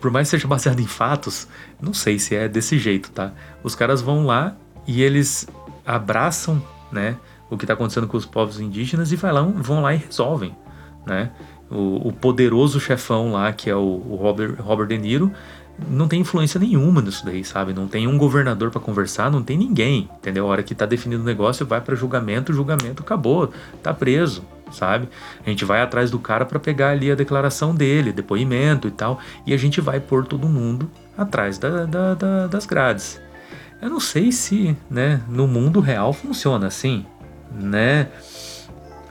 Por 0.00 0.10
mais 0.10 0.28
que 0.28 0.32
seja 0.32 0.48
baseado 0.48 0.80
em 0.80 0.86
fatos, 0.86 1.46
não 1.80 1.94
sei 1.94 2.18
se 2.18 2.34
é 2.34 2.48
desse 2.48 2.78
jeito, 2.78 3.10
tá? 3.12 3.32
Os 3.62 3.74
caras 3.74 4.02
vão 4.02 4.26
lá 4.26 4.56
e 4.86 5.02
eles 5.02 5.46
abraçam, 5.86 6.62
né? 6.90 7.16
O 7.48 7.56
que 7.56 7.64
está 7.64 7.74
acontecendo 7.74 8.08
com 8.08 8.16
os 8.16 8.26
povos 8.26 8.58
indígenas 8.58 9.12
e 9.12 9.16
vai 9.16 9.32
lá, 9.32 9.42
vão 9.42 9.80
lá 9.80 9.94
e 9.94 9.98
resolvem, 9.98 10.54
né? 11.06 11.30
O, 11.70 12.08
o 12.08 12.12
poderoso 12.12 12.80
chefão 12.80 13.32
lá, 13.32 13.52
que 13.52 13.70
é 13.70 13.76
o, 13.76 13.80
o 13.80 14.16
Robert, 14.16 14.56
Robert 14.60 14.88
De 14.88 14.98
Niro, 14.98 15.32
não 15.88 16.06
tem 16.06 16.20
influência 16.20 16.58
nenhuma 16.58 17.02
nisso 17.02 17.24
daí, 17.24 17.44
sabe? 17.44 17.72
Não 17.72 17.88
tem 17.88 18.06
um 18.06 18.16
governador 18.16 18.70
para 18.70 18.80
conversar, 18.80 19.30
não 19.30 19.42
tem 19.42 19.58
ninguém, 19.58 20.08
entendeu? 20.18 20.46
A 20.46 20.48
hora 20.48 20.62
que 20.62 20.74
tá 20.74 20.86
definido 20.86 21.22
o 21.22 21.26
negócio, 21.26 21.66
vai 21.66 21.80
para 21.80 21.94
julgamento, 21.94 22.52
julgamento 22.52 23.02
acabou, 23.02 23.52
tá 23.82 23.92
preso, 23.92 24.44
sabe? 24.70 25.08
A 25.44 25.50
gente 25.50 25.64
vai 25.64 25.80
atrás 25.80 26.10
do 26.10 26.18
cara 26.18 26.44
para 26.44 26.60
pegar 26.60 26.90
ali 26.90 27.10
a 27.10 27.14
declaração 27.14 27.74
dele, 27.74 28.12
depoimento 28.12 28.86
e 28.86 28.90
tal, 28.90 29.18
e 29.46 29.52
a 29.52 29.56
gente 29.56 29.80
vai 29.80 29.98
pôr 29.98 30.26
todo 30.26 30.48
mundo 30.48 30.90
atrás 31.16 31.58
da, 31.58 31.84
da, 31.84 32.14
da, 32.14 32.46
das 32.46 32.66
grades. 32.66 33.20
Eu 33.82 33.90
não 33.90 34.00
sei 34.00 34.32
se, 34.32 34.76
né, 34.88 35.20
no 35.28 35.46
mundo 35.46 35.80
real 35.80 36.12
funciona 36.12 36.68
assim, 36.68 37.04
né? 37.52 38.08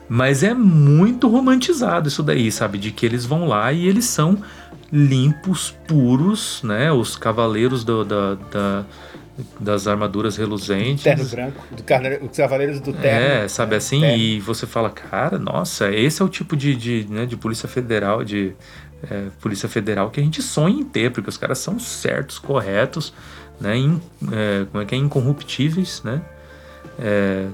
Mas 0.08 0.44
é 0.44 0.54
muito 0.54 1.28
romantizado 1.28 2.08
isso 2.08 2.22
daí, 2.22 2.52
sabe? 2.52 2.78
De 2.78 2.92
que 2.92 3.06
eles 3.06 3.26
vão 3.26 3.48
lá 3.48 3.72
e 3.72 3.88
eles 3.88 4.06
são 4.06 4.38
limpos, 4.92 5.76
puros, 5.88 6.62
né? 6.64 6.92
Os 6.92 7.16
cavaleiros 7.16 7.84
do, 7.84 8.04
da, 8.06 8.36
da, 8.36 8.86
das 9.60 9.88
armaduras 9.88 10.38
reluzentes. 10.38 11.04
Terno 11.04 11.26
branco, 11.26 11.64
do 11.76 11.84
carneiro, 11.84 12.26
os 12.26 12.38
cavaleiros 12.38 12.80
do 12.80 12.94
terno. 12.94 13.44
É, 13.44 13.48
sabe 13.48 13.76
assim? 13.76 14.02
Terno. 14.02 14.18
E 14.18 14.40
você 14.40 14.68
fala, 14.68 14.90
cara, 14.90 15.40
nossa, 15.40 15.92
esse 15.92 16.22
é 16.22 16.26
o 16.26 16.30
tipo 16.30 16.56
de, 16.56 16.76
de, 16.76 17.08
né, 17.10 17.26
de 17.26 17.36
polícia 17.36 17.68
federal, 17.68 18.24
de 18.24 18.54
é, 19.10 19.28
polícia 19.42 19.68
federal 19.68 20.10
que 20.10 20.20
a 20.20 20.24
gente 20.24 20.42
sonha 20.42 20.80
em 20.80 20.84
ter, 20.84 21.12
porque 21.12 21.30
os 21.30 21.38
caras 21.38 21.58
são 21.58 21.80
certos, 21.80 22.40
corretos, 22.40 23.14
né? 23.60 23.78
In, 23.78 24.02
é, 24.32 24.66
como 24.72 24.84
é 24.84 24.86
que 24.86 24.96
é? 24.96 24.98
Incorruptíveis, 24.98 26.02
né? 26.04 26.22
É, 27.00 27.48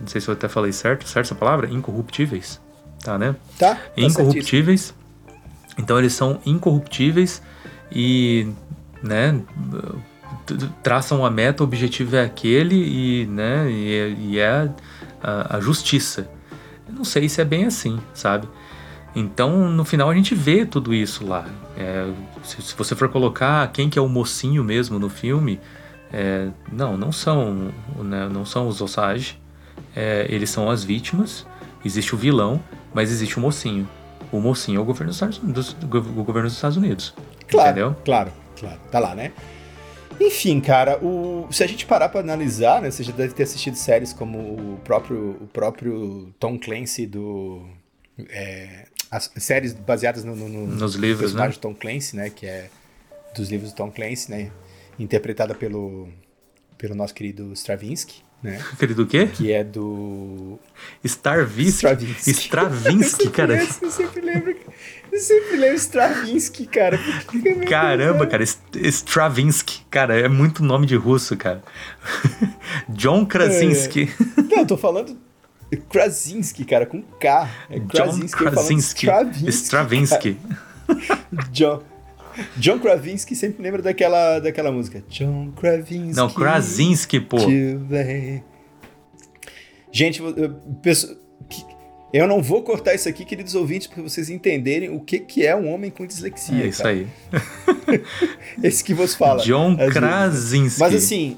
não 0.00 0.06
sei 0.06 0.20
se 0.20 0.28
eu 0.28 0.34
até 0.34 0.48
falei 0.48 0.72
certo, 0.72 1.06
certo 1.08 1.26
essa 1.26 1.34
palavra? 1.34 1.68
Incorruptíveis. 1.68 2.60
Tá, 3.02 3.18
né? 3.18 3.34
Tá. 3.58 3.74
tá 3.74 3.80
Incorruptíveis. 3.96 4.94
Então 5.78 5.98
eles 5.98 6.12
são 6.12 6.40
incorruptíveis 6.44 7.40
e, 7.90 8.48
né, 9.02 9.40
traçam 10.82 11.24
a 11.24 11.30
meta, 11.30 11.62
o 11.62 11.66
objetivo 11.66 12.16
é 12.16 12.24
aquele 12.24 12.74
e, 12.74 13.26
né, 13.26 13.70
e, 13.70 13.94
é, 13.94 14.08
e 14.10 14.38
é 14.38 14.70
a, 15.22 15.56
a, 15.56 15.60
justiça. 15.60 16.28
Eu 16.86 16.94
não 16.94 17.04
sei 17.04 17.28
se 17.28 17.40
é 17.40 17.44
bem 17.44 17.64
assim, 17.64 18.00
sabe? 18.12 18.48
Então, 19.14 19.70
no 19.70 19.84
final 19.84 20.10
a 20.10 20.14
gente 20.14 20.34
vê 20.34 20.66
tudo 20.66 20.92
isso 20.92 21.26
lá. 21.26 21.46
É, 21.76 22.10
se, 22.42 22.60
se, 22.60 22.74
você 22.74 22.94
for 22.94 23.08
colocar 23.08 23.70
quem 23.72 23.88
que 23.88 23.98
é 23.98 24.02
o 24.02 24.08
mocinho 24.08 24.64
mesmo 24.64 24.98
no 24.98 25.08
filme, 25.08 25.60
é, 26.12 26.48
não, 26.72 26.96
não 26.96 27.12
são, 27.12 27.72
né, 27.98 28.28
não 28.28 28.44
são 28.44 28.68
os 28.68 28.80
Osage. 28.80 29.38
É, 29.94 30.26
eles 30.28 30.50
são 30.50 30.70
as 30.70 30.82
vítimas. 30.82 31.46
Existe 31.84 32.14
o 32.14 32.18
vilão, 32.18 32.62
mas 32.92 33.10
existe 33.10 33.38
o 33.38 33.40
mocinho 33.40 33.88
o 34.32 34.40
mocinho 34.40 34.78
é 34.78 34.80
o 34.80 34.84
governo 34.84 35.08
dos 35.08 35.16
Estados 35.16 35.38
Unidos. 35.38 35.76
O 35.82 36.24
governo 36.24 36.48
dos 36.48 36.54
Estados 36.54 36.76
Unidos 36.76 37.14
claro, 37.48 37.70
entendeu? 37.70 37.96
Claro, 38.04 38.32
claro. 38.56 38.80
Tá 38.90 38.98
lá, 38.98 39.14
né? 39.14 39.32
Enfim, 40.20 40.60
cara, 40.60 40.98
o, 40.98 41.48
se 41.50 41.62
a 41.62 41.66
gente 41.66 41.86
parar 41.86 42.08
para 42.08 42.20
analisar, 42.20 42.82
né, 42.82 42.90
você 42.90 43.02
já 43.02 43.12
deve 43.12 43.34
ter 43.34 43.44
assistido 43.44 43.76
séries 43.76 44.12
como 44.12 44.38
o 44.38 44.80
próprio, 44.82 45.36
o 45.40 45.46
próprio 45.46 46.34
Tom 46.38 46.58
Clancy 46.58 47.06
do 47.06 47.68
é, 48.28 48.86
as 49.10 49.30
séries 49.36 49.72
baseadas 49.72 50.24
no, 50.24 50.34
no, 50.34 50.48
no 50.48 50.66
nos 50.66 50.96
livros, 50.96 51.34
né? 51.34 51.48
Tom 51.60 51.72
Clancy, 51.72 52.16
né, 52.16 52.30
que 52.30 52.46
é 52.46 52.68
dos 53.34 53.48
livros 53.48 53.72
do 53.72 53.76
Tom 53.76 53.92
Clancy, 53.92 54.30
né, 54.30 54.50
interpretada 54.98 55.54
pelo 55.54 56.08
pelo 56.76 56.94
nosso 56.94 57.14
querido 57.14 57.52
Stravinsky 57.52 58.22
né? 58.42 58.62
Querido 58.78 59.02
o 59.02 59.06
quê? 59.06 59.26
Que 59.26 59.52
é 59.52 59.64
do. 59.64 60.58
Stravinsky. 61.02 61.86
Stravinsky, 61.86 62.30
Stravinsky 62.30 63.30
cara. 63.30 63.66
Eu 63.82 63.90
sempre 63.90 64.20
lembro. 64.20 64.56
Eu 65.10 65.18
sempre 65.18 65.56
lembro 65.56 65.76
Stravinsky, 65.76 66.66
cara. 66.66 66.98
Caramba, 67.68 68.26
cara. 68.26 68.44
Stravinsky. 68.44 69.84
Cara, 69.90 70.18
é 70.18 70.28
muito 70.28 70.62
nome 70.62 70.86
de 70.86 70.94
russo, 70.96 71.36
cara. 71.36 71.62
John 72.88 73.26
Krasinski. 73.26 74.08
É. 74.38 74.42
Não, 74.42 74.58
eu 74.58 74.66
tô 74.66 74.76
falando. 74.76 75.16
Krasinski, 75.90 76.64
cara, 76.64 76.86
com 76.86 77.02
K. 77.02 77.50
É 77.68 77.80
Krasinski, 77.80 78.44
John 78.44 78.50
Krasinski. 78.50 79.06
Stravinsky. 79.06 79.48
Stravinsky. 79.48 80.36
John. 81.52 81.82
John 82.56 82.78
Krasinski 82.78 83.34
sempre 83.34 83.62
lembra 83.62 83.82
daquela, 83.82 84.38
daquela 84.38 84.70
música. 84.70 85.02
John 85.08 85.52
Krasinski. 85.52 86.16
Não, 86.16 86.30
Krasinski, 86.30 87.20
pô. 87.20 87.38
Gente, 89.90 90.20
eu, 90.20 90.60
eu 92.12 92.26
não 92.26 92.42
vou 92.42 92.62
cortar 92.62 92.94
isso 92.94 93.08
aqui, 93.08 93.24
queridos 93.24 93.54
ouvintes, 93.54 93.86
para 93.86 94.02
vocês 94.02 94.30
entenderem 94.30 94.88
o 94.90 95.00
que, 95.00 95.18
que 95.18 95.46
é 95.46 95.54
um 95.54 95.72
homem 95.72 95.90
com 95.90 96.06
dislexia. 96.06 96.64
É 96.64 96.66
isso 96.68 96.82
cara. 96.82 96.94
aí. 96.94 97.06
Esse 98.62 98.82
que 98.82 98.94
vos 98.94 99.14
fala. 99.14 99.42
John 99.42 99.76
Krasinski. 99.76 100.80
Mas 100.80 100.94
assim, 100.94 101.36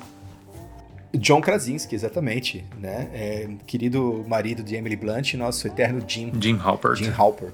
John 1.13 1.41
Krasinski, 1.41 1.95
exatamente, 1.95 2.65
né? 2.79 3.09
É, 3.13 3.49
querido 3.67 4.25
marido 4.29 4.63
de 4.63 4.77
Emily 4.77 4.95
Blunt, 4.95 5.35
nosso 5.35 5.67
eterno 5.67 6.03
Jim. 6.07 6.33
Jim 6.41 6.57
Halpert. 6.57 6.97
Jim 6.97 7.11
Halpert. 7.17 7.53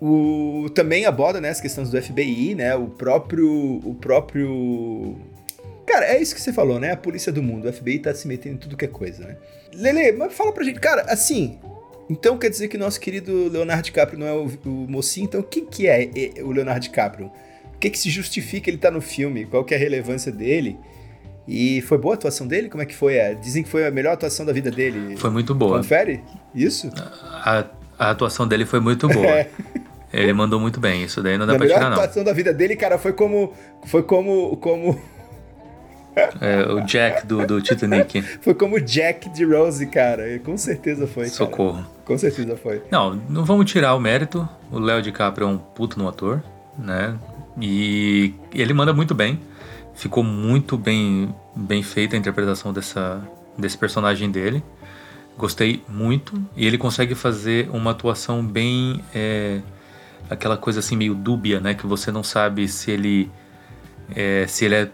O, 0.00 0.70
também 0.74 1.04
aborda 1.04 1.40
né, 1.40 1.50
as 1.50 1.60
questões 1.60 1.90
do 1.90 2.00
FBI, 2.00 2.54
né? 2.54 2.74
O 2.74 2.86
próprio. 2.86 3.80
O 3.84 3.94
próprio. 4.00 5.16
Cara, 5.86 6.06
é 6.06 6.20
isso 6.20 6.34
que 6.34 6.40
você 6.40 6.52
falou, 6.52 6.80
né? 6.80 6.92
A 6.92 6.96
polícia 6.96 7.30
do 7.30 7.42
mundo. 7.42 7.68
O 7.68 7.72
FBI 7.72 7.98
tá 7.98 8.14
se 8.14 8.26
metendo 8.26 8.54
em 8.54 8.58
tudo 8.58 8.76
que 8.76 8.84
é 8.86 8.88
coisa, 8.88 9.26
né? 9.26 9.36
Lele, 9.74 10.12
mas 10.12 10.32
fala 10.32 10.52
pra 10.52 10.64
gente, 10.64 10.80
cara, 10.80 11.02
assim. 11.02 11.58
Então 12.08 12.36
quer 12.38 12.48
dizer 12.48 12.68
que 12.68 12.76
nosso 12.76 12.98
querido 12.98 13.48
Leonardo 13.48 13.84
DiCaprio 13.84 14.18
não 14.18 14.26
é 14.26 14.32
o, 14.32 14.50
o 14.64 14.70
mocinho? 14.88 15.26
Então 15.26 15.42
quem 15.42 15.64
que 15.64 15.86
é 15.86 16.10
o 16.42 16.50
Leonardo 16.50 16.80
DiCaprio? 16.80 17.30
O 17.74 17.78
que 17.78 17.88
que 17.88 17.98
se 17.98 18.10
justifica 18.10 18.68
ele 18.68 18.78
estar 18.78 18.88
tá 18.88 18.94
no 18.94 19.00
filme? 19.00 19.46
Qual 19.46 19.64
que 19.64 19.74
é 19.74 19.76
a 19.76 19.80
relevância 19.80 20.32
dele? 20.32 20.76
E 21.46 21.80
foi 21.82 21.98
boa 21.98 22.14
a 22.14 22.16
atuação 22.16 22.46
dele? 22.46 22.68
Como 22.68 22.82
é 22.82 22.86
que 22.86 22.94
foi? 22.94 23.16
Dizem 23.36 23.62
que 23.62 23.68
foi 23.68 23.86
a 23.86 23.90
melhor 23.90 24.12
atuação 24.12 24.44
da 24.44 24.52
vida 24.52 24.70
dele. 24.70 25.16
Foi 25.16 25.30
muito 25.30 25.54
boa. 25.54 25.78
Confere? 25.78 26.20
Isso? 26.54 26.90
A, 26.96 27.66
a 27.98 28.10
atuação 28.10 28.46
dele 28.46 28.64
foi 28.64 28.80
muito 28.80 29.06
boa. 29.08 29.26
É. 29.26 29.50
Ele 30.12 30.32
mandou 30.32 30.58
muito 30.58 30.80
bem, 30.80 31.04
isso 31.04 31.22
daí 31.22 31.38
não 31.38 31.46
dá 31.46 31.54
a 31.54 31.56
pra 31.56 31.66
tirar, 31.66 31.80
não. 31.82 31.88
A 31.90 31.94
atuação 31.94 32.24
da 32.24 32.32
vida 32.32 32.52
dele, 32.52 32.74
cara, 32.76 32.98
foi 32.98 33.12
como. 33.12 33.52
Foi 33.84 34.02
como. 34.02 34.56
como... 34.56 35.00
É, 36.40 36.66
o 36.72 36.80
Jack 36.80 37.24
do, 37.24 37.46
do 37.46 37.62
Titanic. 37.62 38.20
foi 38.42 38.52
como 38.52 38.74
o 38.76 38.80
Jack 38.80 39.30
de 39.30 39.44
Rose, 39.44 39.86
cara. 39.86 40.40
Com 40.40 40.56
certeza 40.58 41.06
foi. 41.06 41.28
Socorro. 41.28 41.74
Cara. 41.74 41.88
Com 42.04 42.18
certeza 42.18 42.56
foi. 42.56 42.82
Não, 42.90 43.14
não 43.28 43.44
vamos 43.44 43.70
tirar 43.70 43.94
o 43.94 44.00
mérito. 44.00 44.46
O 44.72 44.80
Léo 44.80 45.00
DiCaprio 45.00 45.46
é 45.46 45.48
um 45.48 45.56
puto 45.56 46.00
no 46.00 46.08
ator, 46.08 46.42
né? 46.76 47.16
E 47.60 48.34
ele 48.52 48.74
manda 48.74 48.92
muito 48.92 49.14
bem. 49.14 49.38
Ficou 49.94 50.24
muito 50.24 50.76
bem, 50.76 51.32
bem 51.54 51.82
feita 51.82 52.16
a 52.16 52.18
interpretação 52.18 52.72
dessa, 52.72 53.22
desse 53.56 53.78
personagem 53.78 54.30
dele. 54.30 54.62
Gostei 55.38 55.82
muito. 55.88 56.42
E 56.56 56.66
ele 56.66 56.76
consegue 56.76 57.14
fazer 57.14 57.70
uma 57.72 57.92
atuação 57.92 58.44
bem. 58.44 59.02
É, 59.14 59.60
aquela 60.28 60.56
coisa 60.56 60.80
assim 60.80 60.96
meio 60.96 61.14
dúbia, 61.14 61.60
né? 61.60 61.74
Que 61.74 61.86
você 61.86 62.10
não 62.10 62.22
sabe 62.22 62.68
se 62.68 62.90
ele 62.90 63.30
é, 64.14 64.46
se 64.46 64.64
ele 64.64 64.74
é 64.74 64.90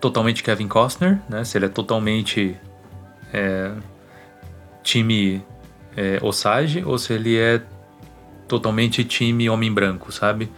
totalmente 0.00 0.42
Kevin 0.42 0.68
Costner, 0.68 1.18
né? 1.28 1.44
Se 1.44 1.58
ele 1.58 1.66
é 1.66 1.68
totalmente 1.68 2.56
é, 3.32 3.72
time 4.82 5.42
é, 5.96 6.18
Osage 6.22 6.82
ou 6.84 6.98
se 6.98 7.12
ele 7.12 7.36
é 7.36 7.60
totalmente 8.46 9.04
time 9.04 9.48
homem 9.50 9.72
branco, 9.72 10.12
sabe? 10.12 10.50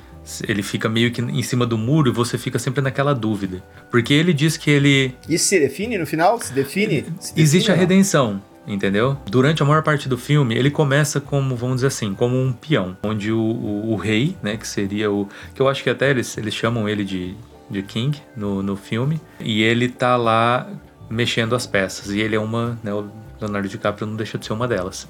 Ele 0.47 0.63
fica 0.63 0.89
meio 0.89 1.11
que 1.11 1.21
em 1.21 1.43
cima 1.43 1.67
do 1.67 1.79
muro 1.79 2.11
e 2.11 2.13
você 2.13 2.39
fica 2.39 2.59
sempre 2.59 2.81
naquela 2.83 3.15
dúvida. 3.15 3.65
Porque 3.91 4.13
ele 4.13 4.33
diz 4.33 4.57
que 4.57 4.71
ele. 4.71 5.15
Isso 5.29 5.47
se 5.47 5.59
define 5.59 5.99
no 5.99 6.07
final? 6.07 6.39
Se 6.41 6.53
define? 6.53 7.05
Se 7.19 7.31
define 7.31 7.43
Existe 7.43 7.73
a 7.73 7.75
redenção, 7.75 8.41
entendeu? 8.67 9.17
Durante 9.27 9.63
a 9.63 9.67
maior 9.67 9.83
parte 9.83 10.09
do 10.09 10.17
filme, 10.17 10.55
ele 10.55 10.71
começa 10.71 11.21
como, 11.21 11.57
vamos 11.57 11.77
dizer 11.77 11.89
assim, 11.89 12.15
como 12.15 12.37
um 12.37 12.53
peão. 12.53 12.97
Onde 13.03 13.33
o, 13.33 13.41
o, 13.41 13.93
o 13.93 13.97
rei, 13.97 14.37
né, 14.43 14.57
que 14.57 14.67
seria 14.67 15.11
o. 15.11 15.29
Que 15.55 15.61
eu 15.61 15.69
acho 15.69 15.83
que 15.83 15.91
até 15.91 16.11
eles, 16.11 16.37
eles 16.37 16.55
chamam 16.55 16.89
ele 16.89 17.05
de, 17.05 17.35
de 17.69 17.83
King 17.83 18.21
no, 18.37 18.63
no 18.63 18.77
filme. 18.77 19.21
E 19.39 19.63
ele 19.63 19.89
tá 19.89 20.17
lá 20.17 20.69
mexendo 21.09 21.55
as 21.55 21.67
peças. 21.67 22.11
E 22.11 22.21
ele 22.21 22.37
é 22.37 22.41
uma. 22.41 22.79
Né, 22.83 22.93
o 22.93 23.09
Leonardo 23.41 23.69
DiCaprio 23.69 24.07
não 24.07 24.17
deixa 24.17 24.39
de 24.39 24.47
ser 24.47 24.53
uma 24.53 24.69
delas. 24.69 25.09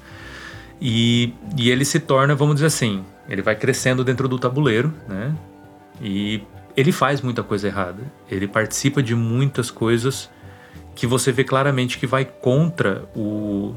E, 0.81 1.33
e 1.57 1.69
ele 1.69 1.85
se 1.85 1.99
torna, 1.99 2.33
vamos 2.33 2.55
dizer 2.55 2.67
assim, 2.67 3.03
ele 3.29 3.41
vai 3.43 3.55
crescendo 3.55 4.03
dentro 4.03 4.27
do 4.27 4.39
tabuleiro, 4.39 4.91
né? 5.07 5.35
E 6.01 6.41
ele 6.75 6.91
faz 6.91 7.21
muita 7.21 7.43
coisa 7.43 7.67
errada. 7.67 8.01
Ele 8.29 8.47
participa 8.47 9.03
de 9.03 9.13
muitas 9.13 9.69
coisas 9.69 10.29
que 10.95 11.07
você 11.07 11.31
vê 11.31 11.43
claramente 11.43 11.97
que 11.97 12.07
vai 12.07 12.25
contra 12.25 13.03
o, 13.15 13.73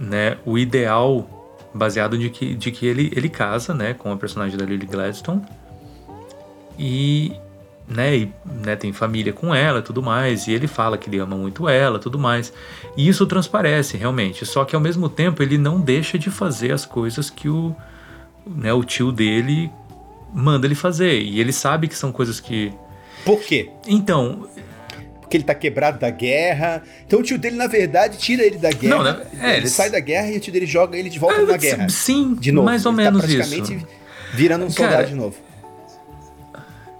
né, 0.00 0.38
o 0.44 0.56
ideal 0.58 1.28
baseado 1.74 2.16
de 2.18 2.30
que, 2.30 2.54
de 2.54 2.70
que 2.70 2.86
ele, 2.86 3.12
ele 3.14 3.28
casa 3.28 3.74
né, 3.74 3.94
com 3.94 4.10
a 4.12 4.16
personagem 4.16 4.56
da 4.56 4.64
Lily 4.64 4.86
Gladstone. 4.86 5.42
E, 6.78 7.32
né, 7.88 8.16
e 8.16 8.32
né, 8.44 8.76
tem 8.76 8.92
família 8.92 9.32
com 9.32 9.54
ela 9.54 9.82
tudo 9.82 10.02
mais. 10.02 10.46
E 10.46 10.52
ele 10.52 10.66
fala 10.66 10.96
que 10.96 11.08
ele 11.08 11.18
ama 11.18 11.36
muito 11.36 11.68
ela 11.68 11.98
tudo 11.98 12.18
mais. 12.18 12.52
E 12.96 13.06
isso 13.06 13.26
transparece 13.26 13.96
realmente. 13.96 14.44
Só 14.46 14.64
que 14.64 14.74
ao 14.74 14.80
mesmo 14.80 15.08
tempo 15.08 15.42
ele 15.42 15.58
não 15.58 15.80
deixa 15.80 16.18
de 16.18 16.30
fazer 16.30 16.72
as 16.72 16.86
coisas 16.86 17.28
que 17.30 17.48
o, 17.48 17.74
né, 18.46 18.72
o 18.72 18.82
tio 18.82 19.12
dele 19.12 19.70
manda 20.32 20.66
ele 20.66 20.74
fazer. 20.74 21.20
E 21.20 21.40
ele 21.40 21.52
sabe 21.52 21.88
que 21.88 21.94
são 21.94 22.10
coisas 22.12 22.40
que. 22.40 22.72
Por 23.24 23.40
quê? 23.40 23.70
Então, 23.86 24.48
Porque 25.26 25.36
ele 25.38 25.44
tá 25.44 25.54
quebrado 25.54 25.98
da 25.98 26.08
guerra. 26.08 26.82
Então 27.04 27.18
o 27.18 27.22
tio 27.22 27.36
dele, 27.36 27.56
na 27.56 27.66
verdade, 27.66 28.16
tira 28.16 28.44
ele 28.44 28.58
da 28.58 28.70
guerra. 28.70 28.94
Não, 28.96 29.02
né? 29.02 29.20
É, 29.40 29.48
ele 29.50 29.56
ele- 29.62 29.68
sai 29.68 29.90
da 29.90 29.98
guerra 29.98 30.30
e 30.30 30.36
o 30.36 30.40
tio 30.40 30.52
dele 30.52 30.66
joga 30.66 30.96
ele 30.96 31.10
de 31.10 31.18
volta 31.18 31.42
na 31.42 31.56
guerra. 31.56 31.88
sim, 31.88 32.34
De 32.38 32.52
novo. 32.52 32.64
mais 32.64 32.86
ou 32.86 32.92
Ele 32.92 33.02
menos 33.02 33.22
tá 33.22 33.26
praticamente 33.28 33.74
isso. 33.74 33.86
virando 34.34 34.64
um 34.66 34.70
soldado 34.70 34.94
Cara, 34.98 35.06
de 35.08 35.14
novo. 35.14 35.34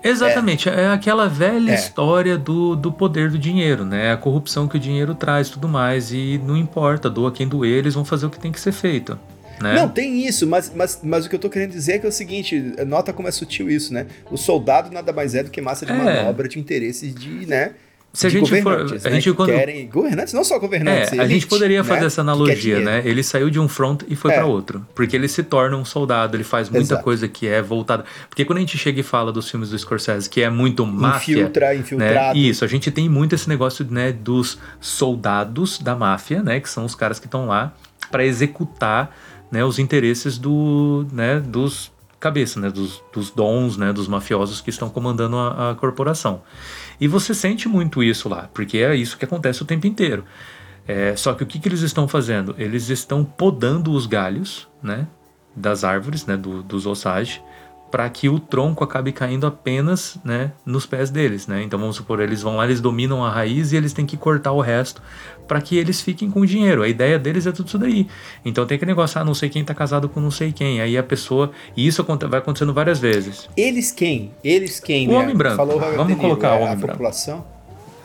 Exatamente, 0.03 0.69
é, 0.69 0.87
aquela 0.89 1.29
velha 1.29 1.73
É. 1.73 1.75
história 1.75 2.39
do, 2.39 2.77
do 2.77 2.93
poder 2.93 3.29
do 3.31 3.39
dinheiro, 3.39 3.85
né? 3.85 4.13
A 4.13 4.17
corrupção 4.17 4.69
que 4.69 4.77
o 4.77 4.81
dinheiro 4.81 5.15
traz 5.17 5.49
e 5.49 5.53
tudo 5.53 5.69
mais. 5.69 6.13
E 6.13 6.41
não 6.45 6.57
importa, 6.57 7.11
doa 7.11 7.33
quem 7.33 7.49
doer, 7.49 7.79
eles 7.79 7.95
vão 7.95 8.05
fazer 8.05 8.27
o 8.27 8.31
que 8.31 8.39
tem 8.39 8.53
que 8.53 8.61
ser 8.61 8.71
feito. 8.73 9.19
Né? 9.61 9.75
Não, 9.75 9.89
tem 9.89 10.25
isso, 10.27 10.47
mas, 10.47 10.71
mas, 10.75 11.01
mas 11.03 11.25
o 11.27 11.29
que 11.31 11.35
eu 11.35 11.39
tô 11.41 11.49
querendo 11.49 11.71
dizer 11.73 11.95
é 11.95 11.99
que 11.99 12.07
é 12.07 12.09
o 12.09 12.13
seguinte, 12.13 12.75
nota 12.87 13.13
como 13.13 13.27
é 13.27 13.31
sutil 13.33 13.71
isso, 13.71 13.93
né? 13.93 14.07
O 14.31 14.37
soldado 14.37 14.93
nada 14.93 15.13
mais 15.13 15.35
é 15.35 15.43
do 15.43 15.51
que 15.51 15.61
massa 15.63 15.85
de 15.87 15.93
É. 15.93 15.95
manobra 15.97 16.47
de 16.47 16.59
interesses 16.61 17.15
de, 17.15 17.47
né? 17.47 17.73
Se 18.13 18.27
a 18.27 18.31
gente 18.31 18.63
for- 18.63 18.81
a 18.81 18.85
né, 18.85 19.11
gente 19.21 19.33
quando- 19.35 19.51
querem 19.51 19.87
governantes, 19.89 20.33
não 20.33 20.43
só 20.43 20.59
governantes, 20.59 21.13
É, 21.13 21.21
a 21.21 21.29
gente 21.29 21.47
poderia 21.47 21.83
né, 21.83 21.85
fazer 21.89 22.07
essa 22.07 22.23
analogia, 22.23 22.81
né? 22.81 23.03
Ele 23.05 23.23
saiu 23.23 23.51
de 23.51 23.61
um 23.61 23.69
front 23.69 24.05
e 24.09 24.17
foi 24.17 24.31
É. 24.33 24.37
pra 24.37 24.47
outro. 24.47 24.87
Porque 24.95 25.15
ele 25.15 25.29
se 25.29 25.43
torna 25.43 25.77
um 25.77 25.85
soldado, 25.85 26.35
ele 26.35 26.43
faz 26.45 26.71
muita 26.71 26.85
Exato. 26.95 27.05
coisa 27.05 27.29
que 27.29 27.47
é 27.47 27.61
voltada. 27.61 28.07
Porque 28.31 28.43
quando 28.47 28.57
a 28.57 28.61
gente 28.61 28.79
chega 28.79 29.01
e 29.01 29.03
fala 29.03 29.31
dos 29.31 29.51
filmes 29.51 29.69
do 29.69 29.79
Scorsese, 29.79 30.31
que 30.31 30.41
é 30.41 30.49
muito 30.49 30.87
máfia. 30.87 31.35
Infiltra, 31.41 31.69
né? 31.69 31.77
infiltrado. 31.77 32.39
Isso, 32.39 32.65
a 32.65 32.69
gente 32.69 32.91
tem 32.91 33.07
muito 33.07 33.35
esse 33.35 33.51
negócio 33.51 33.87
né, 33.91 34.13
dos 34.13 34.59
soldados 34.81 35.79
da 35.79 35.95
máfia, 35.95 36.43
né? 36.43 36.59
Que 36.59 36.71
são 36.71 36.87
os 36.87 36.95
caras 36.95 37.19
que 37.19 37.27
estão 37.27 37.47
lá 37.47 37.75
para 38.11 38.25
executar 38.25 39.15
né, 39.53 39.63
os 39.65 39.79
interesses 39.79 40.39
do, 40.39 41.07
né, 41.13 41.39
dos 41.39 41.93
cabeças, 42.19 42.57
né, 42.57 42.69
dos, 42.71 43.01
dos 43.13 43.31
dons, 43.31 43.77
né, 43.77 43.93
dos 43.93 44.09
mafiosos 44.09 44.61
que 44.61 44.71
estão 44.71 44.89
comandando 44.89 45.37
a, 45.37 45.71
a 45.71 45.75
corporação. 45.77 46.41
E 47.01 47.07
você 47.09 47.35
sente 47.35 47.69
muito 47.69 48.03
isso 48.03 48.29
lá, 48.29 48.49
porque 48.53 48.79
é 48.79 48.95
isso 48.95 49.19
que 49.19 49.25
acontece 49.25 49.63
o 49.63 49.67
tempo 49.67 49.87
inteiro. 49.87 50.25
É, 50.87 51.17
só 51.17 51.35
que 51.35 51.43
o 51.43 51.47
que, 51.47 51.59
que 51.59 51.69
eles 51.69 51.83
estão 51.83 52.07
fazendo? 52.07 52.55
Eles 52.59 52.89
estão 52.89 53.25
podando 53.25 53.93
os 53.93 54.07
galhos, 54.07 54.69
né, 54.83 55.07
das 55.55 55.85
árvores, 55.85 56.27
né, 56.27 56.37
do, 56.37 56.63
dos 56.63 56.87
osage, 56.87 57.43
para 57.91 58.09
que 58.11 58.29
o 58.29 58.39
tronco 58.39 58.85
acabe 58.85 59.13
caindo 59.13 59.47
apenas, 59.47 60.19
né, 60.25 60.53
nos 60.65 60.87
pés 60.87 61.09
deles, 61.11 61.47
né? 61.47 61.63
Então 61.63 61.79
vamos 61.79 61.97
supor, 61.97 62.21
eles 62.21 62.43
vão 62.43 62.57
lá, 62.57 62.65
eles 62.65 62.81
dominam 62.81 63.25
a 63.25 63.31
raiz 63.31 63.73
e 63.73 63.77
eles 63.77 63.93
têm 63.93 64.05
que 64.05 64.17
cortar 64.17 64.53
o 64.53 64.61
resto 64.61 65.01
para 65.47 65.61
que 65.61 65.77
eles 65.77 66.01
fiquem 66.01 66.31
com 66.31 66.41
o 66.41 66.47
dinheiro. 66.47 66.83
A 66.83 66.89
ideia 66.89 67.19
deles 67.19 67.47
é 67.47 67.53
tudo 67.53 67.69
isso 67.69 67.79
daí. 67.79 68.07
Então 68.45 68.67
tem 68.67 68.77
aquele 68.77 68.91
negócio, 68.91 69.21
ah, 69.21 69.25
não 69.25 69.35
sei 69.35 69.49
quem 69.49 69.65
tá 69.65 69.75
casado 69.75 70.09
com 70.09 70.21
não 70.21 70.31
sei 70.31 70.53
quem. 70.53 70.81
Aí 70.81 70.97
a 70.97 71.03
pessoa, 71.03 71.51
e 71.77 71.87
isso 71.87 72.05
vai 72.29 72.41
acontecendo 72.41 72.73
várias 72.73 72.99
vezes. 72.99 73.49
Eles 73.57 73.91
quem? 73.91 74.33
Eles 74.43 74.81
quem? 74.81 75.09
O 75.09 75.13
né? 75.13 75.19
homem 75.19 75.35
branco. 75.37 75.57
Falou 75.57 75.79
Vamos 75.79 76.09
Niro, 76.09 76.21
colocar 76.21 76.53
o 76.53 76.55
é, 76.55 76.57
homem 76.57 76.69
a 76.73 76.77
branco. 76.77 76.93
população. 76.93 77.45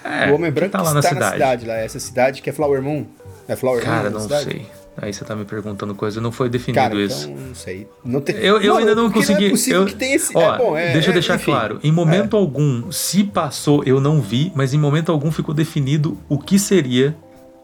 É, 0.03 0.31
o 0.31 0.35
homem 0.35 0.51
que 0.51 0.55
branco 0.59 0.71
tá 0.71 0.81
lá 0.81 0.93
na 0.93 0.99
está 0.99 1.09
cidade. 1.13 1.25
na 1.25 1.45
cidade 1.45 1.65
lá, 1.65 1.75
essa 1.75 1.99
cidade 1.99 2.41
que 2.41 2.49
é 2.49 2.53
Flower 2.53 2.81
Moon. 2.81 3.05
É 3.47 3.55
Flower 3.55 3.83
Cara, 3.83 4.09
Moon? 4.09 4.13
não 4.13 4.19
cidade? 4.21 4.43
sei. 4.45 4.65
Aí 4.97 5.13
você 5.13 5.23
tá 5.23 5.35
me 5.35 5.45
perguntando 5.45 5.95
coisa, 5.95 6.19
não 6.19 6.31
foi 6.31 6.49
definido 6.49 6.81
Cara, 6.81 7.01
isso. 7.01 7.29
então 7.29 7.47
não 7.47 7.55
sei. 7.55 7.87
Não 8.03 8.19
tem... 8.19 8.35
Eu, 8.35 8.61
eu 8.61 8.75
ainda 8.75 8.93
não 8.93 9.09
consegui. 9.09 9.41
Não 9.41 9.47
é 9.47 9.51
possível 9.51 9.81
eu, 9.81 9.87
que 9.87 9.95
tenha 9.95 10.15
esse. 10.15 10.37
Ó, 10.37 10.55
é 10.55 10.57
bom, 10.57 10.77
é, 10.77 10.93
deixa 10.93 11.07
eu 11.07 11.11
é, 11.11 11.13
deixar 11.13 11.35
enfim. 11.35 11.45
claro. 11.45 11.79
Em 11.81 11.91
momento 11.91 12.35
algum, 12.35 12.91
se 12.91 13.23
passou, 13.23 13.83
eu 13.85 14.01
não 14.01 14.21
vi, 14.21 14.51
mas 14.53 14.73
em 14.73 14.77
momento 14.77 15.11
algum 15.11 15.31
ficou 15.31 15.55
definido 15.55 16.17
o 16.27 16.37
que 16.37 16.59
seria 16.59 17.15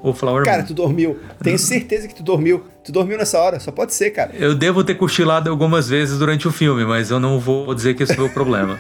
o 0.01 0.13
Flower 0.13 0.43
Cara, 0.45 0.59
Moon. 0.59 0.67
tu 0.67 0.73
dormiu. 0.73 1.19
Tenho 1.41 1.57
certeza 1.59 2.07
que 2.07 2.13
tu 2.15 2.23
dormiu. 2.23 2.63
Tu 2.83 2.91
dormiu 2.91 3.17
nessa 3.17 3.39
hora, 3.39 3.59
só 3.59 3.71
pode 3.71 3.93
ser, 3.93 4.11
cara. 4.11 4.31
Eu 4.35 4.55
devo 4.55 4.83
ter 4.83 4.95
cochilado 4.95 5.49
algumas 5.49 5.89
vezes 5.89 6.17
durante 6.19 6.47
o 6.47 6.51
filme, 6.51 6.85
mas 6.85 7.09
eu 7.11 7.19
não 7.19 7.39
vou 7.39 7.73
dizer 7.75 7.95
que 7.95 8.03
esse 8.03 8.15
foi 8.15 8.25
o 8.25 8.29
problema. 8.29 8.79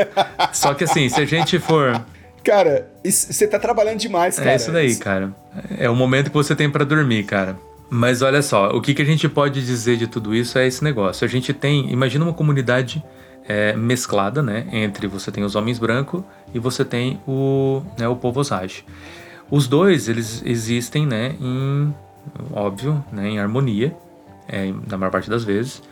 Só 0.52 0.74
que 0.74 0.84
assim, 0.84 1.08
se 1.08 1.20
a 1.20 1.24
gente 1.24 1.58
for. 1.58 2.00
Cara, 2.42 2.88
isso- 3.02 3.32
você 3.32 3.46
tá 3.46 3.58
trabalhando 3.58 3.98
demais, 3.98 4.36
cara. 4.36 4.52
É 4.52 4.56
isso 4.56 4.70
daí, 4.72 4.96
cara. 4.96 5.34
É 5.78 5.88
o 5.88 5.94
momento 5.96 6.28
que 6.30 6.34
você 6.36 6.54
tem 6.54 6.68
pra 6.70 6.84
dormir, 6.84 7.24
cara. 7.24 7.56
Mas 7.90 8.22
olha 8.22 8.42
só, 8.42 8.70
o 8.70 8.80
que, 8.80 8.92
que 8.94 9.02
a 9.02 9.04
gente 9.04 9.28
pode 9.28 9.64
dizer 9.64 9.96
de 9.96 10.06
tudo 10.06 10.34
isso 10.34 10.58
é 10.58 10.66
esse 10.66 10.82
negócio. 10.82 11.24
A 11.24 11.28
gente 11.28 11.52
tem, 11.52 11.92
imagina 11.92 12.24
uma 12.24 12.32
comunidade 12.34 13.02
é, 13.48 13.74
mesclada, 13.76 14.42
né? 14.42 14.66
Entre 14.72 15.06
você 15.06 15.30
tem 15.30 15.44
os 15.44 15.54
homens 15.54 15.78
brancos 15.78 16.22
e 16.52 16.58
você 16.58 16.84
tem 16.84 17.20
o, 17.26 17.82
né, 17.98 18.08
o 18.08 18.16
povo 18.16 18.40
osage. 18.40 18.84
Os 19.50 19.68
dois, 19.68 20.08
eles 20.08 20.42
existem, 20.44 21.06
né? 21.06 21.36
Em, 21.40 21.94
óbvio, 22.52 23.04
né, 23.12 23.28
em 23.28 23.38
harmonia, 23.38 23.96
é, 24.48 24.72
na 24.88 24.96
maior 24.96 25.10
parte 25.10 25.28
das 25.28 25.44
vezes. 25.44 25.82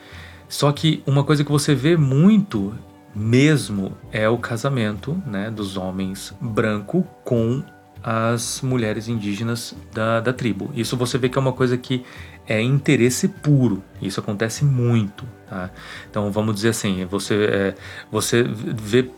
Só 0.48 0.70
que 0.72 1.02
uma 1.06 1.24
coisa 1.24 1.44
que 1.44 1.50
você 1.50 1.74
vê 1.74 1.96
muito 1.96 2.74
mesmo 3.14 3.92
é 4.10 4.28
o 4.28 4.38
casamento 4.38 5.20
né, 5.26 5.50
dos 5.50 5.76
homens 5.76 6.34
branco 6.40 7.06
com 7.24 7.62
as 8.02 8.60
mulheres 8.62 9.06
indígenas 9.08 9.74
da, 9.92 10.20
da 10.20 10.32
tribo. 10.32 10.70
Isso 10.74 10.96
você 10.96 11.16
vê 11.18 11.28
que 11.28 11.38
é 11.38 11.40
uma 11.40 11.52
coisa 11.52 11.76
que 11.76 12.04
é 12.46 12.60
interesse 12.60 13.28
puro. 13.28 13.82
Isso 14.00 14.18
acontece 14.18 14.64
muito. 14.64 15.24
Tá? 15.48 15.70
Então 16.10 16.30
vamos 16.32 16.56
dizer 16.56 16.70
assim, 16.70 17.04
você, 17.04 17.34
é, 17.44 17.74
você 18.10 18.42
vê 18.42 19.08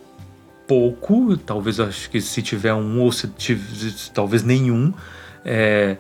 pouco, 0.67 1.37
talvez 1.37 1.79
acho 1.81 2.11
que 2.11 2.21
se 2.21 2.43
tiver 2.43 2.75
um 2.75 3.01
ou 3.01 3.13
se 3.13 3.29
tiver, 3.29 3.63
talvez 4.13 4.43
nenhum, 4.43 4.93
é, 5.45 5.97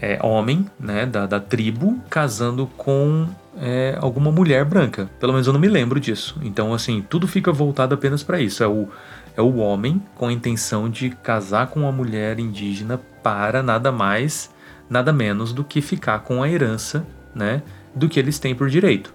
é, 0.00 0.18
homem 0.22 0.66
né, 0.78 1.06
da, 1.06 1.26
da 1.26 1.40
tribo 1.40 2.00
casando 2.10 2.66
com 2.76 3.26
é, 3.60 3.96
alguma 4.00 4.30
mulher 4.32 4.64
branca. 4.64 5.08
Pelo 5.20 5.32
menos 5.32 5.46
eu 5.46 5.52
não 5.52 5.60
me 5.60 5.68
lembro 5.68 6.00
disso. 6.00 6.38
Então, 6.42 6.74
assim, 6.74 7.04
tudo 7.08 7.26
fica 7.26 7.52
voltado 7.52 7.94
apenas 7.94 8.22
para 8.22 8.40
isso. 8.40 8.62
É 8.62 8.68
o, 8.68 8.88
é 9.36 9.42
o 9.42 9.56
homem 9.56 10.02
com 10.16 10.26
a 10.26 10.32
intenção 10.32 10.88
de 10.88 11.10
casar 11.10 11.68
com 11.68 11.80
uma 11.80 11.92
mulher 11.92 12.38
indígena 12.38 13.00
para 13.22 13.62
nada 13.62 13.92
mais, 13.92 14.50
nada 14.90 15.12
menos 15.12 15.52
do 15.52 15.62
que 15.62 15.80
ficar 15.80 16.20
com 16.20 16.42
a 16.42 16.50
herança, 16.50 17.06
né, 17.34 17.62
do 17.94 18.08
que 18.08 18.18
eles 18.18 18.38
têm 18.38 18.54
por 18.54 18.68
direito. 18.68 19.14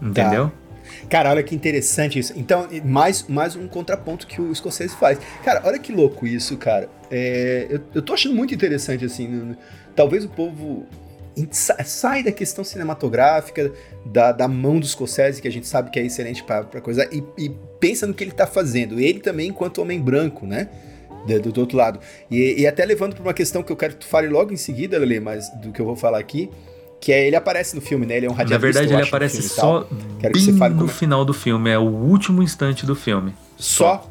Entendeu? 0.00 0.52
Cara, 1.08 1.30
olha 1.30 1.42
que 1.42 1.54
interessante 1.54 2.18
isso. 2.18 2.32
Então, 2.36 2.66
mais, 2.84 3.24
mais 3.28 3.56
um 3.56 3.66
contraponto 3.68 4.26
que 4.26 4.40
o 4.40 4.54
Scorsese 4.54 4.94
faz. 4.96 5.18
Cara, 5.44 5.62
olha 5.64 5.78
que 5.78 5.92
louco 5.92 6.26
isso, 6.26 6.56
cara. 6.56 6.88
É, 7.10 7.66
eu, 7.70 7.80
eu 7.94 8.02
tô 8.02 8.12
achando 8.14 8.34
muito 8.34 8.54
interessante, 8.54 9.04
assim. 9.04 9.56
talvez 9.96 10.24
o 10.24 10.28
povo 10.28 10.86
sa- 11.50 11.82
sai 11.84 12.22
da 12.22 12.32
questão 12.32 12.64
cinematográfica, 12.64 13.72
da, 14.04 14.32
da 14.32 14.48
mão 14.48 14.78
do 14.80 14.86
Scorsese, 14.86 15.40
que 15.40 15.48
a 15.48 15.52
gente 15.52 15.66
sabe 15.66 15.90
que 15.90 15.98
é 15.98 16.04
excelente 16.04 16.42
pra 16.42 16.64
coisa, 16.80 17.08
e, 17.12 17.22
e 17.38 17.48
pensa 17.80 18.06
no 18.06 18.14
que 18.14 18.24
ele 18.24 18.32
tá 18.32 18.46
fazendo. 18.46 18.98
Ele 19.00 19.20
também, 19.20 19.48
enquanto 19.48 19.80
homem 19.80 20.00
branco, 20.00 20.46
né? 20.46 20.68
Do, 21.26 21.52
do- 21.52 21.60
outro 21.60 21.76
lado. 21.76 22.00
E, 22.30 22.60
e 22.62 22.66
até 22.66 22.84
levando 22.84 23.14
pra 23.14 23.22
uma 23.22 23.34
questão 23.34 23.62
que 23.62 23.70
eu 23.70 23.76
quero 23.76 23.94
que 23.94 24.00
tu 24.00 24.06
fale 24.06 24.28
logo 24.28 24.52
em 24.52 24.56
seguida, 24.56 24.98
Lele, 24.98 25.20
mas 25.20 25.50
do 25.60 25.72
que 25.72 25.80
eu 25.80 25.84
vou 25.84 25.96
falar 25.96 26.18
aqui, 26.18 26.48
que 27.00 27.12
é 27.12 27.26
ele 27.26 27.36
aparece 27.36 27.74
no 27.74 27.80
filme, 27.80 28.06
né? 28.06 28.16
Ele 28.16 28.26
é 28.26 28.28
um 28.28 28.32
Na 28.32 28.38
radialista, 28.38 28.80
verdade, 28.80 28.92
eu 28.92 28.98
ele 28.98 29.08
aparece 29.08 29.42
só 29.42 29.88
Quero 30.20 30.34
que 30.34 30.40
você 30.40 30.52
fale 30.54 30.74
no 30.74 30.86
é. 30.86 30.88
final 30.88 31.24
do 31.24 31.32
filme. 31.32 31.70
É 31.70 31.78
o 31.78 31.86
último 31.86 32.42
instante 32.42 32.84
do 32.84 32.94
filme. 32.94 33.34
Só? 33.56 34.08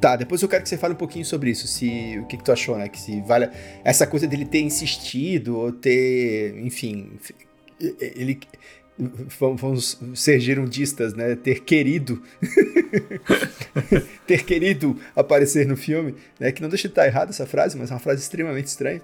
Tá, 0.00 0.16
depois 0.16 0.40
eu 0.40 0.48
quero 0.48 0.62
que 0.62 0.68
você 0.68 0.78
fale 0.78 0.94
um 0.94 0.96
pouquinho 0.96 1.26
sobre 1.26 1.50
isso, 1.50 1.66
se 1.66 2.18
o 2.18 2.24
que, 2.24 2.38
que 2.38 2.44
tu 2.44 2.50
achou, 2.50 2.76
né? 2.78 2.88
Que 2.88 2.98
se 2.98 3.20
vale 3.20 3.50
essa 3.84 4.06
coisa 4.06 4.26
dele 4.26 4.46
ter 4.46 4.60
insistido 4.60 5.58
ou 5.58 5.72
ter, 5.72 6.58
enfim, 6.58 7.10
ele 8.00 8.40
vamos 9.38 9.98
ser 10.14 10.40
girundistas, 10.40 11.14
né? 11.14 11.34
Ter 11.34 11.60
querido 11.60 12.22
ter 14.26 14.44
querido 14.44 14.98
aparecer 15.14 15.66
no 15.66 15.76
filme, 15.76 16.14
né? 16.38 16.50
Que 16.50 16.62
não 16.62 16.68
deixa 16.68 16.88
de 16.88 16.92
estar 16.92 17.06
errado 17.06 17.30
essa 17.30 17.46
frase, 17.46 17.76
mas 17.76 17.90
é 17.90 17.94
uma 17.94 18.00
frase 18.00 18.22
extremamente 18.22 18.66
estranha. 18.66 19.02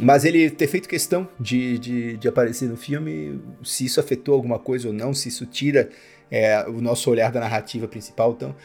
Mas 0.00 0.24
ele 0.24 0.50
ter 0.50 0.66
feito 0.66 0.88
questão 0.88 1.28
de, 1.38 1.78
de, 1.78 2.16
de 2.16 2.28
aparecer 2.28 2.68
no 2.68 2.76
filme, 2.76 3.40
se 3.62 3.84
isso 3.84 4.00
afetou 4.00 4.34
alguma 4.34 4.58
coisa 4.58 4.88
ou 4.88 4.94
não, 4.94 5.12
se 5.12 5.28
isso 5.28 5.44
tira 5.44 5.90
é, 6.30 6.64
o 6.66 6.80
nosso 6.80 7.10
olhar 7.10 7.30
da 7.30 7.40
narrativa 7.40 7.86
principal. 7.86 8.32
Então, 8.32 8.56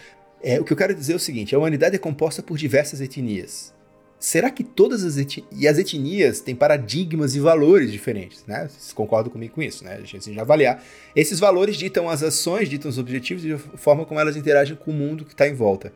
é, 0.41 0.59
o 0.59 0.63
que 0.63 0.71
eu 0.71 0.77
quero 0.77 0.95
dizer 0.95 1.13
é 1.13 1.15
o 1.17 1.19
seguinte: 1.19 1.53
a 1.53 1.57
humanidade 1.57 1.95
é 1.95 1.99
composta 1.99 2.41
por 2.41 2.57
diversas 2.57 3.01
etnias 3.01 3.75
será 4.19 4.49
que 4.49 4.63
todas 4.63 5.03
as 5.03 5.17
etnias, 5.17 5.47
e 5.51 5.67
as 5.67 5.77
etnias 5.77 6.39
têm 6.39 6.55
paradigmas 6.55 7.35
e 7.35 7.39
valores 7.39 7.91
diferentes, 7.91 8.43
né? 8.47 8.67
Vocês 8.67 8.93
concordam 8.93 9.31
comigo 9.31 9.55
com 9.55 9.61
isso, 9.61 9.83
né? 9.83 9.95
A 10.01 10.05
gente 10.05 10.33
já 10.33 10.41
avaliar. 10.41 10.83
Esses 11.15 11.39
valores 11.39 11.77
ditam 11.77 12.09
as 12.09 12.23
ações, 12.23 12.69
ditam 12.69 12.89
os 12.89 12.97
objetivos 12.97 13.45
e 13.45 13.53
a 13.53 13.57
forma 13.57 14.05
como 14.05 14.19
elas 14.19 14.35
interagem 14.35 14.75
com 14.75 14.91
o 14.91 14.93
mundo 14.93 15.23
que 15.23 15.33
está 15.33 15.47
em 15.47 15.53
volta. 15.53 15.93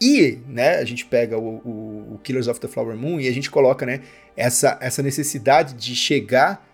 E, 0.00 0.38
né, 0.46 0.76
a 0.76 0.84
gente 0.84 1.04
pega 1.04 1.36
o, 1.36 1.56
o, 1.64 2.14
o, 2.14 2.20
Killers 2.22 2.46
of 2.46 2.60
the 2.60 2.68
Flower 2.68 2.96
Moon 2.96 3.20
e 3.20 3.26
a 3.26 3.32
gente 3.32 3.50
coloca, 3.50 3.84
né, 3.84 4.00
essa, 4.36 4.78
essa 4.80 5.02
necessidade 5.02 5.74
de 5.74 5.94
chegar 5.96 6.64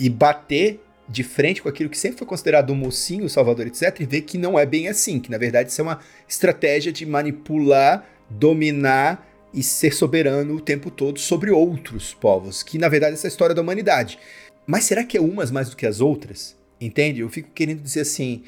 e 0.00 0.08
bater 0.08 0.80
de 1.06 1.22
frente 1.22 1.60
com 1.60 1.68
aquilo 1.68 1.90
que 1.90 1.98
sempre 1.98 2.18
foi 2.18 2.26
considerado 2.26 2.72
um 2.72 2.76
mocinho, 2.76 3.26
o 3.26 3.28
salvador, 3.28 3.66
etc, 3.66 4.00
e 4.00 4.06
ver 4.06 4.22
que 4.22 4.38
não 4.38 4.58
é 4.58 4.64
bem 4.64 4.88
assim, 4.88 5.20
que 5.20 5.30
na 5.30 5.36
verdade 5.36 5.70
isso 5.70 5.80
é 5.80 5.84
uma 5.84 6.00
estratégia 6.26 6.90
de 6.90 7.04
manipular, 7.04 8.06
dominar 8.30 9.28
e 9.52 9.62
ser 9.62 9.92
soberano 9.92 10.54
o 10.54 10.60
tempo 10.60 10.90
todo 10.90 11.18
sobre 11.18 11.50
outros 11.50 12.14
povos, 12.14 12.62
que 12.62 12.78
na 12.78 12.88
verdade 12.88 13.14
essa 13.14 13.26
é 13.26 13.28
a 13.28 13.32
história 13.32 13.54
da 13.54 13.60
humanidade. 13.60 14.18
Mas 14.66 14.84
será 14.84 15.04
que 15.04 15.18
é 15.18 15.20
umas 15.20 15.50
mais 15.50 15.68
do 15.68 15.76
que 15.76 15.84
as 15.84 16.00
outras? 16.00 16.56
Entende? 16.80 17.20
Eu 17.20 17.28
fico 17.28 17.50
querendo 17.50 17.82
dizer 17.82 18.00
assim, 18.00 18.42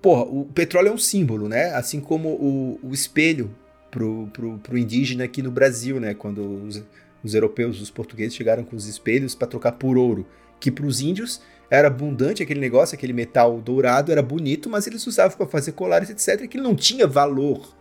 porra, 0.00 0.22
o 0.22 0.44
petróleo 0.44 0.88
é 0.88 0.92
um 0.92 0.98
símbolo, 0.98 1.48
né? 1.48 1.74
Assim 1.74 1.98
como 1.98 2.28
o, 2.28 2.78
o 2.82 2.94
espelho 2.94 3.50
pro, 3.94 4.28
pro, 4.32 4.58
pro 4.58 4.76
indígena 4.76 5.22
aqui 5.22 5.40
no 5.40 5.52
Brasil, 5.52 6.00
né? 6.00 6.14
Quando 6.14 6.66
os, 6.66 6.82
os 7.22 7.32
europeus, 7.32 7.80
os 7.80 7.90
portugueses 7.90 8.34
chegaram 8.34 8.64
com 8.64 8.74
os 8.74 8.88
espelhos 8.88 9.36
para 9.36 9.46
trocar 9.46 9.72
por 9.72 9.96
ouro, 9.96 10.26
que 10.58 10.68
para 10.68 10.84
os 10.84 11.00
índios 11.00 11.40
era 11.70 11.86
abundante 11.86 12.42
aquele 12.42 12.58
negócio, 12.58 12.96
aquele 12.96 13.12
metal 13.12 13.60
dourado, 13.60 14.10
era 14.10 14.20
bonito, 14.20 14.68
mas 14.68 14.88
eles 14.88 15.06
usavam 15.06 15.36
para 15.36 15.46
fazer 15.46 15.72
colares, 15.72 16.10
etc, 16.10 16.48
que 16.48 16.58
não 16.58 16.74
tinha 16.74 17.06
valor 17.06 17.72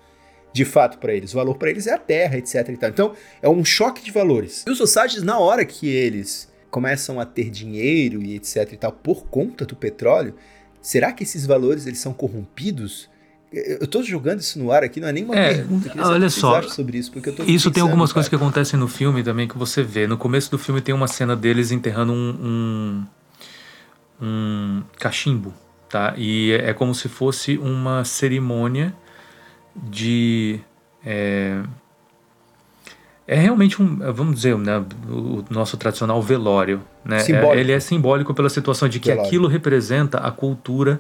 de 0.53 0.64
fato 0.64 0.99
para 0.99 1.16
eles. 1.16 1.34
O 1.34 1.38
valor 1.38 1.57
para 1.57 1.72
eles 1.72 1.88
é 1.88 1.93
a 1.93 1.97
terra, 1.97 2.38
etc. 2.38 2.70
Então, 2.70 3.14
é 3.41 3.49
um 3.49 3.66
choque 3.66 4.03
de 4.03 4.11
valores. 4.11 4.64
E 4.68 4.70
os 4.70 4.80
Osages, 4.80 5.24
na 5.24 5.39
hora 5.39 5.66
que 5.66 5.89
eles 5.89 6.47
começam 6.70 7.20
a 7.20 7.26
ter 7.26 7.49
dinheiro 7.49 8.22
e 8.22 8.36
etc 8.36 8.72
e 8.72 8.78
tal 8.78 8.91
por 8.91 9.26
conta 9.26 9.66
do 9.66 9.76
petróleo, 9.76 10.36
será 10.80 11.11
que 11.11 11.24
esses 11.24 11.45
valores 11.47 11.88
eles 11.88 11.99
são 11.99 12.14
corrompidos? 12.14 13.09
Eu 13.54 13.84
estou 13.84 14.01
jogando 14.01 14.39
isso 14.39 14.58
no 14.58 14.72
ar 14.72 14.84
aqui, 14.84 14.99
não 14.99 15.08
é 15.08 15.12
nem 15.12 15.24
uma 15.24 15.36
é, 15.36 15.54
pergunta. 15.54 15.93
Olha 16.04 16.28
só, 16.28 16.60
sobre 16.64 16.97
isso, 16.97 17.12
porque 17.12 17.30
isso 17.43 17.70
tem 17.70 17.84
algumas 17.84 18.10
cara. 18.10 18.16
coisas 18.16 18.30
que 18.30 18.36
acontecem 18.36 18.80
no 18.80 18.88
filme 18.88 19.22
também 19.22 19.47
que 19.47 19.56
você 19.56 19.84
vê. 19.84 20.08
No 20.08 20.18
começo 20.18 20.49
do 20.49 20.58
filme 20.58 20.82
tem 20.82 20.93
uma 20.93 21.08
cena 21.08 21.36
deles 21.36 21.72
enterrando 21.72 22.12
um, 22.12 23.06
um, 24.20 24.26
um 24.26 24.84
cachimbo, 24.97 25.54
tá? 25.88 26.16
E 26.18 26.51
é 26.54 26.74
como 26.74 26.95
se 26.95 27.08
fosse 27.08 27.60
uma 27.60 28.04
cerimônia 28.04 28.91
de. 29.76 30.60
É, 31.06 31.62
é 33.28 33.36
realmente 33.36 33.80
um, 33.80 33.97
vamos 34.12 34.34
dizer, 34.36 34.58
né, 34.58 34.84
o 35.08 35.45
nosso 35.51 35.78
tradicional 35.78 36.20
velório. 36.24 36.82
Né? 37.06 37.18
É, 37.20 37.60
ele 37.60 37.72
é 37.72 37.80
simbólico 37.80 38.34
pela 38.34 38.49
situação 38.49 38.89
de 38.89 38.99
que 38.99 39.10
velório. 39.10 39.28
aquilo 39.28 39.47
representa 39.47 40.18
a 40.18 40.32
cultura 40.32 40.99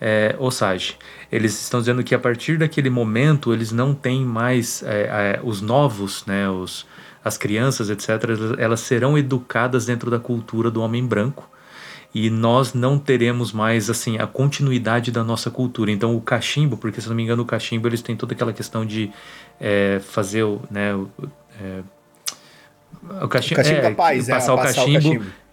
é, 0.00 0.34
Osage. 0.38 0.96
Eles 1.30 1.60
estão 1.60 1.80
dizendo 1.80 2.02
que 2.02 2.14
a 2.14 2.18
partir 2.18 2.58
daquele 2.58 2.90
momento 2.90 3.52
eles 3.52 3.72
não 3.72 3.94
têm 3.94 4.24
mais 4.24 4.82
é, 4.82 5.36
é, 5.36 5.40
os 5.42 5.60
novos, 5.60 6.24
né, 6.26 6.48
os, 6.48 6.86
as 7.24 7.36
crianças, 7.36 7.90
etc. 7.90 8.08
Elas 8.58 8.80
serão 8.80 9.16
educadas 9.16 9.86
dentro 9.86 10.10
da 10.10 10.18
cultura 10.18 10.70
do 10.70 10.82
homem 10.82 11.04
branco 11.06 11.48
e 12.14 12.30
nós 12.30 12.74
não 12.74 12.96
teremos 12.96 13.52
mais 13.52 13.90
assim 13.90 14.18
a 14.18 14.26
continuidade 14.26 15.10
da 15.10 15.24
nossa 15.24 15.50
cultura. 15.50 15.90
Então 15.90 16.14
o 16.14 16.20
cachimbo, 16.20 16.76
porque 16.76 17.00
se 17.00 17.08
não 17.08 17.16
me 17.16 17.24
engano 17.24 17.42
o 17.42 17.46
cachimbo 17.46 17.88
eles 17.88 18.02
têm 18.02 18.14
toda 18.14 18.34
aquela 18.34 18.52
questão 18.52 18.86
de 18.86 19.10
é, 19.60 20.00
fazer 20.00 20.44
o, 20.44 20.60
né, 20.70 20.94
o, 20.94 21.10
é, 21.60 21.80
o 23.24 23.28
cachimbo, 23.28 23.54
o 23.54 23.64
cachimbo 23.64 23.78
é, 23.78 23.82
da 23.82 23.90
paz, 23.90 24.28
passar, 24.28 24.52
é, 24.52 24.54
o, 24.54 24.56
passar 24.56 24.74
cachimbo, 24.74 24.90
o 24.90 25.02
cachimbo. 25.02 25.43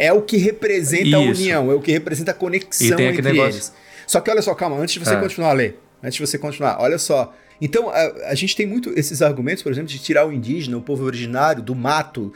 É 0.00 0.10
o 0.14 0.22
que 0.22 0.38
representa 0.38 1.08
Isso. 1.08 1.16
a 1.16 1.20
união, 1.20 1.70
é 1.70 1.74
o 1.74 1.80
que 1.82 1.92
representa 1.92 2.30
a 2.30 2.34
conexão 2.34 2.98
entre 2.98 3.20
negócio... 3.20 3.56
eles. 3.56 3.72
Só 4.06 4.18
que 4.18 4.30
olha 4.30 4.40
só, 4.40 4.54
calma, 4.54 4.78
antes 4.78 4.94
de 4.94 4.98
você 4.98 5.14
é. 5.14 5.20
continuar 5.20 5.50
a 5.50 5.52
ler, 5.52 5.78
antes 6.02 6.14
de 6.14 6.26
você 6.26 6.38
continuar, 6.38 6.80
olha 6.80 6.96
só, 6.96 7.34
então, 7.60 7.90
a, 7.90 8.30
a, 8.30 8.34
gente 8.34 8.56
tem 8.56 8.66
muito 8.66 8.90
esses 8.98 9.20
argumentos, 9.20 9.62
por 9.62 9.70
exemplo, 9.70 9.88
de 9.88 9.98
tirar 9.98 10.26
o 10.26 10.32
indígena, 10.32 10.76
o 10.78 10.82
povo 10.82 11.04
originário, 11.04 11.62
do 11.62 11.74
mato, 11.74 12.32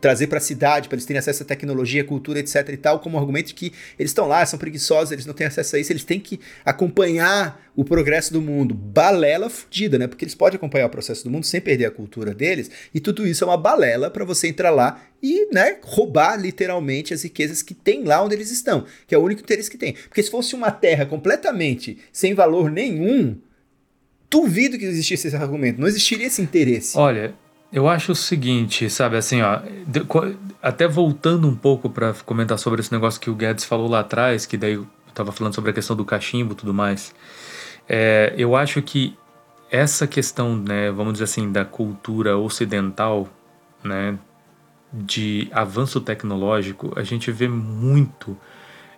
trazer 0.00 0.26
para 0.28 0.38
a 0.38 0.40
cidade, 0.40 0.88
para 0.88 0.96
eles 0.96 1.04
terem 1.04 1.18
acesso 1.18 1.42
à 1.42 1.46
tecnologia, 1.46 2.04
cultura, 2.04 2.38
etc 2.38 2.68
e 2.68 2.76
tal, 2.76 3.00
como 3.00 3.18
argumento 3.18 3.48
de 3.48 3.54
que 3.54 3.72
eles 3.98 4.10
estão 4.10 4.26
lá, 4.26 4.44
são 4.46 4.58
preguiçosos, 4.58 5.12
eles 5.12 5.26
não 5.26 5.34
têm 5.34 5.46
acesso 5.46 5.76
a 5.76 5.78
isso, 5.78 5.92
eles 5.92 6.04
têm 6.04 6.20
que 6.20 6.40
acompanhar 6.64 7.60
o 7.76 7.84
progresso 7.84 8.32
do 8.32 8.40
mundo. 8.40 8.74
Balela 8.74 9.50
fudida, 9.50 9.98
né? 9.98 10.06
Porque 10.06 10.24
eles 10.24 10.34
podem 10.34 10.56
acompanhar 10.56 10.86
o 10.86 10.90
processo 10.90 11.24
do 11.24 11.30
mundo 11.30 11.44
sem 11.44 11.60
perder 11.60 11.86
a 11.86 11.90
cultura 11.90 12.34
deles, 12.34 12.70
e 12.92 13.00
tudo 13.00 13.26
isso 13.26 13.44
é 13.44 13.46
uma 13.46 13.56
balela 13.56 14.10
para 14.10 14.24
você 14.24 14.48
entrar 14.48 14.70
lá 14.70 15.02
e, 15.22 15.48
né, 15.52 15.78
roubar 15.82 16.36
literalmente 16.36 17.14
as 17.14 17.22
riquezas 17.22 17.62
que 17.62 17.74
tem 17.74 18.04
lá 18.04 18.22
onde 18.22 18.34
eles 18.34 18.50
estão, 18.50 18.84
que 19.06 19.14
é 19.14 19.18
o 19.18 19.22
único 19.22 19.40
interesse 19.40 19.70
que 19.70 19.78
tem. 19.78 19.94
Porque 19.94 20.22
se 20.22 20.30
fosse 20.30 20.54
uma 20.54 20.70
terra 20.70 21.06
completamente 21.06 21.98
sem 22.12 22.34
valor 22.34 22.70
nenhum, 22.70 23.36
duvido 24.30 24.78
que 24.78 24.84
existisse 24.84 25.28
esse 25.28 25.36
argumento, 25.36 25.80
não 25.80 25.86
existiria 25.86 26.26
esse 26.26 26.42
interesse. 26.42 26.96
Olha, 26.96 27.34
eu 27.72 27.88
acho 27.88 28.12
o 28.12 28.14
seguinte, 28.14 28.88
sabe, 28.88 29.16
assim, 29.16 29.42
ó, 29.42 29.60
até 30.62 30.86
voltando 30.86 31.48
um 31.48 31.56
pouco 31.56 31.90
para 31.90 32.12
comentar 32.24 32.58
sobre 32.58 32.80
esse 32.80 32.92
negócio 32.92 33.20
que 33.20 33.30
o 33.30 33.34
Guedes 33.34 33.64
falou 33.64 33.88
lá 33.88 34.00
atrás, 34.00 34.46
que 34.46 34.56
daí 34.56 34.74
eu 34.74 34.86
tava 35.12 35.32
falando 35.32 35.54
sobre 35.54 35.70
a 35.70 35.74
questão 35.74 35.96
do 35.96 36.04
cachimbo 36.04 36.52
e 36.52 36.56
tudo 36.56 36.72
mais. 36.72 37.14
É, 37.88 38.32
eu 38.36 38.54
acho 38.54 38.80
que 38.80 39.16
essa 39.70 40.06
questão, 40.06 40.56
né, 40.56 40.90
vamos 40.90 41.14
dizer 41.14 41.24
assim, 41.24 41.50
da 41.50 41.64
cultura 41.64 42.38
ocidental, 42.38 43.28
né, 43.82 44.16
de 44.92 45.48
avanço 45.50 46.00
tecnológico, 46.00 46.92
a 46.96 47.02
gente 47.02 47.32
vê 47.32 47.48
muito 47.48 48.36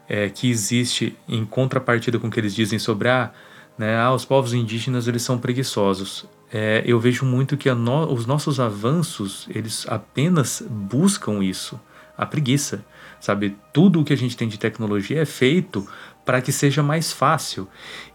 é, 0.06 0.28
que 0.28 0.50
existe 0.50 1.16
em 1.26 1.44
contrapartida 1.46 2.18
com 2.18 2.28
o 2.28 2.30
que 2.30 2.38
eles 2.38 2.54
dizem 2.54 2.78
sobre 2.78 3.08
a 3.08 3.24
ah, 3.24 3.30
né? 3.78 3.96
Ah, 3.98 4.12
os 4.12 4.24
povos 4.24 4.52
indígenas 4.54 5.06
eles 5.06 5.22
são 5.22 5.38
preguiçosos. 5.38 6.26
É, 6.52 6.82
eu 6.86 6.98
vejo 6.98 7.24
muito 7.24 7.56
que 7.56 7.72
no, 7.72 8.12
os 8.12 8.26
nossos 8.26 8.60
avanços 8.60 9.46
eles 9.50 9.84
apenas 9.88 10.62
buscam 10.68 11.42
isso, 11.42 11.78
a 12.16 12.24
preguiça, 12.24 12.84
sabe? 13.20 13.56
Tudo 13.72 14.00
o 14.00 14.04
que 14.04 14.12
a 14.12 14.16
gente 14.16 14.36
tem 14.36 14.48
de 14.48 14.58
tecnologia 14.58 15.20
é 15.20 15.26
feito 15.26 15.86
para 16.24 16.40
que 16.40 16.52
seja 16.52 16.82
mais 16.82 17.12
fácil. 17.12 17.68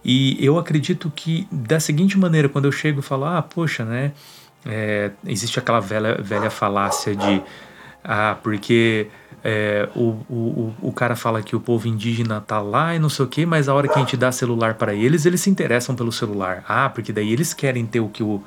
E 0.04 0.36
eu 0.44 0.58
acredito 0.58 1.10
que 1.14 1.46
da 1.50 1.80
seguinte 1.80 2.18
maneira, 2.18 2.48
quando 2.48 2.66
eu 2.66 2.72
chego 2.72 3.00
e 3.00 3.02
falo, 3.02 3.24
ah, 3.24 3.42
poxa, 3.42 3.84
né? 3.84 4.12
É, 4.64 5.10
existe 5.26 5.58
aquela 5.58 5.80
velha, 5.80 6.20
velha 6.22 6.48
falácia 6.48 7.16
de 7.16 7.42
ah, 8.04 8.36
porque 8.42 9.08
é, 9.44 9.88
o, 9.94 10.16
o, 10.30 10.74
o 10.80 10.92
cara 10.92 11.16
fala 11.16 11.42
que 11.42 11.56
o 11.56 11.60
povo 11.60 11.88
indígena 11.88 12.40
tá 12.40 12.60
lá 12.60 12.94
e 12.94 12.98
não 12.98 13.08
sei 13.08 13.24
o 13.24 13.28
que, 13.28 13.44
mas 13.44 13.68
a 13.68 13.74
hora 13.74 13.88
que 13.88 13.94
a 13.94 13.98
gente 13.98 14.16
dá 14.16 14.30
celular 14.30 14.74
para 14.74 14.94
eles, 14.94 15.26
eles 15.26 15.40
se 15.40 15.50
interessam 15.50 15.94
pelo 15.94 16.12
celular. 16.12 16.64
Ah, 16.68 16.88
porque 16.88 17.12
daí 17.12 17.32
eles 17.32 17.52
querem 17.52 17.84
ter 17.84 18.00
o 18.00 18.08
que 18.08 18.22
o. 18.22 18.42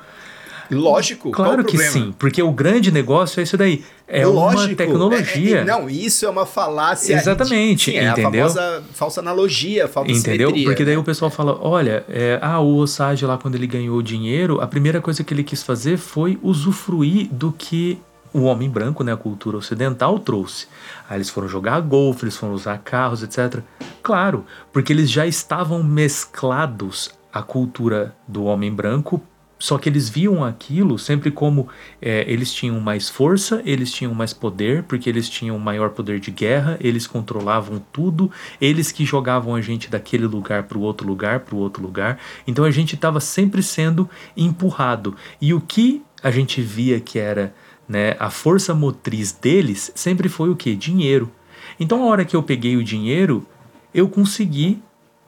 Lógico, 0.68 1.30
claro 1.30 1.64
que 1.64 1.78
sim, 1.78 2.12
porque 2.18 2.42
o 2.42 2.50
grande 2.50 2.90
negócio 2.90 3.38
é 3.38 3.44
isso 3.44 3.56
daí. 3.56 3.84
É 4.08 4.26
Lógico, 4.26 4.62
uma 4.62 4.74
tecnologia. 4.74 5.58
É, 5.58 5.60
é, 5.60 5.64
não, 5.64 5.88
isso 5.88 6.26
é 6.26 6.28
uma 6.28 6.46
falácia. 6.46 7.14
Exatamente, 7.14 7.92
sim, 7.92 7.98
entendeu? 7.98 8.42
É 8.42 8.44
a 8.44 8.48
famosa 8.48 8.84
falsa 8.92 9.20
analogia, 9.20 9.86
falsa 9.86 10.10
Entendeu? 10.10 10.48
Simetria, 10.48 10.64
porque 10.64 10.84
daí 10.84 10.94
né? 10.94 11.00
o 11.00 11.04
pessoal 11.04 11.30
fala, 11.30 11.56
olha, 11.60 12.04
é, 12.08 12.38
ah, 12.42 12.58
o 12.60 12.76
Osage 12.78 13.24
lá 13.24 13.38
quando 13.38 13.54
ele 13.54 13.66
ganhou 13.66 14.00
dinheiro, 14.02 14.60
a 14.60 14.66
primeira 14.66 15.00
coisa 15.00 15.22
que 15.22 15.32
ele 15.32 15.44
quis 15.44 15.62
fazer 15.62 15.98
foi 15.98 16.38
usufruir 16.42 17.28
do 17.30 17.52
que 17.52 17.98
o 18.36 18.42
homem 18.42 18.68
branco, 18.68 19.02
né, 19.02 19.12
a 19.12 19.16
cultura 19.16 19.56
ocidental 19.56 20.18
trouxe. 20.18 20.66
Aí 21.08 21.16
eles 21.16 21.30
foram 21.30 21.48
jogar 21.48 21.80
golfe, 21.80 22.24
eles 22.24 22.36
foram 22.36 22.52
usar 22.52 22.78
carros, 22.78 23.22
etc. 23.22 23.62
Claro, 24.02 24.44
porque 24.72 24.92
eles 24.92 25.10
já 25.10 25.26
estavam 25.26 25.82
mesclados 25.82 27.10
à 27.32 27.42
cultura 27.42 28.14
do 28.28 28.44
homem 28.44 28.70
branco, 28.70 29.22
só 29.58 29.78
que 29.78 29.88
eles 29.88 30.10
viam 30.10 30.44
aquilo 30.44 30.98
sempre 30.98 31.30
como 31.30 31.68
é, 32.00 32.30
eles 32.30 32.52
tinham 32.52 32.78
mais 32.78 33.08
força, 33.08 33.62
eles 33.64 33.90
tinham 33.90 34.12
mais 34.12 34.34
poder, 34.34 34.82
porque 34.82 35.08
eles 35.08 35.30
tinham 35.30 35.58
maior 35.58 35.90
poder 35.90 36.20
de 36.20 36.30
guerra, 36.30 36.76
eles 36.78 37.06
controlavam 37.06 37.82
tudo, 37.90 38.30
eles 38.60 38.92
que 38.92 39.06
jogavam 39.06 39.54
a 39.54 39.62
gente 39.62 39.88
daquele 39.88 40.26
lugar 40.26 40.64
para 40.64 40.76
o 40.76 40.82
outro 40.82 41.08
lugar, 41.08 41.40
para 41.40 41.54
o 41.54 41.58
outro 41.58 41.82
lugar. 41.82 42.18
Então 42.46 42.66
a 42.66 42.70
gente 42.70 42.96
estava 42.96 43.18
sempre 43.18 43.62
sendo 43.62 44.10
empurrado. 44.36 45.16
E 45.40 45.54
o 45.54 45.60
que 45.60 46.02
a 46.22 46.30
gente 46.30 46.60
via 46.60 47.00
que 47.00 47.18
era 47.18 47.54
né, 47.88 48.16
a 48.18 48.30
força 48.30 48.74
motriz 48.74 49.32
deles 49.32 49.92
sempre 49.94 50.28
foi 50.28 50.50
o 50.50 50.56
que? 50.56 50.74
Dinheiro. 50.74 51.30
Então, 51.78 52.02
a 52.02 52.06
hora 52.06 52.24
que 52.24 52.34
eu 52.34 52.42
peguei 52.42 52.76
o 52.76 52.84
dinheiro, 52.84 53.46
eu 53.92 54.08
consegui 54.08 54.82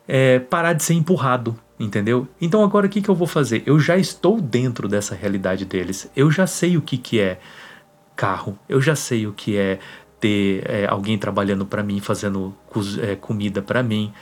é, 0.07 0.39
parar 0.39 0.73
de 0.73 0.83
ser 0.83 0.95
empurrado, 0.95 1.59
entendeu? 1.79 2.27
Então, 2.41 2.63
agora 2.65 2.87
o 2.87 2.89
que, 2.89 3.03
que 3.03 3.09
eu 3.09 3.15
vou 3.15 3.27
fazer? 3.27 3.63
Eu 3.67 3.79
já 3.79 3.97
estou 3.97 4.41
dentro 4.41 4.89
dessa 4.89 5.15
realidade 5.15 5.65
deles. 5.65 6.11
Eu 6.17 6.31
já 6.31 6.47
sei 6.47 6.77
o 6.77 6.83
que, 6.83 6.97
que 6.97 7.21
é 7.21 7.39
carro, 8.17 8.59
eu 8.69 8.81
já 8.81 8.97
sei 8.97 9.27
o 9.27 9.33
que 9.33 9.57
é 9.57 9.79
ter 10.19 10.69
é, 10.69 10.87
alguém 10.87 11.17
trabalhando 11.17 11.65
para 11.65 11.83
mim, 11.83 12.01
fazendo 12.01 12.55
é, 13.01 13.15
comida 13.15 13.63
para 13.63 13.83
mim, 13.83 14.13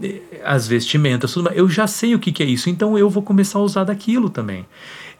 é, 0.00 0.20
as 0.44 0.68
vestimentas, 0.68 1.32
tudo 1.32 1.44
mais. 1.44 1.56
Eu 1.56 1.68
já 1.68 1.86
sei 1.86 2.14
o 2.14 2.18
que, 2.18 2.30
que 2.30 2.42
é 2.42 2.46
isso, 2.46 2.70
então 2.70 2.96
eu 2.96 3.10
vou 3.10 3.22
começar 3.22 3.58
a 3.58 3.62
usar 3.62 3.84
daquilo 3.84 4.30
também. 4.30 4.66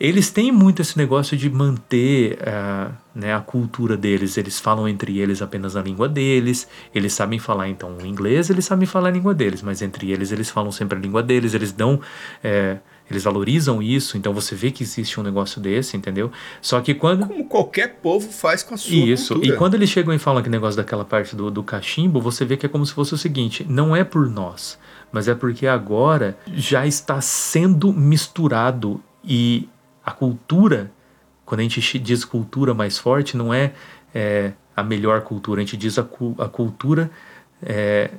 Eles 0.01 0.31
têm 0.31 0.51
muito 0.51 0.81
esse 0.81 0.97
negócio 0.97 1.37
de 1.37 1.51
manter 1.51 2.39
uh, 2.41 2.91
né, 3.15 3.35
a 3.35 3.41
cultura 3.41 3.99
deles. 3.99 4.39
Eles 4.39 4.59
falam 4.59 4.89
entre 4.89 5.19
eles 5.19 5.43
apenas 5.43 5.77
a 5.77 5.83
língua 5.83 6.09
deles. 6.09 6.67
Eles 6.95 7.13
sabem 7.13 7.39
falar 7.39 7.69
então 7.69 7.99
o 7.99 8.07
inglês, 8.07 8.49
eles 8.49 8.65
sabem 8.65 8.87
falar 8.87 9.11
a 9.11 9.13
língua 9.13 9.35
deles, 9.35 9.61
mas 9.61 9.83
entre 9.83 10.11
eles 10.11 10.33
eles 10.33 10.49
falam 10.49 10.73
sempre 10.73 10.97
a 10.97 11.01
língua 11.01 11.23
deles. 11.23 11.53
Eles 11.53 11.71
dão 11.71 12.01
é, 12.43 12.79
eles 13.11 13.25
valorizam 13.25 13.83
isso, 13.83 14.17
então 14.17 14.33
você 14.33 14.55
vê 14.55 14.71
que 14.71 14.85
existe 14.85 15.19
um 15.19 15.23
negócio 15.23 15.61
desse, 15.61 15.97
entendeu? 15.97 16.31
Só 16.63 16.81
que 16.81 16.95
quando. 16.95 17.27
Como 17.27 17.45
qualquer 17.45 17.97
povo 17.97 18.31
faz 18.31 18.63
com 18.63 18.75
a 18.75 18.79
sua 18.79 18.95
Isso, 18.95 19.35
cultura. 19.35 19.55
e 19.55 19.59
quando 19.59 19.75
eles 19.75 19.91
chegam 19.91 20.15
e 20.15 20.19
falam 20.19 20.39
aquele 20.39 20.55
negócio 20.55 20.77
daquela 20.77 21.05
parte 21.05 21.35
do, 21.35 21.51
do 21.51 21.63
cachimbo, 21.63 22.21
você 22.21 22.45
vê 22.45 22.57
que 22.57 22.65
é 22.65 22.69
como 22.69 22.87
se 22.87 22.93
fosse 22.93 23.13
o 23.13 23.19
seguinte: 23.19 23.67
não 23.69 23.97
é 23.97 24.05
por 24.05 24.31
nós, 24.31 24.79
mas 25.11 25.27
é 25.27 25.35
porque 25.35 25.67
agora 25.67 26.39
já 26.55 26.87
está 26.87 27.21
sendo 27.21 27.93
misturado 27.93 29.03
e 29.25 29.69
a 30.05 30.11
cultura, 30.11 30.91
quando 31.45 31.61
a 31.61 31.63
gente 31.63 31.99
diz 31.99 32.25
cultura 32.25 32.75
mais 32.75 32.99
forte, 32.99 33.37
não 33.37 33.53
é, 33.53 33.73
é 34.15 34.53
a 34.77 34.83
melhor 34.83 35.23
cultura, 35.23 35.61
a 35.61 35.65
gente 35.65 35.77
diz 35.77 35.99
a, 35.99 36.03
a 36.39 36.49
cultura. 36.49 37.11
É, 37.63 38.11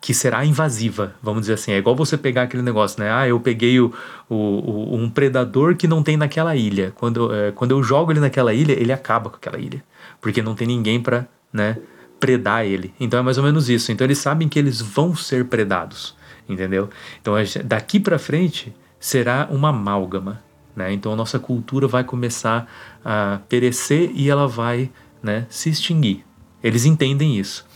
que 0.00 0.14
será 0.14 0.44
invasiva, 0.44 1.14
vamos 1.22 1.42
dizer 1.42 1.54
assim. 1.54 1.72
É 1.72 1.78
igual 1.78 1.94
você 1.96 2.16
pegar 2.16 2.42
aquele 2.42 2.62
negócio, 2.62 3.02
né? 3.02 3.10
Ah, 3.12 3.26
eu 3.26 3.40
peguei 3.40 3.80
o, 3.80 3.92
o, 4.28 4.34
o 4.34 4.96
um 4.96 5.10
predador 5.10 5.74
que 5.74 5.88
não 5.88 6.02
tem 6.02 6.16
naquela 6.16 6.54
ilha. 6.54 6.92
Quando, 6.94 7.34
é, 7.34 7.50
quando 7.52 7.72
eu 7.72 7.82
jogo 7.82 8.12
ele 8.12 8.20
naquela 8.20 8.54
ilha, 8.54 8.72
ele 8.72 8.92
acaba 8.92 9.28
com 9.28 9.36
aquela 9.36 9.58
ilha. 9.58 9.82
Porque 10.20 10.40
não 10.40 10.54
tem 10.54 10.68
ninguém 10.68 11.00
para 11.00 11.26
né, 11.52 11.78
predar 12.20 12.64
ele. 12.64 12.94
Então 13.00 13.18
é 13.18 13.22
mais 13.22 13.38
ou 13.38 13.44
menos 13.44 13.68
isso. 13.68 13.90
Então 13.90 14.06
eles 14.06 14.18
sabem 14.18 14.48
que 14.48 14.58
eles 14.58 14.80
vão 14.80 15.14
ser 15.16 15.46
predados, 15.46 16.16
entendeu? 16.48 16.88
Então 17.20 17.34
daqui 17.64 17.98
para 17.98 18.18
frente 18.18 18.74
será 19.00 19.48
uma 19.50 19.70
amálgama. 19.70 20.42
Né? 20.78 20.92
Então 20.92 21.12
a 21.12 21.16
nossa 21.16 21.40
cultura 21.40 21.88
vai 21.88 22.04
começar 22.04 22.70
a 23.04 23.40
perecer 23.48 24.12
e 24.14 24.30
ela 24.30 24.46
vai 24.46 24.90
né, 25.20 25.44
se 25.50 25.68
extinguir. 25.68 26.24
Eles 26.62 26.84
entendem 26.84 27.36
isso. 27.36 27.66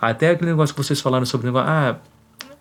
Até 0.00 0.30
aquele 0.30 0.52
negócio 0.52 0.72
que 0.72 0.80
vocês 0.82 1.00
falaram 1.00 1.26
sobre 1.26 1.48
negócio, 1.48 1.68
ah, 1.68 1.98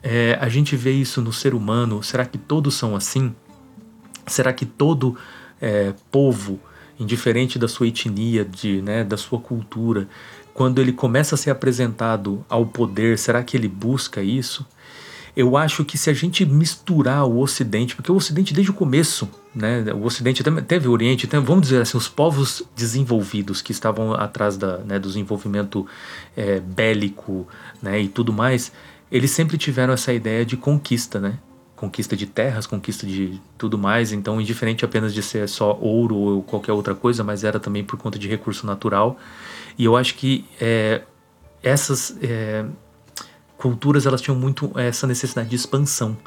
é, 0.02 0.40
a 0.42 0.50
gente 0.50 0.76
vê 0.76 0.92
isso 0.92 1.22
no 1.22 1.32
ser 1.32 1.54
humano, 1.54 2.02
será 2.02 2.26
que 2.26 2.40
todos 2.40 2.74
são 2.74 2.96
assim? 2.96 3.36
Será 4.26 4.52
que 4.52 4.66
todo 4.66 5.16
é, 5.62 5.94
povo, 6.12 6.60
indiferente 7.00 7.60
da 7.60 7.68
sua 7.68 7.88
etnia, 7.88 8.44
de, 8.44 8.82
né, 8.82 9.04
da 9.04 9.18
sua 9.18 9.40
cultura, 9.40 10.08
quando 10.52 10.82
ele 10.82 10.92
começa 10.92 11.36
a 11.36 11.38
ser 11.38 11.52
apresentado 11.52 12.44
ao 12.50 12.66
poder, 12.66 13.20
será 13.20 13.44
que 13.44 13.56
ele 13.56 13.68
busca 13.68 14.24
isso? 14.24 14.66
Eu 15.36 15.56
acho 15.56 15.86
que 15.86 15.98
se 15.98 16.10
a 16.10 16.14
gente 16.14 16.46
misturar 16.46 17.26
o 17.26 17.40
Ocidente, 17.40 17.96
porque 17.96 18.12
o 18.12 18.16
Ocidente 18.16 18.54
desde 18.54 18.72
o 18.72 18.74
começo, 18.74 19.30
né, 19.56 19.84
o 19.94 20.04
Ocidente 20.04 20.44
teve 20.44 20.88
o 20.88 20.92
Oriente, 20.92 21.28
teve, 21.28 21.46
vamos 21.46 21.64
dizer 21.64 21.82
assim, 21.82 21.98
os 21.98 22.08
povos 22.08 22.64
desenvolvidos 22.76 23.62
que 23.62 23.72
estavam 23.72 24.14
atrás 24.14 24.58
da, 24.58 24.80
né, 24.80 25.00
do 25.00 25.08
desenvolvimento 25.08 25.86
é, 26.36 26.60
bélico 26.60 27.48
né, 27.82 28.00
e 28.02 28.08
tudo 28.10 28.34
mais, 28.34 28.72
eles 29.12 29.32
sempre 29.32 29.58
tiveram 29.58 29.94
essa 29.94 30.14
ideia 30.14 30.46
de 30.46 30.56
conquista, 30.56 31.20
né? 31.20 31.38
Conquista 31.76 32.16
de 32.16 32.28
terras, 32.28 32.68
conquista 32.68 33.08
de 33.08 33.42
tudo 33.58 33.78
mais, 33.78 34.12
então 34.12 34.40
indiferente 34.40 34.86
apenas 34.86 35.14
de 35.14 35.24
ser 35.24 35.50
só 35.50 35.78
ouro 35.82 36.16
ou 36.16 36.44
qualquer 36.44 36.72
outra 36.74 36.94
coisa, 36.94 37.24
mas 37.24 37.44
era 37.44 37.60
também 37.60 37.84
por 37.84 37.98
conta 37.98 38.20
de 38.20 38.28
recurso 38.28 38.66
natural. 38.68 39.18
E 39.78 39.86
eu 39.86 39.98
acho 39.98 40.16
que 40.16 40.46
é, 40.62 41.02
essas 41.64 42.16
é, 42.22 42.66
culturas 43.62 44.06
elas 44.06 44.22
tinham 44.22 44.38
muito 44.38 44.72
essa 44.76 45.06
necessidade 45.06 45.50
de 45.50 45.56
expansão. 45.56 46.18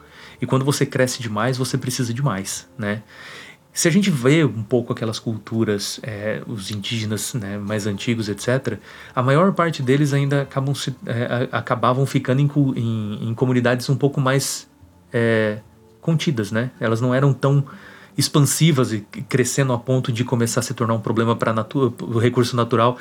E 0.41 0.47
quando 0.47 0.64
você 0.64 0.87
cresce 0.87 1.20
demais, 1.20 1.59
você 1.59 1.76
precisa 1.76 2.14
de 2.14 2.22
mais, 2.22 2.68
né? 2.78 3.03
Se 3.72 3.89
a 3.89 3.91
gente 3.91 4.09
vê 4.09 4.45
um 4.45 4.62
pouco 4.62 4.93
aquelas 4.93 5.18
culturas, 5.18 5.99
é, 6.05 6.41
os 6.47 6.70
indígenas 6.70 7.35
né, 7.35 7.59
mais 7.59 7.89
antigos, 7.89 8.28
etc., 8.28 8.78
a 9.12 9.20
maior 9.20 9.53
parte 9.53 9.82
deles 9.82 10.12
ainda 10.12 10.43
acabam 10.43 10.72
se, 10.76 10.95
é, 11.05 11.49
acabavam 11.51 12.07
ficando 12.07 12.41
em, 12.41 12.49
em, 12.76 13.30
em, 13.30 13.35
comunidades 13.35 13.89
um 13.89 13.97
pouco 13.97 14.20
mais 14.20 14.70
é, 15.12 15.59
contidas, 16.01 16.53
né? 16.53 16.70
Elas 16.78 17.01
não 17.01 17.12
eram 17.12 17.32
tão 17.32 17.64
expansivas 18.16 18.93
e 18.93 19.01
crescendo 19.28 19.72
a 19.72 19.78
ponto 19.78 20.12
de 20.12 20.22
começar 20.22 20.61
a 20.61 20.62
se 20.62 20.72
tornar 20.72 20.95
um 20.95 21.01
problema 21.01 21.35
para 21.35 21.53
o 22.01 22.18
recurso 22.20 22.55
natural 22.55 22.97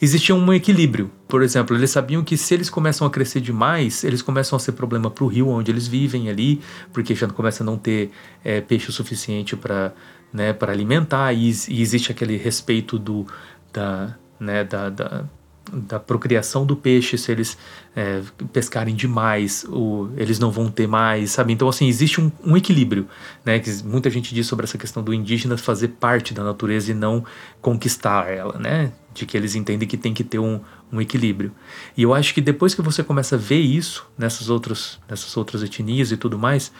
existia 0.00 0.34
um 0.34 0.52
equilíbrio. 0.52 1.10
Por 1.28 1.42
exemplo, 1.42 1.76
eles 1.76 1.90
sabiam 1.90 2.22
que 2.22 2.36
se 2.36 2.54
eles 2.54 2.70
começam 2.70 3.06
a 3.06 3.10
crescer 3.10 3.40
demais, 3.40 4.04
eles 4.04 4.22
começam 4.22 4.56
a 4.56 4.60
ser 4.60 4.72
problema 4.72 5.10
para 5.10 5.24
o 5.24 5.26
rio 5.26 5.48
onde 5.48 5.70
eles 5.70 5.86
vivem 5.86 6.28
ali, 6.28 6.60
porque 6.92 7.14
já 7.14 7.26
começa 7.28 7.62
a 7.62 7.66
não 7.66 7.76
ter 7.76 8.10
é, 8.44 8.60
peixe 8.60 8.88
o 8.90 8.92
suficiente 8.92 9.56
para 9.56 9.92
né, 10.32 10.54
alimentar, 10.60 11.32
e, 11.32 11.50
e, 11.68 11.80
existe 11.80 12.12
aquele 12.12 12.36
respeito 12.36 12.98
do, 12.98 13.26
da, 13.72 14.16
né, 14.38 14.64
da, 14.64 14.90
da 14.90 15.24
da 15.72 15.98
procriação 15.98 16.64
do 16.64 16.76
peixe, 16.76 17.18
se 17.18 17.30
eles 17.30 17.56
é, 17.94 18.22
pescarem 18.52 18.94
demais, 18.94 19.64
ou 19.68 20.10
eles 20.16 20.38
não 20.38 20.50
vão 20.50 20.68
ter 20.70 20.86
mais, 20.86 21.32
sabe? 21.32 21.52
Então, 21.52 21.68
assim, 21.68 21.88
existe 21.88 22.20
um, 22.20 22.30
um, 22.44 22.56
equilíbrio, 22.56 23.08
né? 23.44 23.58
Que 23.58 23.70
muita 23.84 24.10
gente 24.10 24.34
diz 24.34 24.46
sobre 24.46 24.64
essa 24.64 24.78
questão 24.78 25.02
do 25.02 25.12
indígena 25.12 25.56
fazer 25.56 25.88
parte 25.88 26.32
da 26.32 26.44
natureza 26.44 26.90
e 26.90 26.94
não 26.94 27.24
conquistar 27.60 28.30
ela, 28.30 28.58
né? 28.58 28.92
De 29.14 29.26
que 29.26 29.36
eles 29.36 29.54
entendem 29.54 29.88
que 29.88 29.96
tem 29.96 30.14
que 30.14 30.24
ter 30.24 30.38
um, 30.38 30.60
um 30.92 31.00
equilíbrio. 31.00 31.52
E 31.96 32.02
eu 32.02 32.14
acho 32.14 32.34
que 32.34 32.40
depois 32.40 32.74
que 32.74 32.82
você 32.82 33.02
começa 33.02 33.36
a 33.36 33.38
ver 33.38 33.60
isso 33.60 34.06
nessas 34.16 34.48
outras, 34.48 34.98
nessas 35.08 35.36
outras 35.36 35.62
etnias 35.62 36.12
e 36.12 36.16
tudo 36.16 36.38
mais, 36.38 36.72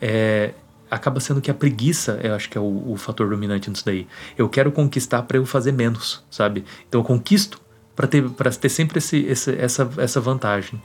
é, 0.00 0.52
acaba 0.90 1.20
sendo 1.20 1.40
que 1.40 1.50
a 1.50 1.54
preguiça, 1.54 2.20
eu 2.22 2.34
acho 2.34 2.48
que 2.48 2.58
é 2.58 2.60
o, 2.60 2.92
o 2.92 2.96
fator 2.96 3.28
dominante 3.28 3.70
nisso 3.70 3.84
daí. 3.84 4.06
Eu 4.36 4.48
quero 4.48 4.70
conquistar 4.70 5.22
para 5.22 5.36
eu 5.36 5.46
fazer 5.46 5.72
menos, 5.72 6.24
sabe? 6.30 6.64
Então 6.88 7.00
eu 7.00 7.04
conquisto 7.04 7.60
para 7.96 8.06
ter, 8.06 8.28
ter 8.60 8.68
sempre 8.68 8.98
esse, 8.98 9.16
esse, 9.24 9.56
essa, 9.56 9.90
essa 9.96 10.20
vantagem. 10.20 10.80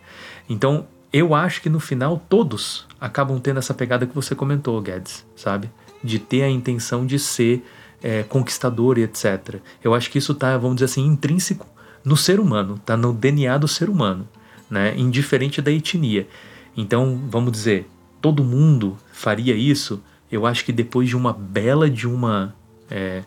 Então, 0.49 0.87
eu 1.11 1.35
acho 1.35 1.61
que 1.61 1.69
no 1.69 1.79
final 1.79 2.23
todos 2.29 2.87
acabam 2.99 3.37
tendo 3.39 3.59
essa 3.59 3.73
pegada 3.73 4.07
que 4.07 4.15
você 4.15 4.33
comentou, 4.33 4.81
Guedes, 4.81 5.25
sabe? 5.35 5.69
De 6.01 6.17
ter 6.17 6.43
a 6.43 6.49
intenção 6.49 7.05
de 7.05 7.19
ser 7.19 7.65
é, 8.01 8.23
conquistador 8.23 8.97
e 8.97 9.03
etc. 9.03 9.57
Eu 9.83 9.93
acho 9.93 10.09
que 10.09 10.17
isso 10.17 10.33
tá, 10.33 10.57
vamos 10.57 10.77
dizer 10.77 10.85
assim, 10.85 11.05
intrínseco 11.05 11.67
no 12.03 12.15
ser 12.15 12.39
humano, 12.39 12.79
tá 12.83 12.95
no 12.95 13.13
DNA 13.13 13.57
do 13.57 13.67
ser 13.67 13.89
humano, 13.89 14.27
né? 14.69 14.97
Indiferente 14.97 15.61
da 15.61 15.69
etnia. 15.69 16.27
Então, 16.75 17.21
vamos 17.29 17.51
dizer, 17.51 17.89
todo 18.21 18.43
mundo 18.43 18.97
faria 19.11 19.53
isso. 19.53 20.01
Eu 20.31 20.45
acho 20.45 20.63
que 20.63 20.71
depois 20.71 21.09
de 21.09 21.17
uma 21.17 21.33
bela 21.33 21.89
de 21.89 22.07
uma 22.07 22.55
é, 22.89 23.23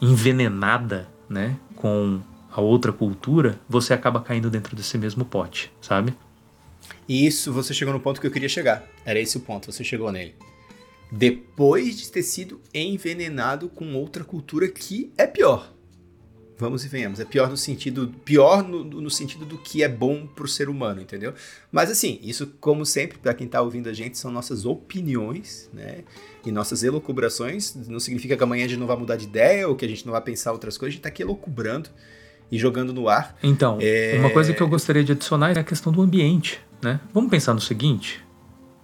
envenenada, 0.00 1.08
né? 1.28 1.56
Com 1.74 2.20
a 2.52 2.60
outra 2.60 2.92
cultura, 2.92 3.58
você 3.66 3.94
acaba 3.94 4.20
caindo 4.20 4.50
dentro 4.50 4.76
desse 4.76 4.98
mesmo 4.98 5.24
pote, 5.24 5.72
sabe? 5.80 6.14
E 7.08 7.26
isso 7.26 7.52
você 7.52 7.72
chegou 7.72 7.94
no 7.94 8.00
ponto 8.00 8.20
que 8.20 8.26
eu 8.26 8.30
queria 8.30 8.48
chegar. 8.48 8.86
Era 9.04 9.18
esse 9.18 9.38
o 9.38 9.40
ponto, 9.40 9.72
você 9.72 9.82
chegou 9.82 10.12
nele. 10.12 10.34
Depois 11.10 11.98
de 11.98 12.10
ter 12.10 12.22
sido 12.22 12.60
envenenado 12.74 13.68
com 13.68 13.94
outra 13.94 14.22
cultura 14.22 14.68
que 14.68 15.10
é 15.16 15.26
pior. 15.26 15.72
Vamos 16.58 16.84
e 16.84 16.88
venhamos. 16.88 17.20
É 17.20 17.24
pior 17.24 17.48
no 17.48 17.56
sentido. 17.56 18.14
Pior 18.24 18.62
no, 18.62 18.84
no 18.84 19.10
sentido 19.10 19.44
do 19.44 19.58
que 19.58 19.82
é 19.82 19.88
bom 19.88 20.26
pro 20.26 20.46
ser 20.46 20.68
humano, 20.68 21.00
entendeu? 21.00 21.34
Mas 21.70 21.90
assim, 21.90 22.20
isso, 22.22 22.46
como 22.60 22.86
sempre, 22.86 23.18
para 23.18 23.34
quem 23.34 23.48
tá 23.48 23.60
ouvindo 23.60 23.88
a 23.88 23.92
gente, 23.92 24.16
são 24.16 24.30
nossas 24.30 24.64
opiniões, 24.64 25.68
né? 25.72 26.04
E 26.44 26.52
nossas 26.52 26.82
elocubrações. 26.82 27.74
Não 27.74 27.98
significa 27.98 28.36
que 28.36 28.44
amanhã 28.44 28.66
a 28.66 28.68
gente 28.68 28.78
não 28.78 28.86
vai 28.86 28.96
mudar 28.96 29.16
de 29.16 29.24
ideia 29.24 29.66
ou 29.68 29.74
que 29.74 29.84
a 29.84 29.88
gente 29.88 30.04
não 30.04 30.12
vai 30.12 30.20
pensar 30.20 30.52
outras 30.52 30.78
coisas, 30.78 30.92
a 30.92 30.96
gente 30.96 31.02
tá 31.02 31.08
aqui 31.08 31.22
elocubrando 31.22 31.90
e 32.52 32.58
jogando 32.58 32.92
no 32.92 33.08
ar. 33.08 33.34
Então, 33.42 33.78
é... 33.80 34.14
uma 34.18 34.28
coisa 34.28 34.52
que 34.52 34.62
eu 34.62 34.68
gostaria 34.68 35.02
de 35.02 35.12
adicionar 35.12 35.56
é 35.56 35.58
a 35.58 35.64
questão 35.64 35.90
do 35.90 36.02
ambiente, 36.02 36.60
né? 36.82 37.00
Vamos 37.14 37.30
pensar 37.30 37.54
no 37.54 37.60
seguinte: 37.60 38.22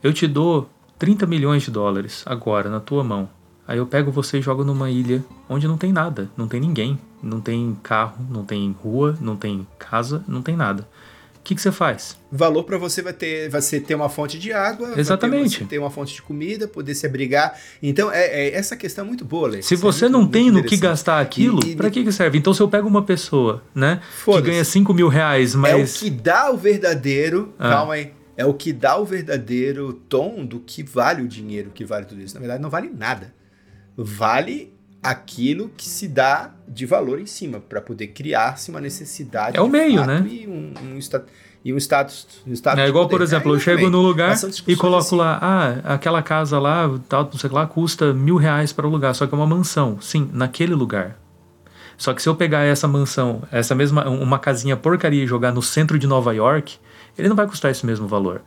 eu 0.03 0.11
te 0.11 0.27
dou 0.27 0.71
30 0.99 1.27
milhões 1.27 1.63
de 1.63 1.71
dólares 1.71 2.25
agora 2.25 2.71
na 2.71 2.81
tua 2.81 3.05
mão. 3.05 3.29
Aí 3.67 3.77
eu 3.77 3.87
pego 3.87 4.11
você 4.11 4.39
e 4.39 4.43
jogo 4.43 4.65
numa 4.65 4.91
ilha 4.91 5.23
onde 5.47 5.69
não 5.69 5.77
tem 5.77 5.93
nada, 5.93 6.31
não 6.35 6.49
tem 6.49 6.59
ninguém, 6.59 6.99
não 7.23 7.39
tem 7.39 7.77
carro, 7.83 8.17
não 8.31 8.43
tem 8.43 8.75
rua, 8.83 9.15
não 9.21 9.37
tem 9.37 9.67
casa, 9.79 10.25
não 10.27 10.41
tem 10.41 10.57
nada. 10.57 10.89
O 11.49 11.51
que, 11.51 11.55
que 11.55 11.63
você 11.63 11.73
faz? 11.73 12.15
Valor 12.31 12.63
para 12.65 12.77
você 12.77 13.01
vai 13.01 13.15
ter, 13.15 13.49
vai 13.49 13.63
ser 13.63 13.81
ter 13.81 13.95
uma 13.95 14.11
fonte 14.11 14.39
de 14.39 14.53
água, 14.53 14.93
Exatamente. 15.01 15.61
Ter, 15.61 15.65
ter 15.67 15.79
uma 15.79 15.89
fonte 15.89 16.13
de 16.13 16.21
comida, 16.21 16.69
poder 16.69 16.95
se 16.95 17.07
abrigar. 17.07 17.59
Então, 17.83 18.13
é, 18.13 18.49
é 18.49 18.55
essa 18.55 18.77
questão 18.77 19.03
é 19.03 19.09
muito 19.09 19.25
boa, 19.25 19.49
Alex. 19.49 19.65
Se 19.65 19.75
você 19.75 20.05
é 20.05 20.09
muito, 20.11 20.21
não 20.25 20.29
tem 20.31 20.51
no 20.51 20.63
que 20.63 20.77
gastar 20.77 21.21
aquilo, 21.21 21.59
pra 21.75 21.89
que, 21.89 22.05
que 22.05 22.13
serve? 22.13 22.37
Então, 22.37 22.53
se 22.53 22.61
eu 22.61 22.69
pego 22.69 22.87
uma 22.87 23.03
pessoa, 23.03 23.63
né, 23.75 24.03
que 24.27 24.43
ganha 24.43 24.63
5 24.63 24.93
mil 24.93 25.09
reais, 25.09 25.55
É 25.55 25.57
mas. 25.57 25.97
o 25.97 26.01
que 26.01 26.11
dá 26.11 26.51
o 26.51 26.59
verdadeiro. 26.59 27.55
Ah. 27.59 27.71
Calma 27.71 27.95
aí. 27.95 28.13
É 28.37 28.45
o 28.45 28.53
que 28.53 28.71
dá 28.71 28.99
o 28.99 29.07
verdadeiro 29.07 29.95
tom 30.07 30.45
do 30.45 30.61
que 30.61 30.83
vale 30.83 31.23
o 31.23 31.27
dinheiro, 31.27 31.71
que 31.75 31.83
vale 31.83 32.05
tudo 32.05 32.21
isso. 32.21 32.35
Na 32.35 32.41
verdade, 32.41 32.63
não 32.63 32.69
vale 32.69 32.91
nada. 32.95 33.33
Vale 33.97 34.71
aquilo 35.11 35.71
que 35.77 35.87
se 35.87 36.07
dá 36.07 36.51
de 36.67 36.85
valor 36.85 37.19
em 37.19 37.27
cima, 37.27 37.61
para 37.61 37.81
poder 37.81 38.09
criar-se 38.09 38.71
uma 38.71 38.81
necessidade. 38.81 39.57
É 39.57 39.61
o 39.61 39.69
meio, 39.69 40.05
né? 40.05 40.27
E 40.29 40.47
um, 40.47 40.75
um, 40.83 40.99
e 41.65 41.73
um 41.73 41.79
status. 41.79 42.27
Um 42.47 42.53
status 42.53 42.83
É 42.83 42.89
igual, 42.89 43.09
por 43.09 43.23
exemplo, 43.23 43.51
Aí 43.53 43.57
eu 43.57 43.61
chego 43.61 43.89
no 43.89 44.01
lugar 44.01 44.37
e 44.67 44.77
coloco 44.77 44.99
assim. 44.99 45.17
lá, 45.17 45.39
ah, 45.41 45.95
aquela 45.95 46.23
casa 46.23 46.59
lá, 46.59 46.89
tal, 47.09 47.25
não 47.25 47.39
sei 47.39 47.51
lá, 47.51 47.67
custa 47.67 48.13
mil 48.13 48.37
reais 48.37 48.73
para 48.73 48.87
alugar, 48.87 49.15
só 49.15 49.27
que 49.27 49.35
é 49.35 49.37
uma 49.37 49.47
mansão. 49.47 49.99
Sim, 50.01 50.29
naquele 50.33 50.75
lugar. 50.75 51.19
Só 51.97 52.13
que 52.13 52.23
se 52.23 52.29
eu 52.29 52.37
pegar 52.37 52.63
essa 52.63 52.87
mansão, 52.87 53.43
essa 53.51 53.75
mesma, 53.75 54.09
uma 54.09 54.39
casinha 54.39 54.77
porcaria 54.77 55.25
e 55.25 55.27
jogar 55.27 55.53
no 55.53 55.63
centro 55.63 55.99
de 55.99 56.07
Nova 56.07 56.33
York, 56.33 56.77
ele 57.17 57.29
não 57.29 57.35
vai 57.35 57.47
custar 57.47 57.71
esse 57.71 57.85
mesmo 57.85 58.07
valor. 58.07 58.43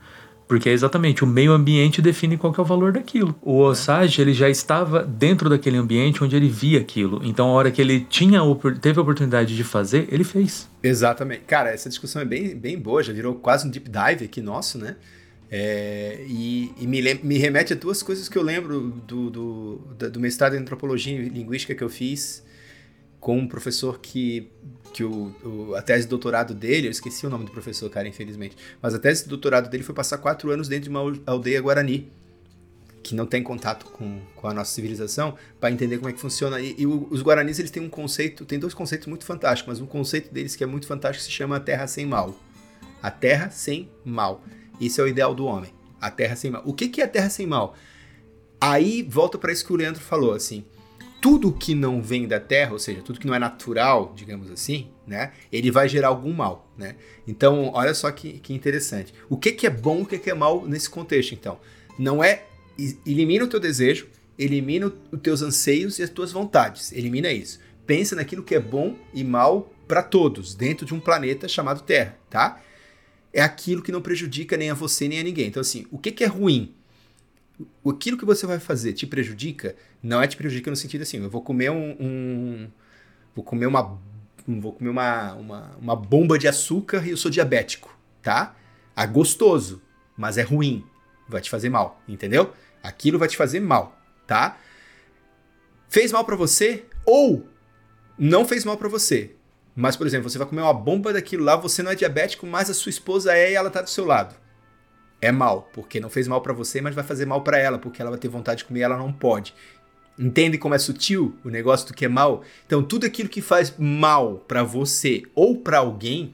Porque 0.52 0.68
é 0.68 0.74
exatamente 0.74 1.24
o 1.24 1.28
meio 1.28 1.54
ambiente 1.54 2.02
define 2.02 2.36
qual 2.36 2.52
que 2.52 2.60
é 2.60 2.64
o 2.64 2.66
valor 2.66 2.92
daquilo. 2.92 3.34
O 3.42 3.60
Osage, 3.60 4.22
ele 4.22 4.34
já 4.34 4.50
estava 4.50 5.02
dentro 5.02 5.50
daquele 5.50 5.78
ambiente 5.78 6.22
onde 6.22 6.36
ele 6.36 6.50
via 6.50 6.82
aquilo. 6.82 7.22
Então, 7.24 7.48
a 7.48 7.52
hora 7.54 7.72
que 7.72 7.82
ele 7.82 8.02
tinha, 8.02 8.42
teve 8.82 9.00
a 9.00 9.02
oportunidade 9.02 9.56
de 9.56 9.64
fazer, 9.64 10.10
ele 10.12 10.26
fez. 10.26 10.70
Exatamente. 10.84 11.44
Cara, 11.48 11.70
essa 11.70 11.88
discussão 11.88 12.22
é 12.22 12.26
bem, 12.26 12.54
bem 12.54 12.78
boa, 12.78 13.02
já 13.02 13.14
virou 13.14 13.34
quase 13.36 13.66
um 13.66 13.72
deep 13.72 13.90
dive 13.90 14.26
aqui 14.26 14.42
nosso, 14.42 14.78
né? 14.78 14.98
É, 15.50 16.22
e 16.28 16.74
e 16.78 16.86
me, 16.86 17.02
me 17.24 17.38
remete 17.38 17.72
a 17.72 17.76
duas 17.78 18.04
coisas 18.04 18.28
que 18.28 18.38
eu 18.38 18.44
lembro 18.44 19.02
do, 19.08 19.30
do, 19.30 19.76
do 20.12 20.20
mestrado 20.20 20.54
em 20.56 20.58
antropologia 20.58 21.16
e 21.18 21.30
linguística 21.30 21.74
que 21.74 21.82
eu 21.82 21.90
fiz 21.90 22.44
com 23.22 23.38
um 23.38 23.48
professor 23.48 24.00
que, 24.02 24.52
que 24.94 25.04
o, 25.04 25.34
o- 25.44 25.76
a 25.76 25.82
tese 25.82 26.04
de 26.04 26.10
doutorado 26.10 26.54
dele, 26.54 26.88
eu 26.88 26.92
esqueci 26.92 27.26
o 27.26 27.30
nome 27.30 27.46
do 27.46 27.52
professor, 27.52 27.90
cara, 27.90 28.08
infelizmente, 28.08 28.56
mas 28.82 28.94
a 28.94 29.00
tese 29.00 29.24
de 29.24 29.30
doutorado 29.30 29.70
dele 29.70 29.84
foi 29.84 29.96
passar 29.96 30.18
quatro 30.18 30.52
anos 30.52 30.68
dentro 30.68 30.84
de 30.84 30.90
uma 30.90 31.02
aldeia 31.26 31.62
guarani, 31.62 32.12
que 33.04 33.16
não 33.16 33.26
tem 33.26 33.42
contato 33.42 33.86
com, 33.88 34.22
com 34.36 34.48
a 34.48 34.54
nossa 34.54 34.72
civilização, 34.74 35.36
para 35.60 35.72
entender 35.72 35.98
como 35.98 36.10
é 36.10 36.14
que 36.14 36.20
funciona. 36.20 36.60
E, 36.62 36.76
e 36.78 36.86
os 36.86 37.22
guaranis, 37.24 37.58
eles 37.58 37.72
têm 37.72 37.82
um 37.82 37.90
conceito, 37.90 38.46
tem 38.46 38.60
dois 38.60 38.74
conceitos 38.76 39.08
muito 39.08 39.26
fantásticos, 39.26 39.74
mas 39.74 39.82
um 39.82 39.88
conceito 39.88 40.32
deles 40.32 40.56
que 40.56 40.64
é 40.64 40.68
muito 40.68 40.86
fantástico 40.86 41.24
se 41.26 41.32
chama 41.32 41.56
a 41.56 41.60
terra 41.60 41.88
sem 41.88 42.06
mal. 42.06 42.38
A 43.02 43.10
terra 43.10 43.50
sem 43.50 43.90
mal. 44.06 44.44
Isso 44.80 45.02
é 45.02 45.04
o 45.04 45.08
ideal 45.08 45.34
do 45.34 45.46
homem. 45.46 45.74
A 46.00 46.12
terra 46.12 46.36
sem 46.36 46.52
mal. 46.52 46.62
O 46.64 46.74
que, 46.74 46.90
que 46.90 47.02
é 47.02 47.06
a 47.06 47.08
terra 47.08 47.30
sem 47.30 47.48
mal? 47.48 47.76
Aí 48.60 49.02
volta 49.02 49.38
para 49.40 49.52
isso 49.52 49.66
que 49.66 49.74
o 49.74 49.76
Leandro 49.76 50.02
falou, 50.02 50.34
assim. 50.34 50.64
Tudo 51.22 51.54
que 51.54 51.76
não 51.76 52.02
vem 52.02 52.28
da 52.28 52.40
terra, 52.40 52.74
ou 52.74 52.80
seja, 52.80 53.02
tudo 53.02 53.20
que 53.20 53.28
não 53.28 53.36
é 53.36 53.40
natural, 53.40 54.12
digamos 54.16 54.50
assim, 54.50 54.90
né? 55.06 55.32
Ele 55.52 55.70
vai 55.70 55.88
gerar 55.88 56.08
algum 56.08 56.34
mal, 56.34 56.74
né? 56.76 56.96
Então, 57.28 57.72
olha 57.74 57.94
só 57.94 58.12
que, 58.12 58.40
que 58.40 58.54
interessante. 58.54 59.14
O 59.30 59.38
que, 59.38 59.52
que 59.52 59.68
é 59.68 59.70
bom, 59.70 60.02
o 60.02 60.06
que, 60.06 60.18
que 60.18 60.32
é 60.32 60.34
mal 60.34 60.66
nesse 60.68 60.90
contexto, 60.90 61.34
então? 61.34 61.60
Não 61.98 62.24
é... 62.24 62.46
Elimina 63.06 63.46
o 63.46 63.48
teu 63.48 63.60
desejo, 63.60 64.08
elimina 64.38 64.92
os 65.12 65.22
teus 65.22 65.44
anseios 65.44 66.00
e 66.00 66.04
as 66.04 66.10
tuas 66.10 66.32
vontades. 66.32 66.92
Elimina 66.92 67.32
isso. 67.32 67.60
Pensa 67.86 68.16
naquilo 68.16 68.42
que 68.42 68.56
é 68.56 68.60
bom 68.60 68.96
e 69.14 69.24
mal 69.24 69.72
para 69.88 70.02
todos, 70.02 70.56
dentro 70.56 70.86
de 70.86 70.94
um 70.94 71.00
planeta 71.00 71.48
chamado 71.48 71.82
Terra, 71.82 72.18
tá? 72.30 72.62
É 73.34 73.42
aquilo 73.42 73.84
que 73.84 73.92
não 73.92 74.02
prejudica 74.02 74.58
nem 74.58 74.70
a 74.70 74.74
você 74.74 75.08
nem 75.08 75.20
a 75.20 75.24
ninguém. 75.24 75.48
Então, 75.48 75.62
assim, 75.62 75.86
o 75.92 75.98
que, 75.98 76.12
que 76.12 76.24
é 76.24 76.28
ruim? 76.28 76.74
Aquilo 77.88 78.18
que 78.18 78.26
você 78.26 78.46
vai 78.46 78.60
fazer 78.60 78.94
te 78.94 79.06
prejudica? 79.08 79.76
Não 80.02 80.22
é 80.22 80.28
te 80.28 80.38
prejudica 80.38 80.70
no 80.70 80.76
sentido 80.78 81.02
assim, 81.02 81.18
eu 81.22 81.30
vou 81.30 81.42
comer 81.42 81.70
um. 81.72 81.96
um- 82.00 82.70
vou 83.36 83.44
comer 83.44 83.66
uma. 83.68 84.00
um- 84.48 84.60
Vou 84.60 84.74
comer 84.74 84.90
uma, 84.90 85.34
uma, 85.34 85.78
uma 85.80 85.96
bomba 85.96 86.38
de 86.38 86.48
açúcar 86.48 87.06
e 87.06 87.12
eu 87.12 87.18
sou 87.18 87.30
diabético, 87.30 87.96
tá? 88.24 88.56
É 88.96 89.06
gostoso, 89.06 89.82
mas 90.18 90.38
é 90.38 90.42
ruim. 90.42 90.84
Vai 91.30 91.40
te 91.42 91.50
fazer 91.50 91.70
mal, 91.70 92.02
entendeu? 92.08 92.52
Aquilo 92.84 93.20
vai 93.20 93.28
te 93.28 93.38
fazer 93.38 93.60
mal, 93.60 93.96
tá? 94.26 94.58
Fez 95.90 96.12
mal 96.12 96.26
pra 96.26 96.36
você 96.36 96.86
ou 97.06 97.46
não 98.18 98.46
fez 98.46 98.66
mal 98.66 98.78
pra 98.78 98.90
você. 98.90 99.36
Mas, 99.76 99.96
por 99.96 100.06
exemplo, 100.08 100.30
você 100.30 100.38
vai 100.38 100.48
comer 100.48 100.62
uma 100.62 100.74
bomba 100.74 101.14
daquilo 101.14 101.44
lá, 101.44 101.56
você 101.56 101.82
não 101.82 101.92
é 101.92 101.96
diabético, 101.96 102.46
mas 102.46 102.70
a 102.70 102.74
sua 102.74 102.90
esposa 102.90 103.34
é 103.34 103.52
e 103.52 103.56
ela 103.56 103.70
tá 103.70 103.82
do 103.82 103.90
seu 103.90 104.06
lado. 104.06 104.36
É 105.22 105.32
mal, 105.32 105.70
porque 105.74 106.00
não 106.00 106.10
fez 106.10 106.28
mal 106.28 106.42
pra 106.42 106.52
você, 106.54 106.82
mas 106.82 106.96
vai 106.96 107.04
fazer 107.04 107.26
mal 107.26 107.42
pra 107.44 107.58
ela, 107.60 107.78
porque 107.78 108.02
ela 108.02 108.10
vai 108.12 108.20
ter 108.20 108.28
vontade 108.28 108.60
de 108.60 108.66
comer 108.66 108.80
e 108.80 108.84
ela 108.84 108.98
não 108.98 109.14
pode. 109.14 109.54
Entende 110.18 110.58
como 110.58 110.74
é 110.76 110.80
sutil 110.80 111.36
o 111.46 111.50
negócio 111.50 111.88
do 111.88 111.94
que 111.94 112.06
é 112.06 112.08
mal? 112.10 112.44
Então, 112.66 112.82
tudo 112.84 113.06
aquilo 113.06 113.30
que 113.30 113.42
faz 113.42 113.74
mal 113.78 114.44
pra 114.48 114.64
você 114.64 115.24
ou 115.36 115.58
pra 115.58 115.78
alguém, 115.80 116.34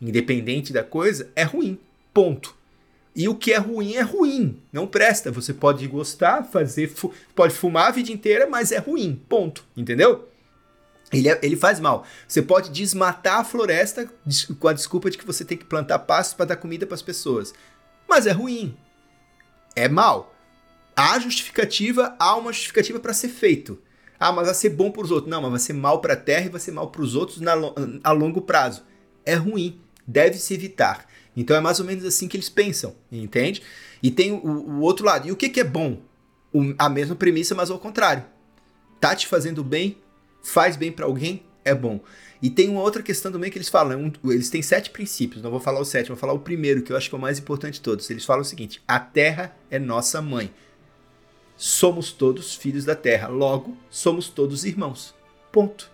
independente 0.00 0.72
da 0.72 0.82
coisa, 0.84 1.30
é 1.34 1.42
ruim. 1.42 1.78
Ponto. 2.14 2.56
E 3.14 3.28
o 3.28 3.34
que 3.34 3.52
é 3.52 3.58
ruim 3.58 3.94
é 3.94 4.00
ruim, 4.02 4.60
não 4.72 4.86
presta. 4.86 5.32
Você 5.32 5.52
pode 5.52 5.86
gostar, 5.88 6.44
fazer, 6.44 6.88
fu- 6.88 7.12
pode 7.34 7.52
fumar 7.54 7.88
a 7.88 7.90
vida 7.90 8.12
inteira, 8.12 8.46
mas 8.46 8.70
é 8.70 8.78
ruim. 8.78 9.20
Ponto. 9.28 9.64
Entendeu? 9.76 10.28
Ele, 11.12 11.28
é- 11.28 11.38
ele 11.42 11.56
faz 11.56 11.80
mal. 11.80 12.04
Você 12.28 12.40
pode 12.42 12.70
desmatar 12.70 13.40
a 13.40 13.44
floresta 13.44 14.08
com 14.60 14.68
a 14.68 14.72
desculpa 14.72 15.10
de 15.10 15.18
que 15.18 15.26
você 15.26 15.44
tem 15.44 15.58
que 15.58 15.64
plantar 15.64 15.98
pastos 16.00 16.34
para 16.34 16.46
dar 16.46 16.56
comida 16.56 16.86
para 16.86 16.94
as 16.94 17.02
pessoas. 17.02 17.52
Mas 18.08 18.26
é 18.26 18.32
ruim. 18.32 18.76
É 19.76 19.88
mal. 19.88 20.34
Há 20.96 21.18
justificativa, 21.18 22.16
há 22.18 22.34
uma 22.36 22.52
justificativa 22.52 22.98
para 22.98 23.12
ser 23.12 23.28
feito. 23.28 23.80
Ah, 24.18 24.32
mas 24.32 24.46
vai 24.46 24.54
ser 24.54 24.70
bom 24.70 24.90
para 24.90 25.02
os 25.02 25.10
outros. 25.10 25.30
Não, 25.30 25.40
mas 25.42 25.50
vai 25.50 25.60
ser 25.60 25.72
mal 25.74 26.00
para 26.00 26.14
a 26.14 26.16
terra 26.16 26.46
e 26.46 26.48
vai 26.48 26.60
ser 26.60 26.72
mal 26.72 26.90
para 26.90 27.02
os 27.02 27.14
outros 27.14 27.40
na 27.40 27.52
a 28.02 28.10
longo 28.12 28.40
prazo. 28.42 28.82
É 29.24 29.34
ruim. 29.34 29.80
Deve 30.06 30.38
se 30.38 30.54
evitar. 30.54 31.06
Então 31.36 31.56
é 31.56 31.60
mais 31.60 31.78
ou 31.78 31.86
menos 31.86 32.04
assim 32.04 32.26
que 32.26 32.36
eles 32.36 32.48
pensam, 32.48 32.96
entende? 33.12 33.62
E 34.02 34.10
tem 34.10 34.32
o, 34.32 34.38
o 34.38 34.80
outro 34.80 35.06
lado. 35.06 35.28
E 35.28 35.30
o 35.32 35.36
que, 35.36 35.48
que 35.48 35.60
é 35.60 35.64
bom? 35.64 36.00
O- 36.52 36.74
a 36.78 36.88
mesma 36.88 37.14
premissa, 37.14 37.54
mas 37.54 37.70
ao 37.70 37.78
contrário. 37.78 38.24
Tá 38.98 39.14
te 39.14 39.28
fazendo 39.28 39.62
bem, 39.62 39.98
faz 40.42 40.76
bem 40.76 40.90
para 40.90 41.04
alguém, 41.04 41.44
é 41.68 41.74
bom. 41.74 42.00
E 42.40 42.48
tem 42.48 42.68
uma 42.68 42.82
outra 42.82 43.02
questão 43.02 43.32
também 43.32 43.50
que 43.50 43.58
eles 43.58 43.68
falam, 43.68 44.00
um- 44.00 44.30
eles 44.30 44.48
têm 44.48 44.62
sete 44.62 44.90
princípios, 44.90 45.42
não 45.42 45.50
vou 45.50 45.60
falar 45.60 45.80
o 45.80 45.84
sétimo, 45.84 46.14
vou 46.14 46.20
falar 46.20 46.32
o 46.32 46.38
primeiro, 46.38 46.82
que 46.82 46.92
eu 46.92 46.96
acho 46.96 47.08
que 47.08 47.14
é 47.14 47.18
o 47.18 47.20
mais 47.20 47.38
importante 47.38 47.74
de 47.74 47.80
todos. 47.80 48.08
Eles 48.10 48.24
falam 48.24 48.42
o 48.42 48.44
seguinte: 48.44 48.82
a 48.86 48.98
terra 49.00 49.56
é 49.70 49.78
nossa 49.78 50.22
mãe. 50.22 50.52
Somos 51.56 52.12
todos 52.12 52.54
filhos 52.54 52.84
da 52.84 52.94
terra, 52.94 53.26
logo 53.26 53.76
somos 53.90 54.28
todos 54.28 54.64
irmãos. 54.64 55.14
Ponto. 55.50 55.90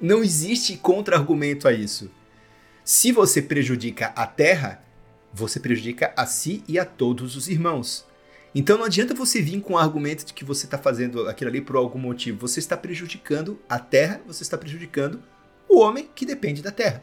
Não 0.00 0.22
existe 0.22 0.76
contra-argumento 0.76 1.66
a 1.66 1.72
isso. 1.72 2.10
Se 2.84 3.10
você 3.10 3.42
prejudica 3.42 4.12
a 4.14 4.26
terra, 4.26 4.84
você 5.32 5.58
prejudica 5.58 6.14
a 6.16 6.24
si 6.24 6.62
e 6.68 6.78
a 6.78 6.84
todos 6.84 7.34
os 7.34 7.48
irmãos. 7.48 8.06
Então 8.58 8.78
não 8.78 8.86
adianta 8.86 9.12
você 9.12 9.42
vir 9.42 9.60
com 9.60 9.74
o 9.74 9.78
argumento 9.78 10.24
de 10.24 10.32
que 10.32 10.42
você 10.42 10.64
está 10.64 10.78
fazendo 10.78 11.28
aquilo 11.28 11.50
ali 11.50 11.60
por 11.60 11.76
algum 11.76 11.98
motivo. 11.98 12.48
Você 12.48 12.58
está 12.58 12.74
prejudicando 12.74 13.60
a 13.68 13.78
terra, 13.78 14.18
você 14.26 14.42
está 14.42 14.56
prejudicando 14.56 15.22
o 15.68 15.78
homem 15.78 16.08
que 16.14 16.24
depende 16.24 16.62
da 16.62 16.70
terra. 16.70 17.02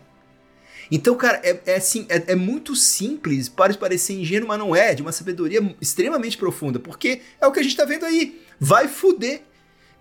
Então, 0.90 1.16
cara, 1.16 1.40
é, 1.44 1.62
é 1.68 1.76
assim, 1.76 2.08
é, 2.10 2.32
é 2.32 2.36
muito 2.36 2.76
simples, 2.76 3.50
pode 3.50 3.78
parecer 3.78 4.14
ingênuo, 4.14 4.48
mas 4.48 4.58
não 4.58 4.76
é, 4.76 4.96
de 4.96 5.04
uma 5.04 5.12
sabedoria 5.12 5.62
extremamente 5.80 6.40
profunda, 6.40 6.80
porque 6.80 7.22
é 7.40 7.46
o 7.46 7.52
que 7.52 7.60
a 7.60 7.64
gente 7.64 7.78
tá 7.78 7.86
vendo 7.86 8.06
aí. 8.06 8.42
Vai 8.60 8.88
fuder. 8.88 9.44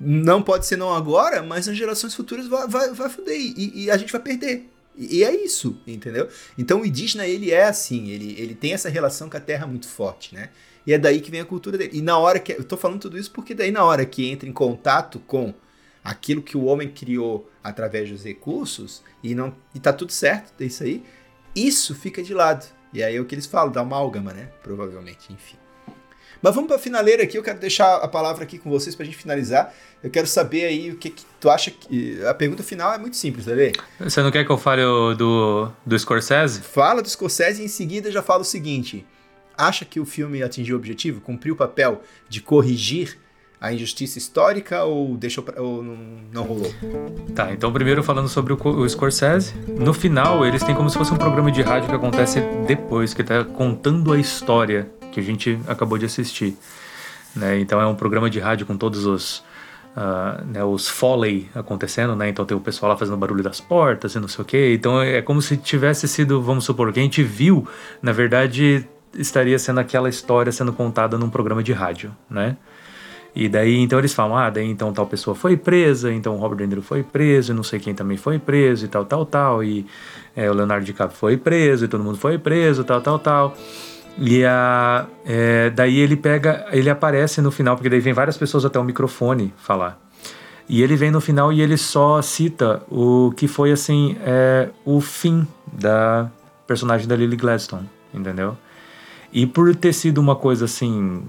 Não 0.01 0.43
pode 0.43 0.67
ser 0.67 0.77
não 0.77 0.95
agora, 0.95 1.43
mas 1.43 1.67
nas 1.67 1.77
gerações 1.77 2.15
futuras 2.15 2.49
vai, 2.49 2.67
vai, 2.67 2.95
vai 2.95 3.11
fuder 3.11 3.39
e, 3.39 3.85
e 3.85 3.91
a 3.91 3.99
gente 3.99 4.11
vai 4.11 4.23
perder. 4.23 4.71
E, 4.97 5.19
e 5.19 5.25
é 5.25 5.45
isso, 5.45 5.79
entendeu? 5.87 6.31
Então 6.57 6.81
o 6.81 6.87
indígena, 6.87 7.27
ele 7.27 7.51
é 7.51 7.65
assim, 7.65 8.09
ele, 8.09 8.35
ele 8.41 8.55
tem 8.55 8.73
essa 8.73 8.89
relação 8.89 9.29
com 9.29 9.37
a 9.37 9.41
terra 9.41 9.67
muito 9.67 9.87
forte, 9.87 10.35
né? 10.35 10.49
E 10.87 10.93
é 10.93 10.99
daí 10.99 11.21
que 11.21 11.31
vem 11.31 11.41
a 11.41 11.45
cultura 11.45 11.79
dele. 11.79 11.91
E 11.95 12.03
na 12.03 12.19
hora 12.19 12.39
que. 12.39 12.53
Eu 12.53 12.65
tô 12.65 12.77
falando 12.77 13.01
tudo 13.01 13.19
isso 13.19 13.31
porque 13.31 13.55
daí 13.55 13.71
na 13.71 13.85
hora 13.85 14.05
que 14.05 14.29
entra 14.29 14.49
em 14.49 14.53
contato 14.53 15.21
com 15.21 15.55
aquilo 16.03 16.43
que 16.43 16.57
o 16.57 16.65
homem 16.65 16.89
criou 16.89 17.49
através 17.63 18.11
dos 18.11 18.25
recursos 18.25 19.03
e 19.23 19.35
não 19.35 19.55
e 19.75 19.79
tá 19.79 19.93
tudo 19.93 20.11
certo, 20.13 20.53
é 20.61 20.65
isso 20.65 20.83
aí. 20.83 21.03
Isso 21.55 21.95
fica 21.95 22.23
de 22.23 22.35
lado. 22.35 22.67
E 22.93 23.03
aí 23.03 23.17
é 23.17 23.21
o 23.21 23.25
que 23.25 23.35
eles 23.35 23.47
falam, 23.47 23.73
da 23.73 23.81
amálgama, 23.81 24.33
né? 24.33 24.49
Provavelmente, 24.63 25.33
enfim. 25.33 25.57
Mas 26.43 26.55
vamos 26.55 26.69
pra 26.69 26.79
finaleira 26.79 27.23
aqui, 27.23 27.39
eu 27.39 27.43
quero 27.43 27.61
deixar 27.61 27.97
a 27.97 28.09
palavra 28.09 28.43
aqui 28.43 28.59
com 28.59 28.69
vocês 28.69 28.97
pra 28.97 29.07
gente 29.07 29.17
finalizar. 29.17 29.73
Eu 30.03 30.11
quero 30.11 30.27
saber 30.27 30.65
aí 30.65 30.91
o 30.91 30.97
que, 30.97 31.11
que 31.11 31.25
tu 31.41 31.49
acha 31.49 31.71
que. 31.71 32.21
A 32.27 32.35
pergunta 32.35 32.65
final 32.65 32.93
é 32.93 32.99
muito 32.99 33.17
simples, 33.17 33.47
tá 33.47 33.55
vendo? 33.55 33.81
Você 34.01 34.21
não 34.21 34.31
quer 34.33 34.45
que 34.45 34.51
eu 34.51 34.59
fale 34.59 34.83
do, 35.17 35.71
do 35.87 35.99
Scorsese? 35.99 36.61
Fala 36.61 37.01
do 37.01 37.09
Scorsese 37.09 37.63
e 37.63 37.67
em 37.67 37.69
seguida 37.69 38.11
já 38.11 38.23
fala 38.23 38.43
o 38.43 38.45
seguinte: 38.45 39.07
acha 39.57 39.85
que 39.85 40.01
o 40.01 40.05
filme 40.05 40.43
atingiu 40.43 40.77
o 40.77 40.79
objetivo, 40.79 41.21
cumpriu 41.21 41.55
o 41.55 41.57
papel 41.57 42.03
de 42.29 42.41
corrigir 42.41 43.19
a 43.63 43.73
injustiça 43.73 44.19
histórica 44.19 44.83
ou 44.83 45.17
deixou 45.17 45.45
pra, 45.45 45.63
ou 45.63 45.85
não, 46.33 46.43
rolou? 46.43 46.75
Tá, 47.33 47.53
então 47.53 47.73
primeiro 47.73 48.03
falando 48.03 48.29
sobre 48.29 48.53
o, 48.53 48.57
o 48.57 48.89
Scorsese. 48.89 49.55
No 49.69 49.95
final, 49.95 50.45
eles 50.45 50.65
têm 50.65 50.75
como 50.75 50.91
se 50.91 50.99
fosse 50.99 51.13
um 51.13 51.17
programa 51.17 51.53
de 51.53 51.63
rádio 51.63 51.89
que 51.89 51.95
acontece 51.95 52.41
depois, 52.67 53.15
que 53.15 53.23
tá 53.23 53.45
contando 53.45 54.13
a 54.13 54.19
história 54.19 54.91
que 55.13 55.21
a 55.21 55.23
gente 55.23 55.61
acabou 55.69 55.97
de 55.97 56.07
assistir. 56.07 56.57
Né? 57.37 57.61
Então 57.61 57.81
é 57.81 57.87
um 57.87 57.95
programa 57.95 58.29
de 58.29 58.41
rádio 58.41 58.67
com 58.67 58.77
todos 58.77 59.07
os. 59.07 59.45
ah, 59.97 60.43
né, 60.45 60.65
os 60.65 60.89
foley 60.89 61.49
acontecendo, 61.55 62.17
né? 62.17 62.29
Então 62.29 62.45
tem 62.45 62.57
o 62.57 62.61
pessoal 62.61 62.91
lá 62.91 62.99
fazendo 62.99 63.17
barulho 63.17 63.45
das 63.45 63.61
portas 63.61 64.15
e 64.17 64.19
não 64.19 64.27
sei 64.27 64.43
o 64.43 64.45
quê. 64.45 64.73
Então 64.75 65.01
é 65.01 65.23
como 65.23 65.41
se 65.41 65.57
tivesse 65.57 66.09
sido, 66.09 66.43
vamos 66.43 66.65
supor, 66.65 66.93
que 66.93 66.99
a 66.99 67.03
gente 67.03 67.23
viu, 67.23 67.69
na 68.03 68.11
verdade, 68.11 68.89
estaria 69.15 69.59
sendo 69.59 69.81
aquela 69.81 70.09
história 70.09 70.53
sendo 70.53 70.73
contada 70.73 71.19
num 71.19 71.31
programa 71.31 71.63
de 71.63 71.73
rádio, 71.73 72.15
né? 72.31 72.57
E 73.35 73.49
daí, 73.49 73.79
então 73.79 73.99
eles 73.99 74.13
falam, 74.13 74.37
ah, 74.37 74.51
daí 74.51 74.69
então 74.69 74.93
tal 74.93 75.07
pessoa 75.07 75.35
foi 75.35 75.57
presa, 75.57 76.13
então 76.13 76.37
o 76.37 76.39
Robert 76.39 76.59
De 76.59 76.67
Niro 76.67 76.83
foi 76.83 77.03
preso, 77.03 77.55
não 77.55 77.63
sei 77.63 77.81
quem 77.81 77.95
também 77.95 78.19
foi 78.19 78.39
preso, 78.39 78.85
e 78.85 78.89
tal, 78.89 79.07
tal, 79.07 79.25
tal, 79.25 79.65
e 79.65 79.87
é, 80.37 80.51
o 80.51 80.55
Leonardo 80.55 80.85
DiCaprio 80.85 81.19
foi 81.19 81.37
preso, 81.39 81.87
e 81.87 81.89
todo 81.89 82.05
mundo 82.05 82.19
foi 82.19 82.37
preso, 82.37 82.85
tal, 82.85 83.01
tal, 83.01 83.19
tal. 83.19 83.57
E 84.19 84.45
a, 84.45 85.07
é, 85.25 85.71
daí 85.71 85.99
ele 85.99 86.17
pega, 86.17 86.67
ele 86.73 86.91
aparece 86.91 87.41
no 87.41 87.51
final, 87.51 87.75
porque 87.75 87.89
daí 87.89 88.01
vem 88.01 88.13
várias 88.13 88.37
pessoas 88.37 88.67
até 88.67 88.79
o 88.79 88.85
microfone 88.85 89.53
falar. 89.57 89.99
E 90.69 90.83
ele 90.83 90.95
vem 90.95 91.11
no 91.11 91.21
final 91.21 91.51
e 91.53 91.63
ele 91.63 91.79
só 91.79 92.21
cita 92.21 92.83
o 92.91 93.33
que 93.35 93.49
foi, 93.49 93.73
assim, 93.73 94.17
é, 94.21 94.69
o 94.85 95.01
fim 95.01 95.47
da 95.73 96.31
personagem 96.67 97.09
da 97.09 97.17
Lily 97.17 97.37
Gladstone, 97.37 97.89
entendeu? 98.13 98.57
E 99.33 99.47
por 99.47 99.75
ter 99.75 99.93
sido 99.93 100.19
uma 100.19 100.37
coisa 100.37 100.67
assim, 100.67 101.23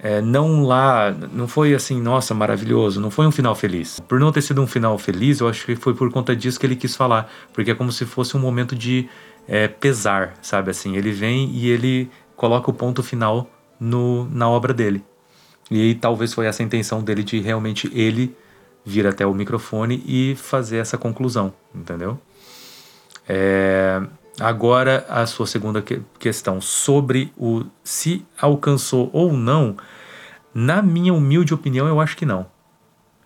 é, 0.00 0.20
não 0.20 0.62
lá, 0.62 1.10
não 1.10 1.48
foi 1.48 1.74
assim, 1.74 2.00
nossa, 2.00 2.34
maravilhoso, 2.34 3.00
não 3.00 3.10
foi 3.10 3.26
um 3.26 3.32
final 3.32 3.54
feliz. 3.54 3.98
Por 4.00 4.20
não 4.20 4.30
ter 4.30 4.42
sido 4.42 4.60
um 4.62 4.66
final 4.66 4.96
feliz, 4.98 5.40
eu 5.40 5.48
acho 5.48 5.64
que 5.64 5.74
foi 5.74 5.94
por 5.94 6.10
conta 6.12 6.36
disso 6.36 6.60
que 6.60 6.66
ele 6.66 6.76
quis 6.76 6.94
falar, 6.94 7.30
porque 7.52 7.70
é 7.70 7.74
como 7.74 7.90
se 7.90 8.04
fosse 8.04 8.36
um 8.36 8.40
momento 8.40 8.76
de 8.76 9.08
é, 9.46 9.66
pesar, 9.66 10.34
sabe 10.42 10.70
assim? 10.70 10.96
Ele 10.96 11.10
vem 11.10 11.50
e 11.50 11.68
ele 11.68 12.10
coloca 12.36 12.70
o 12.70 12.74
ponto 12.74 13.02
final 13.02 13.50
no, 13.80 14.28
na 14.30 14.48
obra 14.48 14.72
dele. 14.72 15.02
E 15.70 15.94
talvez 15.96 16.32
foi 16.32 16.46
essa 16.46 16.62
a 16.62 16.66
intenção 16.66 17.02
dele 17.02 17.22
de 17.22 17.40
realmente 17.40 17.90
ele 17.92 18.36
vir 18.84 19.06
até 19.06 19.26
o 19.26 19.34
microfone 19.34 20.02
e 20.06 20.34
fazer 20.36 20.78
essa 20.78 20.96
conclusão, 20.96 21.52
entendeu? 21.74 22.18
É, 23.28 24.00
agora, 24.40 25.04
a 25.08 25.26
sua 25.26 25.46
segunda 25.46 25.82
que- 25.82 26.00
questão 26.18 26.60
sobre 26.60 27.32
o 27.36 27.64
se 27.82 28.24
alcançou 28.40 29.10
ou 29.12 29.32
não, 29.32 29.76
na 30.54 30.82
minha 30.82 31.12
humilde 31.14 31.54
opinião, 31.54 31.86
eu 31.86 32.00
acho 32.00 32.16
que 32.16 32.26
não. 32.26 32.46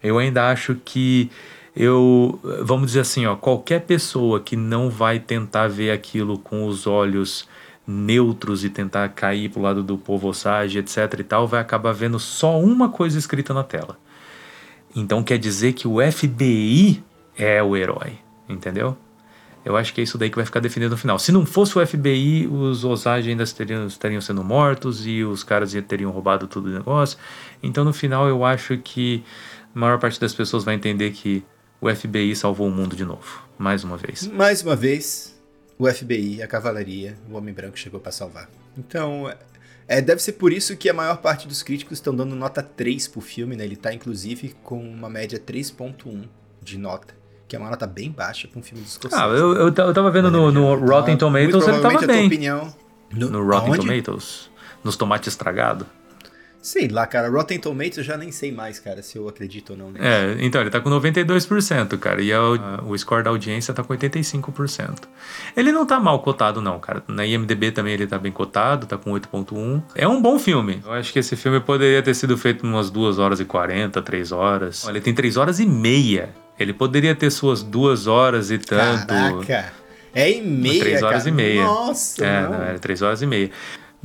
Eu 0.02 0.18
ainda 0.18 0.50
acho 0.50 0.74
que 0.84 1.30
eu, 1.74 2.38
vamos 2.62 2.88
dizer 2.88 3.00
assim, 3.00 3.24
ó, 3.26 3.36
qualquer 3.36 3.80
pessoa 3.82 4.40
que 4.40 4.56
não 4.56 4.90
vai 4.90 5.18
tentar 5.18 5.68
ver 5.68 5.90
aquilo 5.90 6.38
com 6.38 6.66
os 6.66 6.86
olhos 6.86 7.48
neutros 7.86 8.64
e 8.64 8.70
tentar 8.70 9.08
cair 9.10 9.48
pro 9.48 9.62
lado 9.62 9.82
do 9.82 9.96
povo 9.96 10.28
osage, 10.28 10.78
etc 10.78 11.18
e 11.18 11.24
tal, 11.24 11.46
vai 11.48 11.60
acabar 11.60 11.92
vendo 11.92 12.18
só 12.18 12.60
uma 12.60 12.88
coisa 12.88 13.18
escrita 13.18 13.54
na 13.54 13.62
tela. 13.64 13.98
Então 14.94 15.22
quer 15.22 15.38
dizer 15.38 15.72
que 15.72 15.88
o 15.88 15.98
FBI 16.00 17.02
é 17.36 17.62
o 17.62 17.76
herói, 17.76 18.18
entendeu? 18.48 18.96
Eu 19.64 19.76
acho 19.76 19.94
que 19.94 20.00
é 20.00 20.04
isso 20.04 20.18
daí 20.18 20.28
que 20.28 20.36
vai 20.36 20.44
ficar 20.44 20.60
definido 20.60 20.90
no 20.90 20.96
final. 20.96 21.18
Se 21.18 21.30
não 21.30 21.46
fosse 21.46 21.78
o 21.78 21.86
FBI, 21.86 22.48
os 22.48 22.84
Osage 22.84 23.30
ainda 23.30 23.44
estariam, 23.44 23.86
estariam 23.86 24.20
sendo 24.20 24.42
mortos 24.42 25.06
e 25.06 25.22
os 25.22 25.44
caras 25.44 25.72
ia- 25.72 25.82
teriam 25.82 26.10
roubado 26.10 26.46
tudo 26.48 26.68
o 26.68 26.72
negócio. 26.72 27.16
Então 27.62 27.84
no 27.84 27.92
final 27.92 28.26
eu 28.28 28.44
acho 28.44 28.76
que 28.78 29.22
a 29.74 29.78
maior 29.78 29.98
parte 30.00 30.20
das 30.20 30.34
pessoas 30.34 30.64
vai 30.64 30.74
entender 30.74 31.12
que 31.12 31.44
o 31.80 31.88
FBI 31.94 32.34
salvou 32.34 32.66
o 32.66 32.70
mundo 32.70 32.96
de 32.96 33.04
novo, 33.04 33.42
mais 33.58 33.84
uma 33.84 33.96
vez. 33.96 34.26
Mais 34.26 34.62
uma 34.62 34.74
vez, 34.76 35.40
o 35.78 35.88
FBI, 35.88 36.42
a 36.42 36.46
cavalaria, 36.48 37.16
o 37.30 37.36
Homem 37.36 37.54
Branco 37.54 37.78
chegou 37.78 37.98
pra 38.00 38.10
salvar. 38.12 38.48
Então, 38.76 39.32
é, 39.88 40.00
deve 40.00 40.22
ser 40.22 40.32
por 40.32 40.52
isso 40.52 40.76
que 40.76 40.88
a 40.88 40.94
maior 40.94 41.18
parte 41.18 41.46
dos 41.48 41.62
críticos 41.62 41.98
estão 41.98 42.14
dando 42.14 42.34
nota 42.36 42.62
3 42.62 43.06
pro 43.08 43.20
filme, 43.20 43.56
né? 43.56 43.64
Ele 43.64 43.76
tá, 43.76 43.92
inclusive, 43.92 44.54
com 44.62 44.78
uma 44.80 45.08
média 45.10 45.38
3.1 45.38 46.24
de 46.62 46.78
nota, 46.78 47.14
que 47.52 47.56
é 47.56 47.58
uma 47.58 47.68
nota 47.68 47.86
bem 47.86 48.10
baixa 48.10 48.48
pra 48.48 48.58
um 48.58 48.62
filme 48.62 48.82
dos 48.82 48.94
Scorsese. 48.94 49.22
Ah, 49.22 49.26
eu, 49.26 49.52
eu, 49.52 49.66
eu 49.66 49.92
tava 49.92 50.10
vendo 50.10 50.30
no, 50.30 50.50
no 50.50 50.74
Rotten 50.74 51.18
Tomatoes, 51.18 51.68
ele 51.68 51.80
tava 51.80 52.06
bem. 52.06 52.26
opinião... 52.26 52.74
No 53.12 53.44
Rotten 53.44 53.74
aonde? 53.74 53.86
Tomatoes, 53.86 54.50
nos 54.82 54.96
tomates 54.96 55.28
estragados. 55.28 55.86
Sei 56.62 56.88
lá, 56.88 57.06
cara. 57.06 57.28
Rotten 57.28 57.58
Tomatoes 57.58 57.98
eu 57.98 58.04
já 58.04 58.16
nem 58.16 58.32
sei 58.32 58.50
mais, 58.52 58.78
cara, 58.78 59.02
se 59.02 59.18
eu 59.18 59.28
acredito 59.28 59.70
ou 59.70 59.76
não. 59.76 59.90
Né? 59.90 59.98
É, 60.00 60.36
então 60.40 60.62
ele 60.62 60.70
tá 60.70 60.80
com 60.80 60.88
92%, 60.88 61.98
cara, 61.98 62.22
e 62.22 62.32
a- 62.32 62.38
a- 62.38 62.82
o 62.86 62.96
score 62.96 63.22
da 63.22 63.28
audiência 63.28 63.74
tá 63.74 63.82
com 63.82 63.92
85%. 63.92 65.00
Ele 65.54 65.72
não 65.72 65.84
tá 65.84 66.00
mal 66.00 66.20
cotado, 66.20 66.62
não, 66.62 66.78
cara. 66.80 67.02
Na 67.06 67.26
IMDB 67.26 67.70
também 67.72 67.92
ele 67.92 68.06
tá 68.06 68.18
bem 68.18 68.32
cotado, 68.32 68.86
tá 68.86 68.96
com 68.96 69.10
8,1. 69.12 69.82
É 69.94 70.08
um 70.08 70.22
bom 70.22 70.38
filme. 70.38 70.80
Eu 70.86 70.92
acho 70.92 71.12
que 71.12 71.18
esse 71.18 71.36
filme 71.36 71.60
poderia 71.60 72.02
ter 72.02 72.14
sido 72.14 72.38
feito 72.38 72.64
em 72.64 72.70
umas 72.70 72.88
2 72.90 73.18
horas 73.18 73.40
e 73.40 73.44
40, 73.44 74.00
3 74.00 74.32
horas. 74.32 74.86
Olha, 74.86 74.92
ele 74.94 75.00
tem 75.04 75.12
3 75.12 75.36
horas 75.36 75.60
e 75.60 75.66
meia. 75.66 76.30
Ele 76.58 76.72
poderia 76.72 77.14
ter 77.14 77.30
suas 77.30 77.62
2 77.62 78.06
horas 78.06 78.50
e 78.50 78.58
tanto. 78.58 79.06
Caraca. 79.06 79.72
É 80.14 80.30
em 80.30 80.42
meia, 80.46 80.80
Três 80.80 81.02
horas 81.02 81.18
cara. 81.24 81.28
e 81.30 81.32
meia. 81.32 81.62
Nossa, 81.64 82.24
É, 82.24 82.42
não. 82.42 82.54
era 82.62 82.78
três 82.78 83.00
horas 83.00 83.22
e 83.22 83.26
meia. 83.26 83.50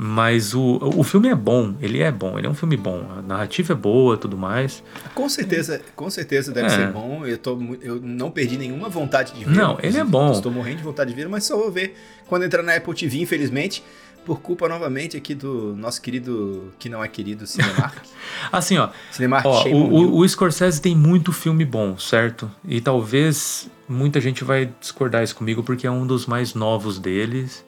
Mas 0.00 0.54
o, 0.54 0.78
o 0.96 1.02
filme 1.02 1.28
é 1.28 1.34
bom, 1.34 1.74
ele 1.82 2.00
é 2.00 2.10
bom, 2.12 2.38
ele 2.38 2.46
é 2.46 2.50
um 2.50 2.54
filme 2.54 2.76
bom. 2.76 3.04
A 3.18 3.20
narrativa 3.20 3.72
é 3.72 3.76
boa 3.76 4.16
tudo 4.16 4.36
mais. 4.38 4.82
Com 5.12 5.28
certeza, 5.28 5.82
com 5.96 6.08
certeza 6.08 6.52
deve 6.52 6.68
É. 6.68 6.70
ser 6.70 6.86
bom. 6.92 7.26
Eu, 7.26 7.36
tô, 7.36 7.58
eu 7.82 8.00
não 8.00 8.30
perdi 8.30 8.56
nenhuma 8.56 8.88
vontade 8.88 9.32
de 9.34 9.44
ver. 9.44 9.50
Não, 9.56 9.76
ele 9.82 9.98
é 9.98 10.04
bom. 10.04 10.30
Estou 10.30 10.52
morrendo 10.52 10.76
de 10.78 10.82
vontade 10.84 11.10
de 11.10 11.16
ver, 11.16 11.28
mas 11.28 11.44
só 11.44 11.56
vou 11.56 11.70
ver 11.70 11.96
quando 12.28 12.44
entrar 12.44 12.62
na 12.62 12.76
Apple 12.76 12.94
TV, 12.94 13.18
infelizmente. 13.20 13.82
Por 14.28 14.42
culpa 14.42 14.68
novamente 14.68 15.16
aqui 15.16 15.34
do 15.34 15.74
nosso 15.74 16.02
querido, 16.02 16.70
que 16.78 16.90
não 16.90 17.02
é 17.02 17.08
querido, 17.08 17.46
Cinemark. 17.46 17.96
Assim, 18.52 18.76
ó, 18.76 18.90
Cinemark 19.10 19.46
ó 19.46 19.66
o, 19.68 19.74
o, 19.74 20.18
o 20.18 20.28
Scorsese 20.28 20.82
tem 20.82 20.94
muito 20.94 21.32
filme 21.32 21.64
bom, 21.64 21.96
certo? 21.96 22.50
E 22.62 22.78
talvez 22.78 23.70
muita 23.88 24.20
gente 24.20 24.44
vai 24.44 24.70
discordar 24.78 25.24
isso 25.24 25.34
comigo 25.34 25.62
porque 25.62 25.86
é 25.86 25.90
um 25.90 26.06
dos 26.06 26.26
mais 26.26 26.52
novos 26.52 26.98
deles, 26.98 27.64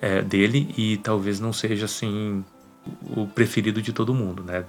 é, 0.00 0.22
dele 0.22 0.72
e 0.78 0.96
talvez 0.98 1.40
não 1.40 1.52
seja 1.52 1.86
assim 1.86 2.44
o 3.16 3.26
preferido 3.26 3.82
de 3.82 3.92
todo 3.92 4.14
mundo, 4.14 4.44
né? 4.44 4.64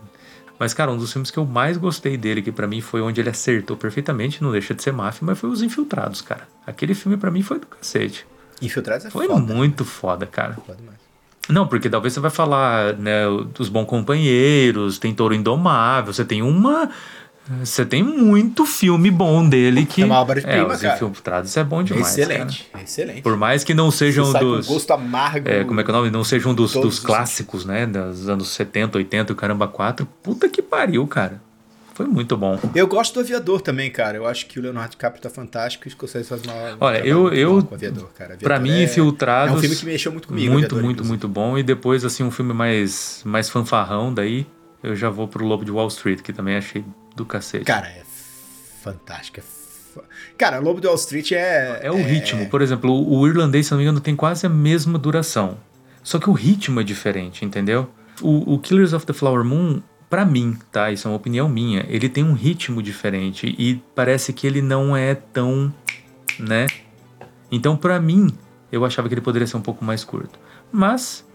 Mas, 0.57 0.73
cara, 0.73 0.91
um 0.91 0.97
dos 0.97 1.13
filmes 1.13 1.29
que 1.29 1.37
eu 1.37 1.45
mais 1.45 1.77
gostei 1.77 2.17
dele, 2.17 2.41
que 2.41 2.51
pra 2.51 2.65
mim 2.65 2.81
foi 2.81 2.99
onde 3.01 3.21
ele 3.21 3.29
acertou 3.29 3.77
perfeitamente, 3.77 4.41
não 4.41 4.51
deixa 4.51 4.73
de 4.73 4.81
ser 4.81 4.91
máfia, 4.91 5.21
mas 5.23 5.37
foi 5.37 5.51
Os 5.51 5.61
Infiltrados, 5.61 6.19
cara. 6.19 6.47
Aquele 6.65 6.95
filme 6.95 7.15
pra 7.15 7.29
mim 7.29 7.43
foi 7.43 7.59
do 7.59 7.67
cacete. 7.67 8.25
Infiltrados 8.59 9.05
é 9.05 9.11
Foi 9.11 9.27
foda. 9.27 9.39
muito 9.39 9.85
foda, 9.85 10.25
cara. 10.25 10.55
Foda 10.55 10.79
demais. 10.79 11.06
Não, 11.49 11.67
porque 11.67 11.89
talvez 11.89 12.13
você 12.13 12.19
vai 12.19 12.31
falar, 12.31 12.93
né, 12.93 13.23
dos 13.53 13.69
bons 13.69 13.85
companheiros, 13.85 14.99
tem 14.99 15.13
Touro 15.13 15.33
Indomável, 15.33 16.13
você 16.13 16.25
tem 16.25 16.41
uma. 16.41 16.89
Você 17.61 17.85
tem 17.85 18.03
muito 18.03 18.65
filme 18.65 19.09
bom 19.09 19.47
dele 19.47 19.85
que. 19.85 20.01
É 20.01 20.05
uma 20.05 20.19
obra-prima, 20.19 20.53
é, 20.53 20.65
os 20.65 20.81
cara. 20.81 20.95
infiltrados 20.95 21.55
é 21.55 21.63
bom 21.63 21.81
demais. 21.81 22.07
excelente, 22.07 22.69
excelente. 22.83 23.21
cara. 23.21 23.23
Por 23.23 23.37
mais 23.37 23.63
que 23.63 23.73
não 23.73 23.89
sejam 23.89 24.25
Você 24.25 24.31
sai 24.33 24.41
com 24.41 24.47
dos. 24.47 24.67
gosto 24.67 24.91
amargo. 24.91 25.47
É, 25.47 25.63
como 25.63 25.79
é 25.79 25.83
que 25.83 25.89
é 25.89 25.93
o 25.93 25.97
nome? 25.97 26.11
Não 26.11 26.25
sejam 26.25 26.53
dos, 26.53 26.73
dos 26.73 26.95
os 26.95 26.99
clássicos, 26.99 27.63
né? 27.63 27.85
Dos 27.85 28.27
anos 28.27 28.49
70, 28.49 28.97
80 28.97 29.31
e 29.31 29.33
o 29.33 29.35
caramba 29.35 29.65
4. 29.65 30.05
Puta 30.21 30.49
que 30.49 30.61
pariu, 30.61 31.07
cara. 31.07 31.41
Foi 31.97 32.05
muito 32.05 32.37
bom. 32.37 32.59
Eu 32.75 32.85
gosto 32.87 33.15
do 33.15 33.21
Aviador 33.21 33.59
também, 33.59 33.89
cara. 33.89 34.17
Eu 34.17 34.27
acho 34.27 34.45
que 34.45 34.59
o 34.59 34.61
Leonardo 34.61 34.91
DiCaprio 34.91 35.19
tá 35.19 35.31
fantástico 35.31 35.87
e 35.87 35.89
o 35.89 35.91
Scorsese 35.91 36.29
faz 36.29 36.43
uma. 36.43 36.53
um 36.53 36.77
Olha, 36.79 36.99
eu- 36.99 37.33
eu- 37.33 37.63
com 37.63 37.71
o 37.71 37.75
Aviador, 37.75 38.09
cara. 38.13 38.33
Aviador 38.35 38.43
Pra 38.43 38.59
mim, 38.59 38.69
é- 38.71 38.83
Infiltrados. 38.83 39.55
É 39.55 39.57
um 39.57 39.59
filme 39.61 39.75
que 39.75 39.85
mexeu 39.85 40.11
muito 40.11 40.27
comigo. 40.27 40.53
Muito, 40.53 40.65
Aviador, 40.65 40.83
muito, 40.83 40.97
inclusive. 40.97 41.09
muito 41.09 41.27
bom. 41.27 41.57
E 41.57 41.63
depois, 41.63 42.05
assim, 42.05 42.23
um 42.23 42.29
filme 42.29 42.53
mais, 42.53 43.21
mais 43.25 43.49
fanfarrão, 43.49 44.13
daí 44.13 44.45
eu 44.83 44.95
já 44.95 45.09
vou 45.09 45.27
pro 45.27 45.43
Lobo 45.43 45.65
de 45.65 45.71
Wall 45.71 45.87
Street, 45.87 46.21
que 46.21 46.31
também 46.31 46.55
achei 46.55 46.85
do 47.15 47.25
cacete. 47.25 47.65
Cara, 47.65 47.87
é 47.87 48.03
fantástico. 48.83 49.39
É 49.39 49.43
fa- 49.43 50.03
Cara, 50.37 50.59
Lobo 50.59 50.79
de 50.79 50.85
Wall 50.87 50.95
Street 50.97 51.31
é. 51.31 51.79
É 51.81 51.91
o 51.91 51.95
ritmo. 51.95 52.47
Por 52.47 52.61
exemplo, 52.61 52.91
o, 52.91 53.19
o 53.21 53.27
irlandês, 53.27 53.65
se 53.65 53.71
não 53.71 53.79
me 53.79 53.83
engano, 53.85 53.99
tem 53.99 54.15
quase 54.15 54.45
a 54.45 54.49
mesma 54.49 54.99
duração. 54.99 55.57
Só 56.03 56.19
que 56.19 56.29
o 56.29 56.33
ritmo 56.33 56.79
é 56.79 56.83
diferente, 56.83 57.43
entendeu? 57.43 57.89
O, 58.21 58.53
o 58.53 58.59
Killers 58.59 58.93
of 58.93 59.05
the 59.05 59.13
Flower 59.13 59.43
Moon, 59.43 59.81
pra 60.09 60.25
mim, 60.25 60.57
tá? 60.71 60.91
Isso 60.91 61.07
é 61.07 61.11
uma 61.11 61.17
opinião 61.17 61.47
minha. 61.49 61.85
Ele 61.89 62.07
tem 62.09 62.23
um 62.23 62.33
ritmo 62.33 62.81
diferente 62.81 63.53
e 63.57 63.81
parece 63.95 64.31
que 64.33 64.45
ele 64.47 64.61
não 64.61 64.95
é 64.95 65.15
tão, 65.15 65.73
né? 66.39 66.67
Então, 67.51 67.75
pra 67.77 67.99
mim, 67.99 68.27
eu 68.71 68.83
achava 68.85 69.07
que 69.07 69.13
ele 69.13 69.21
poderia 69.21 69.47
ser 69.47 69.57
um 69.57 69.61
pouco 69.61 69.83
mais 69.85 70.03
curto. 70.03 70.37
Mas 70.71 71.25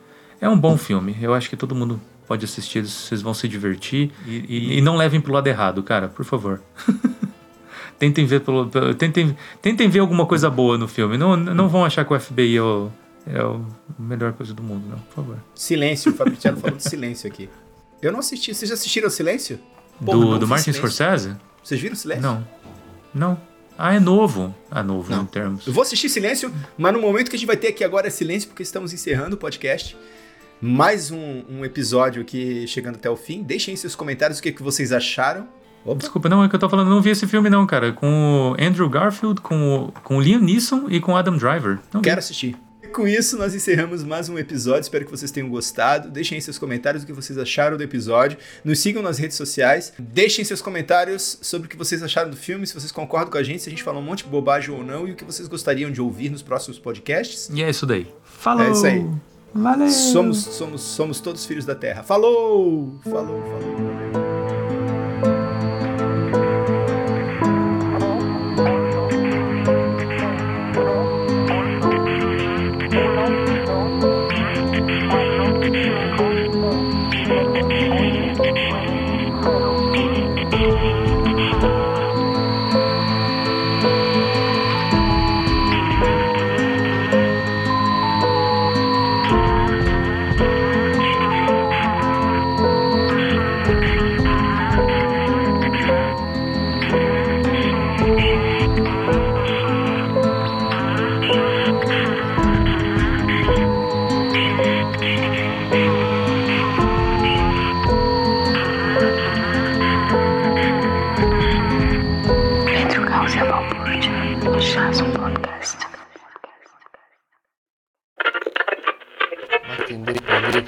é 0.41 0.49
um 0.49 0.59
bom 0.59 0.77
filme. 0.77 1.17
Eu 1.21 1.33
acho 1.35 1.49
que 1.49 1.57
todo 1.57 1.75
mundo 1.75 2.01
pode 2.29 2.45
assistir. 2.45 2.85
Vocês 2.87 3.23
vão 3.23 3.33
se 3.35 3.49
divertir 3.49 4.11
e, 4.27 4.45
e- 4.49 4.79
e 4.79 4.81
não 4.81 4.97
levem 4.97 5.21
pro 5.21 5.33
lado 5.33 5.47
errado, 5.47 5.83
cara. 5.83 6.09
Por 6.09 6.25
favor. 6.25 6.61
Tentem 7.99 8.27
ver 8.27 8.41
pelo, 8.41 8.67
pelo- 8.69 8.95
tentem, 8.95 9.37
tentem 9.61 9.89
ver 9.89 10.01
alguma 10.01 10.27
coisa 10.27 10.51
boa 10.51 10.77
no 10.77 10.89
filme. 10.89 11.17
Não, 11.17 11.37
não 11.37 11.69
vão 11.69 11.85
achar 11.85 12.05
que 12.05 12.13
o 12.13 12.19
FBI 12.19 12.57
é, 12.57 12.61
o, 12.63 12.91
é 13.27 13.39
a 13.41 13.61
melhor 14.03 14.33
coisa 14.33 14.53
do 14.53 14.61
mundo, 14.63 14.89
não, 14.91 14.99
por 14.99 15.15
favor. 15.15 15.37
Silêncio, 15.55 16.11
o 16.11 16.15
Fabriciano 16.15 16.57
falou 16.59 16.77
de 16.77 16.83
silêncio 16.83 17.29
aqui. 17.31 17.49
Eu 18.03 18.11
não 18.11 18.19
assisti. 18.19 18.53
Vocês 18.53 18.69
já 18.69 18.75
assistiram 18.75 19.09
Silêncio? 19.09 19.61
Do, 20.01 20.13
não 20.13 20.39
do 20.39 20.41
vi 20.41 20.47
Martin 20.47 20.73
Silêncio. 20.73 20.91
Scorsese? 20.91 21.37
Vocês 21.63 21.81
viram 21.81 21.95
Silêncio? 21.95 22.23
Não. 22.23 22.47
Não. 23.15 23.41
Ah, 23.79 23.95
é 23.95 24.01
novo. 24.01 24.55
Ah, 24.71 24.83
novo 24.83 25.11
Não. 25.11 25.23
em 25.23 25.27
termos. 25.27 25.67
Eu 25.67 25.73
vou 25.73 25.83
assistir 25.83 26.09
Silêncio, 26.09 26.53
mas 26.77 26.93
no 26.93 27.01
momento 27.01 27.31
que 27.31 27.37
a 27.37 27.39
gente 27.39 27.47
vai 27.47 27.57
ter 27.57 27.69
aqui 27.69 27.85
agora 27.85 28.09
é 28.09 28.11
Silêncio, 28.11 28.49
porque 28.49 28.63
estamos 28.63 28.93
encerrando 28.93 29.37
o 29.37 29.39
podcast. 29.39 29.97
Mais 30.61 31.11
um, 31.11 31.43
um 31.49 31.65
episódio 31.65 32.23
aqui 32.23 32.67
chegando 32.67 32.97
até 32.97 33.09
o 33.09 33.17
fim. 33.17 33.43
Deixem 33.43 33.73
aí 33.73 33.79
seus 33.79 33.95
comentários 33.95 34.39
o 34.39 34.43
que, 34.43 34.53
que 34.53 34.63
vocês 34.63 34.93
acharam. 34.93 35.49
Opa. 35.85 35.99
Desculpa, 35.99 36.29
não, 36.29 36.45
é 36.45 36.49
que 36.49 36.55
eu 36.55 36.61
tô 36.61 36.69
falando, 36.69 36.89
não 36.89 37.01
vi 37.01 37.11
esse 37.11 37.27
filme 37.27 37.51
não, 37.51 37.67
cara. 37.67 37.93
Com 37.93 38.53
o 38.57 38.65
Andrew 38.65 38.89
Garfield, 38.89 39.41
com 39.41 39.87
o, 39.87 39.93
com 40.03 40.17
o 40.17 40.21
Liam 40.21 40.41
Neeson 40.41 40.87
e 40.89 41.01
com 41.01 41.13
o 41.13 41.17
Adam 41.17 41.37
Driver. 41.37 41.79
Não 41.93 42.01
vi. 42.01 42.05
Quero 42.05 42.19
assistir. 42.19 42.57
E 42.93 42.95
com 42.95 43.09
isso, 43.09 43.39
nós 43.39 43.55
encerramos 43.55 44.05
mais 44.05 44.29
um 44.29 44.39
episódio. 44.39 44.83
Espero 44.83 45.07
que 45.07 45.11
vocês 45.11 45.31
tenham 45.31 45.49
gostado. 45.49 46.11
Deixem 46.11 46.37
aí 46.37 46.43
seus 46.43 46.59
comentários 46.59 47.03
o 47.03 47.07
que 47.07 47.13
vocês 47.15 47.39
acharam 47.39 47.75
do 47.75 47.83
episódio. 47.83 48.37
Nos 48.63 48.81
sigam 48.81 49.03
nas 49.03 49.17
redes 49.17 49.35
sociais. 49.35 49.95
Deixem 49.99 50.45
seus 50.45 50.61
comentários 50.61 51.39
sobre 51.41 51.69
o 51.69 51.71
que 51.71 51.77
vocês 51.77 52.03
acharam 52.03 52.29
do 52.29 52.37
filme, 52.37 52.67
se 52.67 52.75
vocês 52.75 52.93
concordam 52.93 53.31
com 53.31 53.39
a 53.39 53.43
gente, 53.43 53.63
se 53.63 53.71
a 53.71 53.73
gente 53.73 53.83
falou 53.83 54.03
um 54.03 54.05
monte 54.05 54.25
de 54.25 54.29
bobagem 54.29 54.75
ou 54.75 54.85
não, 54.85 55.09
e 55.09 55.13
o 55.13 55.17
que 55.17 55.25
vocês 55.25 55.49
gostariam 55.49 55.91
de 55.91 56.03
ouvir 56.03 56.29
nos 56.29 56.43
próximos 56.43 56.79
podcasts. 56.79 57.49
E 57.51 57.63
é 57.63 57.71
isso 57.71 57.87
daí. 57.87 58.07
Falou! 58.25 58.67
É 58.67 58.71
isso 58.73 58.85
aí. 58.85 59.11
Valeu! 59.55 59.89
Somos, 59.89 60.37
somos, 60.45 60.83
somos 60.83 61.19
todos 61.19 61.47
filhos 61.47 61.65
da 61.65 61.75
Terra. 61.75 62.03
Falou! 62.03 63.01
Falou, 63.05 63.41
falou. 63.41 64.22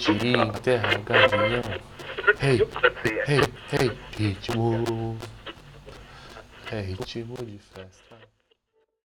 Independente, 0.07 0.61
terra, 0.61 0.99
gavião. 0.99 1.63
Hey, 2.43 2.61
hey, 3.27 3.41
hey, 3.73 3.99
ritmo. 4.19 5.17
É 6.71 6.81
ritmo 6.81 7.37
de 7.37 7.59
festa. 7.59 8.14